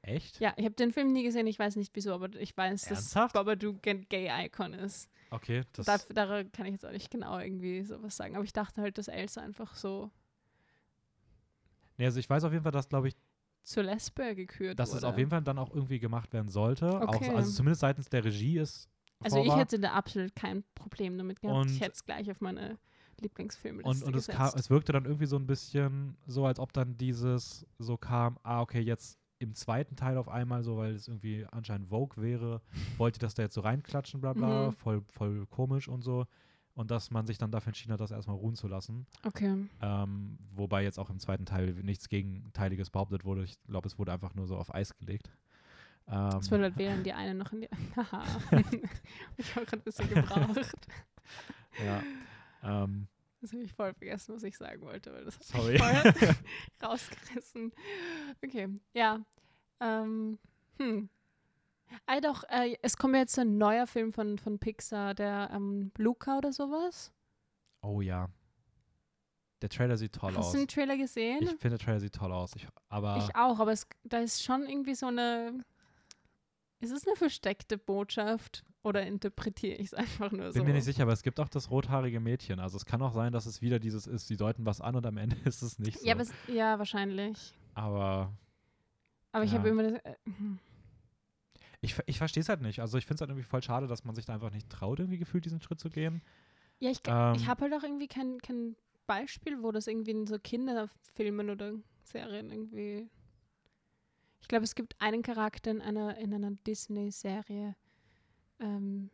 [0.04, 0.40] Echt?
[0.40, 3.34] Ja, ich habe den Film nie gesehen, ich weiß nicht wieso, aber ich weiß, Ernsthaft?
[3.34, 5.10] dass Babadook ein Gay-Icon ist.
[5.32, 8.36] Okay, das Da, daran kann ich jetzt auch nicht genau irgendwie sowas sagen.
[8.36, 10.12] Aber ich dachte halt, dass Elsa einfach so
[11.98, 13.16] nee, also ich weiß auf jeden Fall, dass, glaube ich,
[13.64, 14.98] zur Lesbe gekürt dass wurde.
[15.00, 16.88] es auf jeden Fall dann auch irgendwie gemacht werden sollte.
[17.02, 17.32] Okay.
[17.32, 18.90] Auch, also zumindest seitens der Regie ist
[19.24, 21.58] Also ich hätte da absolut kein Problem damit gehabt.
[21.58, 22.78] Und- ich hätte es gleich auf meine
[23.20, 26.74] Lieblingsfilme Und, und es, kam, es wirkte dann irgendwie so ein bisschen so, als ob
[26.74, 31.08] dann dieses so kam, ah, okay, jetzt im zweiten Teil auf einmal so, weil es
[31.08, 32.62] irgendwie anscheinend Vogue wäre,
[32.98, 34.74] wollte das da jetzt so reinklatschen, bla bla, Mhm.
[34.74, 36.26] voll, voll komisch und so.
[36.74, 39.06] Und dass man sich dann dafür entschieden hat, das erstmal ruhen zu lassen.
[39.24, 39.68] Okay.
[39.82, 43.44] Ähm, wobei jetzt auch im zweiten Teil nichts Gegenteiliges behauptet wurde.
[43.46, 45.32] Ich glaube, es wurde einfach nur so auf Eis gelegt.
[46.08, 47.70] Ähm, Es wird halt wählen die eine noch in die.
[47.96, 48.24] Haha.
[49.38, 50.88] ich habe gerade ein bisschen gebraucht.
[51.86, 52.04] ja.
[52.84, 53.08] Ähm,
[53.46, 55.74] Das habe ich voll vergessen, was ich sagen wollte, weil das hat Sorry.
[55.74, 56.36] mich voll
[56.84, 57.72] rausgerissen.
[58.44, 59.24] Okay, ja.
[59.80, 60.40] Ähm,
[60.80, 61.10] hm.
[62.08, 66.40] Ah, doch, äh, es kommt jetzt ein neuer Film von, von Pixar, der ähm, Luca
[66.40, 67.14] oder sowas.
[67.82, 68.30] oh ja.
[69.62, 70.52] Der Trailer sieht toll Hast aus.
[70.54, 71.44] du den Trailer gesehen?
[71.44, 72.52] Ich finde, der Trailer sieht toll aus.
[72.56, 75.64] Ich, aber Ich auch, aber es, da ist schon irgendwie so eine.
[76.80, 80.60] Ist es eine versteckte Botschaft oder interpretiere ich es einfach nur so?
[80.60, 82.60] bin mir nicht sicher, aber es gibt auch das rothaarige Mädchen.
[82.60, 85.06] Also es kann auch sein, dass es wieder dieses ist, sie deuten was an und
[85.06, 86.06] am Ende ist es nicht so.
[86.08, 87.54] Ja, es, ja, wahrscheinlich.
[87.74, 88.32] aber
[89.32, 89.58] Aber ich Ja.
[89.60, 89.94] habe immer das.
[90.04, 90.60] Äh, hm.
[91.82, 92.80] ich, ich verstehe es halt nicht.
[92.80, 95.00] Also ich finde es halt irgendwie voll schade, dass man sich da einfach nicht traut,
[95.00, 96.22] irgendwie gefühlt diesen Schritt zu gehen.
[96.80, 98.76] ja, ich, Ähm, ich habe halt auch irgendwie kein, kein
[99.08, 103.10] Beispiel, wo das irgendwie in so Kinderfilmen oder Serien irgendwie.
[104.42, 107.76] Ich glaube, es gibt einen Charakter in einer, in einer Disney-Serie,
[108.60, 109.10] ähm,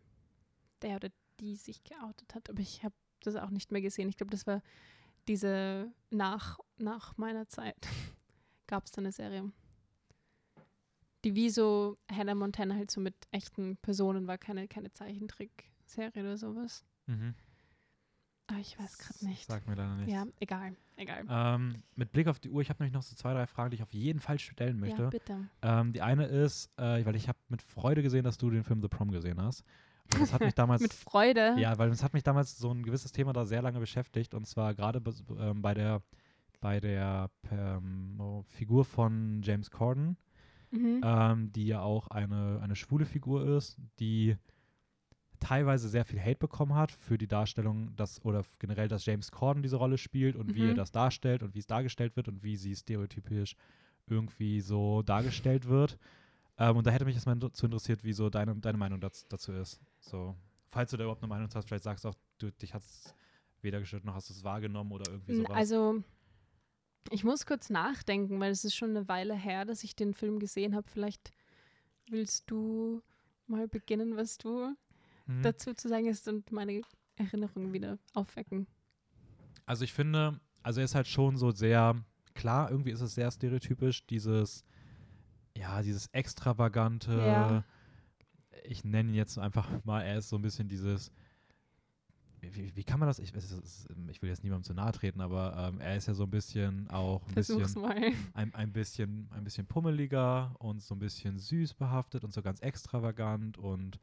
[0.81, 1.09] der oder
[1.39, 4.09] die sich geoutet hat, aber ich habe das auch nicht mehr gesehen.
[4.09, 4.61] Ich glaube, das war
[5.27, 7.87] diese nach, nach meiner Zeit
[8.67, 9.51] gab es da eine Serie.
[11.23, 16.37] Die wie so Hannah Montana halt so mit echten Personen war, keine, keine Zeichentrickserie oder
[16.37, 16.83] sowas.
[17.05, 17.35] Mhm.
[18.51, 19.45] Aber ich weiß gerade nicht.
[19.47, 20.11] Sagt mir leider nichts.
[20.11, 21.25] Ja, egal, egal.
[21.29, 23.75] Ähm, mit Blick auf die Uhr, ich habe nämlich noch so zwei, drei Fragen, die
[23.75, 25.03] ich auf jeden Fall stellen möchte.
[25.03, 25.37] Ja, bitte.
[25.61, 28.81] ähm, die eine ist, äh, weil ich habe mit Freude gesehen, dass du den Film
[28.81, 29.63] The Prom gesehen hast.
[30.13, 31.55] Und das hat mich damals Mit Freude.
[31.57, 34.45] Ja, weil es hat mich damals so ein gewisses Thema da sehr lange beschäftigt und
[34.45, 35.01] zwar gerade
[35.39, 36.01] ähm, bei der
[36.59, 37.29] bei der
[38.19, 40.15] oh, Figur von James Corden,
[40.71, 41.01] Mhm.
[41.03, 44.37] ähm, die ja auch eine, eine schwule Figur ist, die
[45.41, 49.61] teilweise sehr viel Hate bekommen hat für die Darstellung, dass oder generell, dass James Corden
[49.63, 50.75] diese Rolle spielt und wie er Mhm.
[50.75, 53.55] das darstellt und wie es dargestellt wird und wie sie stereotypisch
[54.07, 55.97] irgendwie so dargestellt wird.
[56.57, 59.25] Ähm, und da hätte mich jetzt mal zu interessiert, wie so deine, deine Meinung dazu,
[59.29, 59.81] dazu ist.
[59.99, 60.35] So,
[60.69, 63.13] falls du da überhaupt eine Meinung hast, vielleicht sagst du auch, du, dich hat es
[63.61, 65.51] weder gestört noch hast du es wahrgenommen oder irgendwie sowas.
[65.55, 66.03] Also,
[67.09, 70.39] ich muss kurz nachdenken, weil es ist schon eine Weile her, dass ich den Film
[70.39, 70.87] gesehen habe.
[70.89, 71.31] Vielleicht
[72.09, 73.01] willst du
[73.47, 74.75] mal beginnen, was du
[75.27, 75.43] Mhm.
[75.43, 76.81] dazu zu sagen hast und meine
[77.15, 78.67] Erinnerungen wieder aufwecken.
[79.65, 81.95] Also ich finde, also er ist halt schon so sehr,
[82.33, 84.63] klar, irgendwie ist es sehr stereotypisch, dieses,
[85.55, 87.63] ja, dieses extravagante, Ja.
[88.63, 91.11] ich nenne ihn jetzt einfach mal, er ist so ein bisschen dieses,
[92.41, 95.55] wie, wie kann man das, ich, ist, ich will jetzt niemandem zu nahe treten, aber
[95.57, 97.95] ähm, er ist ja so ein bisschen auch ein Versuch's bisschen, mal.
[98.33, 102.59] ein, ein bisschen, ein bisschen pummeliger und so ein bisschen süß behaftet und so ganz
[102.61, 103.99] extravagant und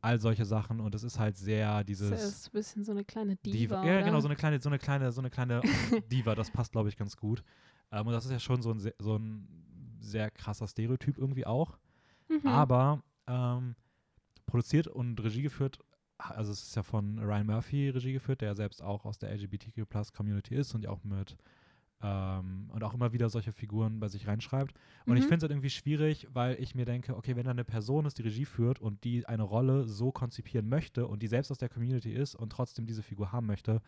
[0.00, 3.04] all solche Sachen und es ist halt sehr dieses Das ist ein bisschen so eine
[3.04, 3.84] kleine Diva.
[3.84, 4.02] Ja, oder?
[4.02, 5.60] genau, so eine kleine, so eine kleine, so eine kleine
[6.10, 7.42] Diva, das passt, glaube ich, ganz gut.
[7.90, 9.48] Ähm, und das ist ja schon so ein, so ein
[10.00, 11.78] sehr krasser Stereotyp irgendwie auch.
[12.28, 12.46] Mhm.
[12.46, 13.74] Aber ähm,
[14.46, 15.78] produziert und Regie geführt,
[16.18, 19.86] also es ist ja von Ryan Murphy Regie geführt, der selbst auch aus der LGBTQ
[20.14, 21.36] Community ist und ja auch mit
[22.02, 24.74] ähm, und auch immer wieder solche Figuren bei sich reinschreibt.
[25.06, 25.28] Und ich Mhm.
[25.28, 28.18] finde es halt irgendwie schwierig, weil ich mir denke, okay, wenn da eine Person ist,
[28.18, 31.68] die Regie führt und die eine Rolle so konzipieren möchte und die selbst aus der
[31.68, 33.80] Community ist und trotzdem diese Figur haben möchte,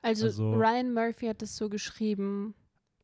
[0.00, 2.54] also, also- Ryan Murphy hat es so geschrieben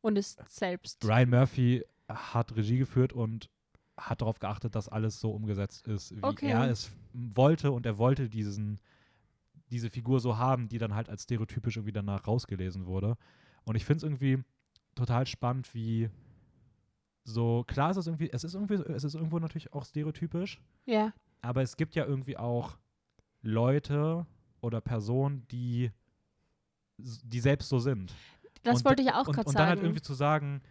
[0.01, 1.03] und ist selbst.
[1.05, 3.49] Ryan Murphy hat Regie geführt und
[3.97, 6.49] hat darauf geachtet, dass alles so umgesetzt ist, wie Okay.
[6.49, 8.79] er es wollte und er wollte diesen,
[9.69, 13.15] diese Figur so haben, die dann halt als stereotypisch irgendwie danach rausgelesen wurde.
[13.63, 14.43] Und ich finde es irgendwie
[14.95, 16.09] total spannend, wie
[17.23, 21.13] so, klar ist es irgendwie, es ist irgendwie, es ist irgendwo natürlich auch stereotypisch, Ja.
[21.41, 22.77] aber es gibt ja irgendwie auch
[23.41, 24.25] Leute
[24.61, 25.91] oder Personen, die,
[26.97, 28.13] die selbst so sind.
[28.63, 29.85] Das Und- wollte ich auch und, gerade und dann halt sagen.
[29.87, 30.61] irgendwie zu sagen,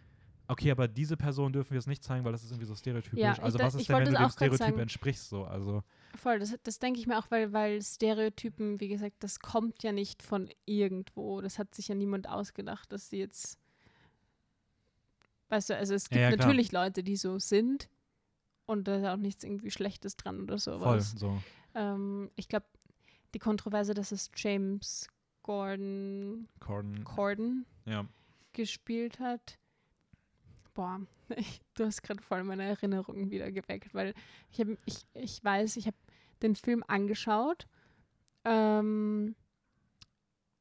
[0.47, 3.19] okay, aber diese Person dürfen wir jetzt nicht zeigen, weil das ist irgendwie so stereotypisch.
[3.19, 4.79] Ja, also was ist denn, wenn du es dem Stereotyp sagen.
[4.79, 5.29] entsprichst?
[5.29, 5.83] So, also
[6.15, 9.91] Voll, das, das denke ich mir auch, weil, weil Stereotypen, wie gesagt, das kommt ja
[9.91, 11.41] nicht von irgendwo.
[11.41, 13.57] Das hat sich ja niemand ausgedacht, dass sie jetzt.
[15.49, 17.89] Weißt du, also es gibt Ja, ja, natürlich Leute, die so sind
[18.65, 21.11] und da ist auch nichts irgendwie Schlechtes dran oder voll sowas.
[21.11, 21.41] so.
[21.75, 22.65] Ähm, ich glaube,
[23.33, 25.07] die Kontroverse, dass es James
[25.43, 28.07] Gordon Corden, Corden ja.
[28.53, 29.59] gespielt hat.
[30.73, 31.01] Boah,
[31.35, 34.13] ich, du hast gerade voll meine Erinnerungen wieder geweckt, weil
[34.51, 35.97] ich, hab, ich, ich weiß, ich habe
[36.41, 37.67] den Film angeschaut.
[38.43, 39.35] Ähm,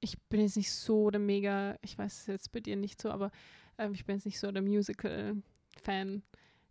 [0.01, 3.11] ich bin jetzt nicht so der mega, ich weiß es jetzt bei dir nicht so,
[3.11, 3.31] aber
[3.79, 6.23] ähm, ich bin jetzt nicht so der Musical-Fan.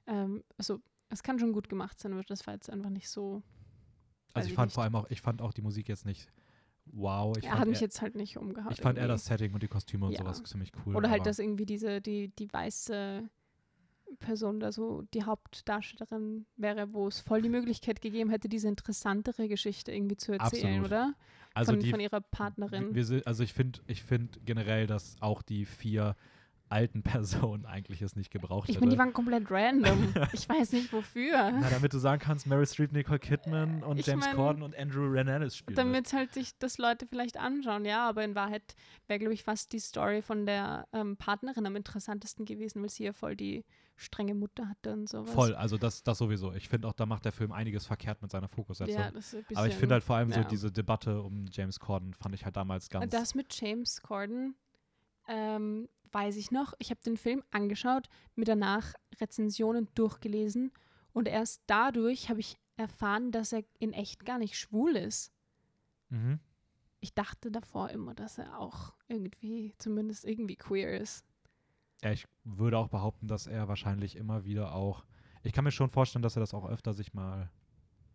[0.08, 3.44] Ähm, also es kann schon gut gemacht sein, aber das war jetzt einfach nicht so.
[4.34, 4.76] Also ich fand nicht.
[4.76, 6.28] vor allem auch, ich fand auch die Musik jetzt nicht
[6.86, 7.36] wow.
[7.38, 8.74] Ich er fand, hat mich eher, jetzt halt nicht umgehauen.
[8.74, 9.14] ich fand eher irgendwie.
[9.14, 10.20] das Setting und die Kostüme und Ja.
[10.20, 10.96] sowas ziemlich cool.
[10.96, 13.30] Oder halt, dass irgendwie diese, die, die weiße
[14.20, 19.48] Person da so die Hauptdarstellerin wäre, wo es voll die Möglichkeit gegeben hätte, diese interessantere
[19.48, 20.86] Geschichte irgendwie zu erzählen, Absolut.
[20.86, 21.14] oder?
[21.54, 22.94] also von, die, von ihrer Partnerin.
[22.94, 26.16] Wir also ich finde ich find generell, dass auch die vier
[26.70, 28.86] alten Personen eigentlich es nicht gebraucht ich hätte.
[28.86, 30.14] meine, die waren komplett random.
[30.34, 31.52] ich weiß nicht wofür.
[31.52, 34.76] Na, damit du sagen kannst, Meryl Streep, Nicole Kidman und Ich James mein, Corden und
[34.78, 35.76] Andrew Renanis spielen.
[35.76, 35.78] mit.
[35.78, 38.76] Damit halt sich das Leute vielleicht anschauen, ja, aber in Wahrheit
[39.08, 43.06] wäre, glaube ich, fast die Story von der ähm, Partnerin am interessantesten gewesen, weil sie
[43.06, 43.64] ja voll die
[43.96, 45.34] strenge Mutter hatte und sowas.
[45.34, 46.54] Voll, also das, das sowieso.
[46.54, 48.96] Ich finde auch, da macht der Film einiges verkehrt mit seiner Fokussetzung.
[48.96, 50.48] Ja, das ist ein bisschen, Aber ich finde halt vor allem so ja.
[50.48, 53.12] diese Debatte um James Corden fand ich halt damals ganz.
[53.12, 54.56] Das mit James Corden
[55.28, 56.74] ähm, weiß ich noch.
[56.80, 60.72] Ich habe den Film angeschaut, mir danach Rezensionen durchgelesen
[61.14, 65.32] und erst dadurch habe ich erfahren, dass er in echt gar nicht schwul ist.
[66.10, 66.40] mhm.
[67.00, 71.26] Ich dachte davor immer, dass er auch irgendwie, zumindest irgendwie queer ist.
[72.02, 75.04] Ja, ich würde auch behaupten, dass er wahrscheinlich immer wieder auch.
[75.44, 77.52] Ich kann mir schon vorstellen, dass er das auch öfter sich mal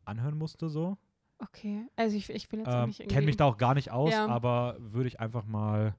[0.07, 0.97] anhören musste, so.
[1.39, 3.15] Okay, also ich, ich will jetzt auch Ähm, nicht irgendwie...
[3.15, 4.27] Kenne mich da auch gar nicht aus, Ja.
[4.27, 5.95] aber würde ich einfach mal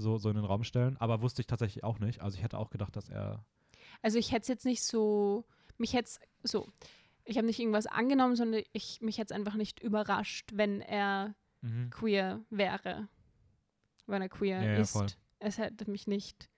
[0.00, 0.96] so, so in den Raum stellen.
[0.98, 2.20] Aber wusste ich tatsächlich auch nicht.
[2.20, 3.44] Also ich hätte auch gedacht, dass er.
[4.02, 5.44] Also ich hätte es jetzt nicht so,
[5.78, 6.66] mich hätte es so,
[7.24, 11.34] ich habe nicht irgendwas angenommen, sondern ich, mich hätte es einfach nicht überrascht, wenn er
[11.62, 11.90] Mhm.
[11.90, 13.08] queer wäre.
[14.06, 14.92] Wenn er queer Ja, ja, ist.
[14.92, 15.06] voll.
[15.38, 16.48] Es hätte mich nicht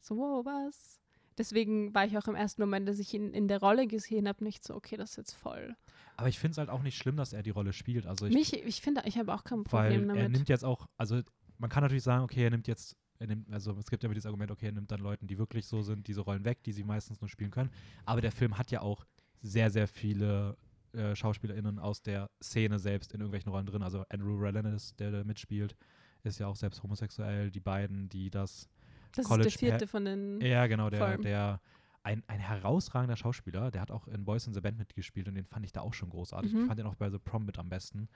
[0.00, 1.00] so, wow, was?
[1.38, 4.44] Deswegen war ich auch im ersten Moment, dass ich ihn in der Rolle gesehen habe,
[4.44, 5.74] nicht so, okay, das ist jetzt voll.
[6.16, 8.06] Aber ich finde es halt auch nicht schlimm, dass er die Rolle spielt.
[8.06, 10.32] Also ich, mich, ich finde, ich habe auch kein weil Problem er damit.
[10.32, 11.22] nimmt jetzt auch, also
[11.60, 14.14] man kann natürlich sagen, okay, er nimmt jetzt, er nimmt, also es gibt ja immer
[14.14, 16.72] dieses Argument, okay, er nimmt dann Leuten, die wirklich so sind, diese Rollen weg, die
[16.72, 17.70] sie meistens nur spielen können.
[18.06, 19.04] Aber der Film hat ja auch
[19.42, 20.56] sehr, sehr viele
[20.92, 23.82] äh, SchauspielerInnen aus der Szene selbst in irgendwelchen Rollen drin.
[23.82, 25.76] Also Andrew Relennis, der da mitspielt,
[26.22, 27.50] ist ja auch selbst homosexuell.
[27.50, 28.68] Die beiden, die das
[29.12, 30.40] das College ist der vierte von den.
[30.40, 31.18] Ja, genau, der, Voll.
[31.18, 31.60] der
[32.02, 35.44] ein, ein herausragender Schauspieler, der hat auch in Boys in the Band mitgespielt und den
[35.44, 36.52] fand ich da auch schon großartig.
[36.52, 36.60] Mhm.
[36.62, 38.08] Ich fand den auch bei The Prom mit am besten.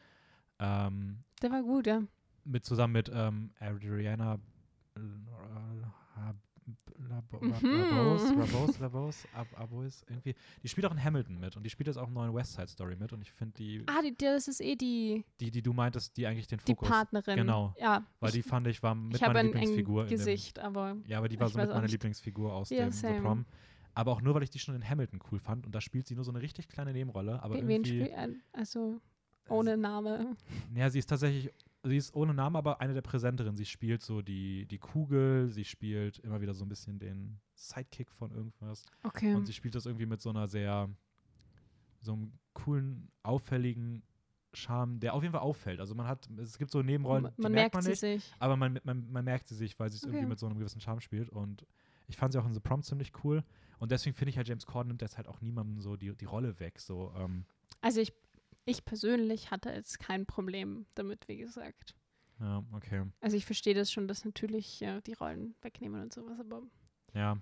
[0.58, 2.02] Ähm, Der war gut, ja.
[2.44, 4.38] Mit zusammen mit ähm, Adriana
[4.96, 5.26] Mhm.
[7.10, 10.34] Rabos, Rabos, Rabos, Ab- Abois, irgendwie.
[10.62, 12.68] Die spielt auch in Hamilton mit und die spielt jetzt auch im neuen West Side
[12.68, 15.60] Story mit und ich finde die, Ah, die, die- das ist eh die, die, die
[15.62, 17.36] du meintest, die eigentlich den die Fokus, Partnerin.
[17.36, 17.74] Genau.
[17.78, 20.58] Ja, weil die fand ich war mit ich meiner ein, Lieblingsfigur ein in dem, Gesicht,
[20.58, 21.86] aber Ja, aber die war so mit meiner.
[21.86, 23.20] Lieblingsfigur aus Ja, dem The same.
[23.20, 23.46] Prom.
[23.96, 26.14] Aber auch nur, weil ich die schon in Hamilton cool fand und da spielt sie
[26.14, 27.42] nur so eine richtig kleine Nebenrolle.
[27.42, 27.90] Aber wen irgendwie.
[27.90, 29.00] spielt ein- also
[29.48, 30.36] ohne Name.
[30.74, 31.52] Ja, sie ist tatsächlich,
[31.84, 33.56] sie ist ohne Namen, aber eine der präsenteren.
[33.56, 38.10] Sie spielt so die, die Kugel, sie spielt immer wieder so ein bisschen den Sidekick
[38.10, 38.84] von irgendwas.
[39.02, 39.34] Okay.
[39.34, 40.88] Und sie spielt das irgendwie mit so einer sehr,
[42.00, 44.02] so einem coolen, auffälligen
[44.52, 45.80] Charme, der auf jeden Fall auffällt.
[45.80, 48.32] Also man hat, es gibt so Nebenrollen, man man merkt merkt man sie nicht, sich.
[48.38, 50.12] aber man, man, man merkt sie sich, weil sie es Okay.
[50.12, 51.28] irgendwie mit so einem gewissen Charme spielt.
[51.28, 51.66] Und
[52.06, 53.42] ich fand sie auch in The Prom ziemlich cool.
[53.78, 56.24] Und deswegen finde ich halt, James Corden nimmt jetzt halt auch niemandem so die, die
[56.24, 56.78] Rolle weg.
[56.80, 57.44] So, ähm,
[57.80, 58.12] Also ich,
[58.64, 61.94] ich persönlich hatte jetzt kein Problem damit, wie gesagt.
[62.40, 63.04] ja, okay.
[63.20, 66.62] Also ich verstehe das schon, dass natürlich ja, die Rollen wegnehmen und sowas, aber
[67.12, 67.38] Ja.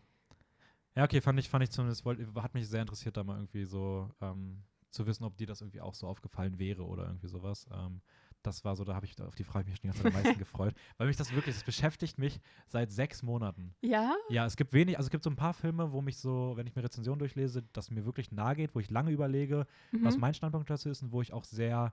[0.95, 3.65] Ja, okay, fand ich, fand ich zumindest, wollt, hat mich sehr interessiert, da mal irgendwie
[3.65, 7.67] so ähm, zu wissen, ob dir das irgendwie auch so aufgefallen wäre oder irgendwie sowas.
[7.73, 8.03] Ähm,
[8.43, 10.23] das war so, da habe ich, auf die Frage mich schon die ganze Zeit am
[10.23, 13.75] meisten gefreut, weil mich das wirklich, das beschäftigt mich seit sechs Monaten.
[13.81, 16.53] ja, Ja, es gibt wenig, also es gibt so ein paar Filme, wo mich so,
[16.57, 20.15] wenn ich mir Rezensionen durchlese, das mir wirklich nahe geht, wo ich lange überlege, was
[20.15, 20.21] mhm.
[20.21, 21.93] mein Standpunkt dazu ist und wo ich auch sehr,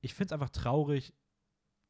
[0.00, 1.14] ich finde es einfach traurig,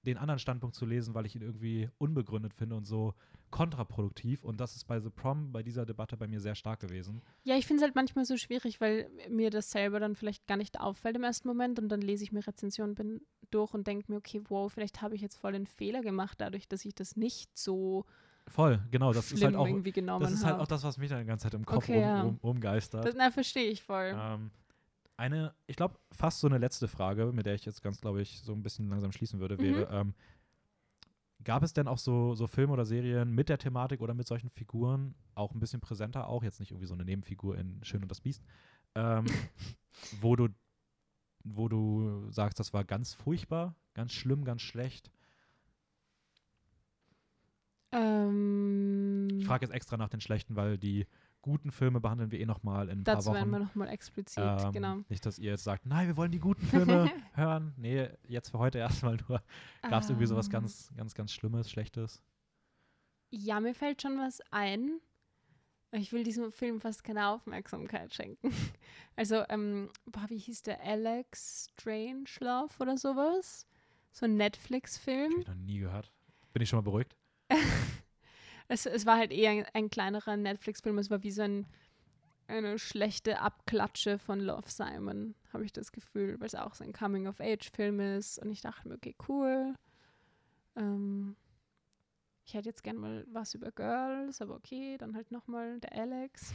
[0.05, 3.15] den anderen Standpunkt zu lesen, weil ich ihn irgendwie unbegründet finde und so
[3.51, 4.45] kontraproduktiv.
[4.45, 7.23] Und das ist bei The Prom, bei dieser Debatte bei mir sehr stark gewesen.
[7.45, 10.57] ja, ich finde es halt manchmal so schwierig, weil mir das selber dann vielleicht gar
[10.57, 13.21] nicht auffällt im ersten Moment und dann lese ich mir Rezensionen bin
[13.51, 16.67] durch und denke mir, okay, wow, vielleicht habe ich jetzt voll den Fehler gemacht, dadurch,
[16.67, 18.05] dass ich das nicht so
[18.49, 19.13] Voll, genau.
[19.13, 21.27] Das ist halt auch, irgendwie genommen das ist halt auch das, was mich dann die
[21.27, 23.05] ganze Zeit im Kopf Okay, um, um, umgeistert.
[23.05, 24.17] Das, na, verstehe ich voll.
[24.19, 24.51] Ähm,
[25.17, 28.41] eine, ich glaube, fast so eine letzte Frage, mit der ich jetzt ganz, glaube ich,
[28.41, 29.63] so ein bisschen langsam schließen würde, Mhm.
[29.63, 30.15] wäre, ähm,
[31.45, 34.49] gab es denn auch so, so Filme oder Serien mit der Thematik oder mit solchen
[34.51, 38.09] Figuren, auch ein bisschen präsenter auch, jetzt nicht irgendwie so eine Nebenfigur in Schön und
[38.11, 38.43] das Biest,
[38.95, 39.25] ähm,
[40.21, 40.49] wo du
[41.45, 45.11] wo du sagst, das war ganz furchtbar, ganz schlimm, ganz schlecht.
[47.91, 51.07] Ähm, Ich frage jetzt extra nach den schlechten, weil die
[51.43, 53.65] guten Filme behandeln wir eh noch mal in ein dazu paar werden wir Wochen.
[53.67, 54.97] nochmal explizit, Ähm, genau.
[55.09, 57.75] Nicht, dass ihr jetzt sagt, nein, wir wollen die guten Filme hören.
[57.77, 59.43] Nee, jetzt für heute erstmal nur.
[59.83, 62.23] Gab es irgendwie sowas Ähm, ganz, ganz, ganz Schlimmes, Schlechtes?
[63.31, 65.01] Ja, mir fällt schon was ein.
[65.95, 68.51] Ich will diesem Film fast keine Aufmerksamkeit schenken.
[69.15, 70.81] Also, ähm, boah, wie hieß der?
[70.83, 73.67] Alex Strangelove oder sowas?
[74.11, 75.33] So ein Netflix-Film.
[75.33, 76.11] Hab ich noch nie gehört.
[76.55, 77.15] Bin ich schon mal beruhigt?
[78.73, 80.97] Es, es war halt eher ein, ein kleinerer Netflix-Film.
[80.97, 81.67] Es war wie so ein,
[82.47, 86.95] eine schlechte Abklatsche von Love Simon, habe ich das Gefühl, weil es auch so ein
[86.95, 88.39] Coming-of-Age-Film ist.
[88.39, 89.75] Und ich dachte mir, okay, cool.
[90.75, 91.37] Ähm,
[92.47, 96.55] ich hätte jetzt gern mal was über Girls, aber okay, dann halt nochmal der Alex.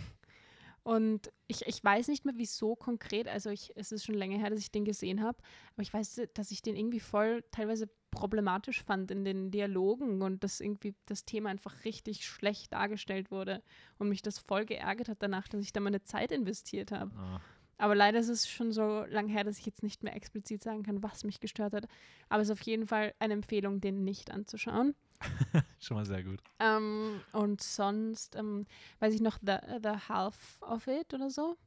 [0.82, 4.50] Und ich, ich weiß nicht mehr, wieso konkret, also ich, es ist schon länger her,
[4.50, 5.38] dass ich den gesehen habe,
[5.74, 10.44] aber ich weiß, dass ich den irgendwie voll teilweise problematisch fand in den Dialogen und
[10.44, 13.62] dass irgendwie das Thema einfach richtig schlecht dargestellt wurde
[13.98, 17.12] und mich das voll geärgert hat danach, dass ich da meine Zeit investiert habe.
[17.16, 17.42] Ah,
[17.78, 20.84] Aber leider ist es schon so lang her, dass ich jetzt nicht mehr explizit sagen
[20.84, 21.88] kann, was mich gestört hat.
[22.30, 24.96] Aber es ist auf jeden Fall eine Empfehlung, den nicht anzuschauen.
[25.80, 26.42] schon mal sehr gut.
[26.60, 28.66] Ähm, und sonst, ähm,
[29.00, 31.58] weiß ich noch, the, the Half of It oder so.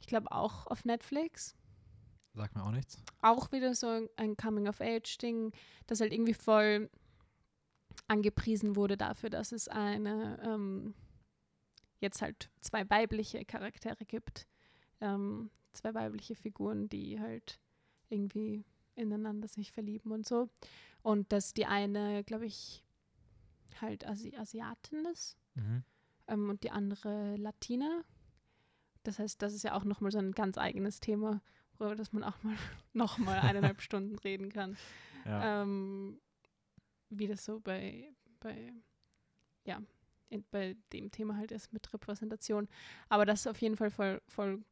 [0.00, 1.56] Ich glaube auch auf Netflix.
[2.36, 3.02] Sagt mir auch nichts.
[3.22, 5.52] Auch wieder so ein Coming-of-Age-Ding,
[5.86, 6.90] das halt irgendwie voll
[8.08, 10.94] angepriesen wurde dafür, dass es eine, ähm,
[12.00, 14.46] jetzt halt zwei weibliche Charaktere gibt.
[15.00, 17.58] Ähm, zwei weibliche Figuren, die halt
[18.10, 18.64] irgendwie
[18.94, 20.48] ineinander sich verlieben und so.
[21.02, 22.84] Und dass die eine, glaube ich,
[23.80, 25.84] halt Asi Asiatin ist Mhm.
[26.28, 28.02] ähm, und die andere Latina.
[29.04, 31.40] Das heißt, das ist ja auch nochmal so ein ganz eigenes Thema,
[31.78, 32.56] worüber das man auch mal
[32.92, 34.76] nochmal eineinhalb Stunden reden kann.
[35.24, 35.62] Ja.
[35.62, 36.20] Ähm,
[37.10, 38.72] wie das so bei, bei,
[39.64, 39.80] ja,
[40.28, 42.68] in, bei dem Thema halt ist mit Repräsentation.
[43.08, 44.62] Aber das auf jeden Fall voll, voll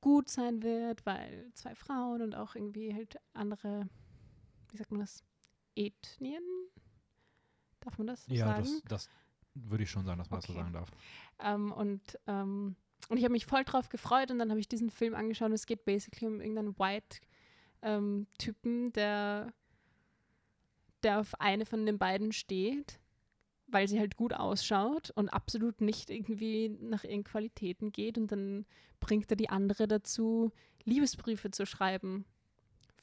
[0.00, 3.88] gut sein wird, weil zwei Frauen und auch irgendwie halt andere,
[4.70, 5.24] wie sagt man das,
[5.74, 6.42] Ethnien?
[7.80, 8.62] Darf man das ja, sagen?
[8.88, 9.08] das, das
[9.54, 10.62] würde ich schon sagen, dass man das so Okay.
[10.62, 10.90] sagen darf.
[11.38, 12.76] Ähm, und, ähm,
[13.08, 15.54] und ich habe mich voll drauf gefreut und dann habe ich diesen Film angeschaut und
[15.54, 19.52] es geht basically um irgendeinen White-Typen, der,
[21.02, 22.98] der auf eine von den beiden steht,
[23.68, 28.66] weil sie halt gut ausschaut und absolut nicht irgendwie nach ihren Qualitäten geht und dann
[29.00, 30.52] bringt er die andere dazu,
[30.84, 32.24] Liebesbriefe zu schreiben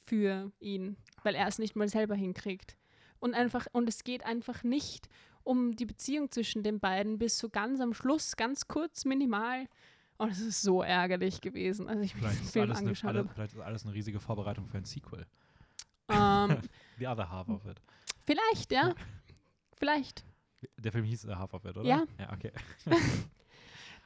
[0.06, 2.76] für ihn, weil er es nicht mal selber hinkriegt.
[3.20, 5.08] Und einfach, und es geht einfach nicht
[5.44, 9.66] um die Beziehung zwischen den beiden bis so ganz am Schluss, ganz kurz, minimal.
[10.16, 13.18] Und es ist so ärgerlich gewesen, als ich Vielleicht ist, Film alles eine, angeschaut alle,
[13.20, 13.28] habe.
[13.28, 15.26] vielleicht ist alles eine riesige Vorbereitung für ein Sequel.
[16.08, 16.58] Ähm,
[16.98, 17.80] The Other Half of It.
[18.24, 18.94] vielleicht, ja.
[19.76, 20.24] Vielleicht.
[20.78, 21.86] Der Film hieß The Half of It, oder?
[21.86, 22.04] Ja.
[22.18, 22.52] Ja, okay.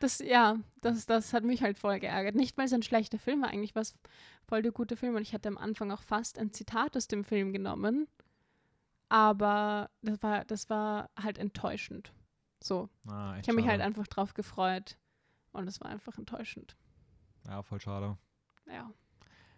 [0.00, 2.36] Das, ja, das, das hat mich halt voll geärgert.
[2.36, 3.96] Nicht, weil es ein schlechter Film war, eigentlich war es
[4.46, 7.24] voll der gute Film und ich hatte am Anfang auch fast ein Zitat aus dem
[7.24, 8.06] Film genommen.
[9.08, 12.12] Aber das war, das war halt enttäuschend.
[12.62, 12.88] So.
[13.06, 14.98] Ah, Ich habe mich halt einfach drauf gefreut
[15.52, 16.76] und es war einfach enttäuschend.
[17.46, 18.18] Ja, voll schade.
[18.66, 18.90] Ja.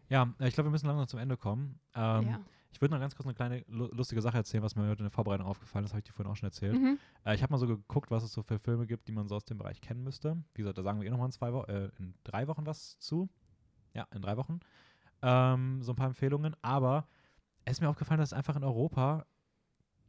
[0.08, 1.80] Ja, äh, ich glaube, wir müssen langsam zum Ende kommen.
[1.94, 2.40] Ähm, ja.
[2.72, 5.04] Ich würde noch ganz kurz eine kleine lu- lustige Sache erzählen, was mir heute in
[5.04, 5.90] der Vorbereitung aufgefallen ist.
[5.92, 6.74] Habe ich dir vorhin auch schon erzählt.
[6.74, 6.98] Mhm.
[7.24, 9.34] Äh, ich habe mal so geguckt, was es so für Filme gibt, die man so
[9.34, 10.36] aus dem Bereich kennen müsste.
[10.54, 12.96] Wie gesagt, da sagen wir eh nochmal in, zwei Wo äh, in drei Wochen was
[12.98, 13.28] zu.
[13.94, 14.60] Ja, in drei Wochen.
[15.22, 16.54] Ähm, so ein paar Empfehlungen.
[16.62, 17.08] Aber
[17.64, 19.26] es ist mir aufgefallen, dass einfach in Europa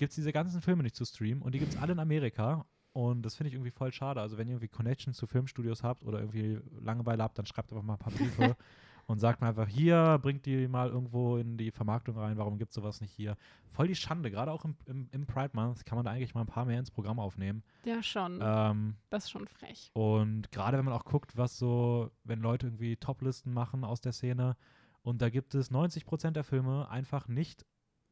[0.01, 2.65] gibt es diese ganzen Filme nicht zu streamen und die gibt es alle in Amerika.
[2.91, 4.19] Und das finde ich irgendwie voll schade.
[4.19, 7.83] Also wenn ihr irgendwie Connections zu Filmstudios habt oder irgendwie Langeweile habt, dann schreibt einfach
[7.83, 8.57] mal ein paar Briefe
[9.05, 12.71] und sagt mir einfach, hier, bringt die mal irgendwo in die Vermarktung rein, warum gibt
[12.71, 13.37] es sowas nicht hier?
[13.69, 16.41] Voll die Schande, gerade auch im, im, im Pride Month kann man da eigentlich mal
[16.41, 17.61] ein paar mehr ins Programm aufnehmen.
[17.85, 18.39] Ja, schon.
[18.41, 19.91] Ähm, das ist schon frech.
[19.93, 24.13] und gerade wenn man auch guckt, was so, wenn Leute irgendwie Toplisten machen aus der
[24.13, 24.57] Szene
[25.03, 27.67] und da gibt es 90% der Filme einfach nicht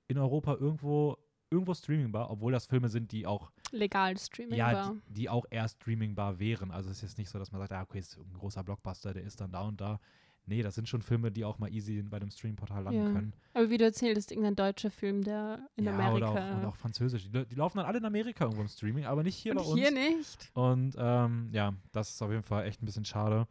[0.07, 1.17] in Europa irgendwo
[1.51, 5.67] irgendwo streamingbar, obwohl das Filme sind, die auch Legal Streaming ja, die, die auch eher
[5.67, 6.71] streamingbar wären.
[6.71, 9.13] Also es ist jetzt nicht so, dass man sagt, ah, okay, ist ein großer Blockbuster,
[9.13, 9.99] der ist dann da und da.
[10.45, 13.11] Nee, das sind schon Filme, die auch mal easy bei dem Streamportal landen Ja.
[13.11, 13.33] können.
[13.53, 16.15] Aber wie du erzählst, irgendein deutscher Film, der in ja, Amerika.
[16.15, 17.29] Oder auch, oder auch französisch.
[17.29, 19.63] Die, die laufen dann alle in Amerika irgendwo im Streaming, aber nicht hier und bei
[19.63, 19.79] uns.
[19.79, 20.49] hier nicht.
[20.53, 23.47] Und ähm, ja, das ist auf jeden Fall echt ein bisschen schade.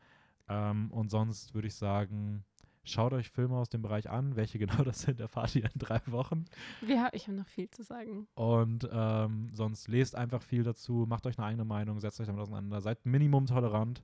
[0.48, 2.44] Ähm, und sonst würde ich sagen,
[2.88, 4.36] schaut euch Filme aus dem Bereich an.
[4.36, 6.44] Welche genau das sind, erfahrt ihr in drei Wochen.
[6.80, 8.26] Wir, ich habe noch viel zu sagen.
[8.34, 12.42] Und ähm, sonst lest einfach viel dazu, macht euch eine eigene Meinung, setzt euch damit
[12.42, 14.02] auseinander, seid minimum tolerant.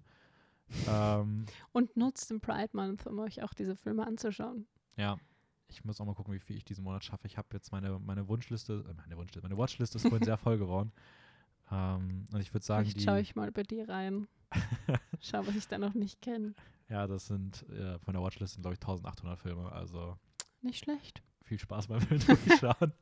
[0.88, 4.66] ähm, Und nutzt den Pride Month, um euch auch diese Filme anzuschauen.
[4.96, 5.18] ja,
[5.68, 7.26] ich muss auch mal gucken, wie viel ich diesen Monat schaffe.
[7.26, 10.58] Ich habe jetzt meine, meine Wunschliste, äh, meine Wunschliste, meine Watchliste ist vorhin sehr voll
[10.58, 10.92] geworden.
[11.70, 14.28] Ähm, und ich würde sagen, Vielleicht schaue ich mal bei dir rein.
[15.20, 16.54] Schau, was ich da noch nicht kenne.
[16.88, 19.70] Ja, das sind äh, von der Watchliste, glaube ich, 1800 Filme.
[19.72, 20.16] Also
[20.60, 21.22] Nicht schlecht.
[21.42, 22.92] viel Spaß beim Film durchschauen.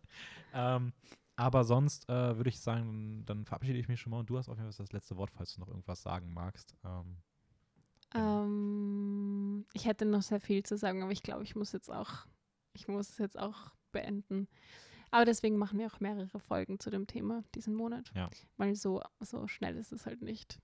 [0.54, 0.92] ähm,
[1.36, 4.48] aber sonst äh, würde ich sagen, dann verabschiede ich mich schon mal und du hast
[4.48, 6.74] auf jeden Fall das letzte Wort, falls du noch irgendwas sagen magst.
[6.84, 7.16] Ähm,
[8.14, 12.26] Ähm, ich hätte noch sehr viel zu sagen, aber ich glaube, ich muss jetzt auch,
[12.74, 14.48] ich muss es jetzt auch beenden.
[15.10, 18.10] Aber deswegen machen wir auch mehrere Folgen zu dem Thema diesen Monat.
[18.14, 18.30] Ja.
[18.56, 20.58] Weil so, so schnell ist es halt nicht.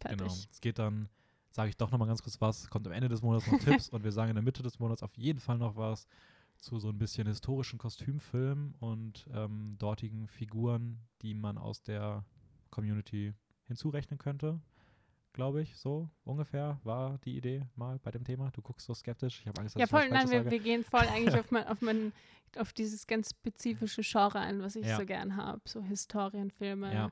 [0.00, 0.18] Fertig.
[0.18, 0.32] Genau.
[0.50, 1.08] Es geht dann,
[1.54, 4.02] sage ich doch nochmal ganz kurz was, kommt am Ende des Monats noch Tipps und
[4.02, 6.06] wir sagen in der Mitte des Monats auf jeden Fall noch was
[6.56, 12.24] zu so ein bisschen historischen Kostümfilmen und ähm, dortigen Figuren, die man aus der
[12.70, 13.34] Community
[13.66, 14.60] hinzurechnen könnte.
[15.32, 18.50] Glaube ich, so ungefähr war die Idee mal bei dem Thema.
[18.52, 19.40] Du guckst so skeptisch.
[19.40, 21.66] Ich habe Angst, dass Ja, ich voll, nein, wir, wir gehen voll eigentlich auf, mein,
[21.66, 22.12] auf, mein,
[22.56, 24.96] auf dieses ganz spezifische Genre ein, was ich Ja.
[24.96, 25.60] so gern habe.
[25.64, 27.10] So Historienfilme, Ja.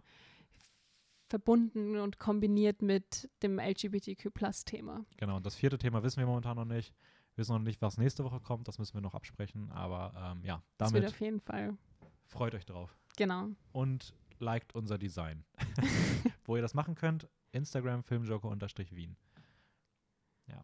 [1.33, 5.07] Verbunden und kombiniert mit dem LGBTQ-Plus-Thema.
[5.17, 6.95] Genau, und das vierte Thema wissen wir momentan noch nicht.
[7.35, 8.69] Wir wissen noch nicht, was nächste Woche kommt.
[8.69, 9.71] Das müssen wir noch absprechen.
[9.73, 11.79] Aber ähm, ja, Das wird damit auf jeden Fall,
[12.27, 12.99] freut euch drauf.
[13.17, 13.49] genau.
[13.73, 15.45] und liked unser Design.
[16.45, 19.17] Wo ihr das machen könnt, Instagram filmjoker-wien.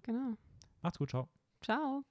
[0.02, 0.36] Genau.
[0.82, 1.30] Macht's gut, ciao.
[1.62, 2.04] Ciao.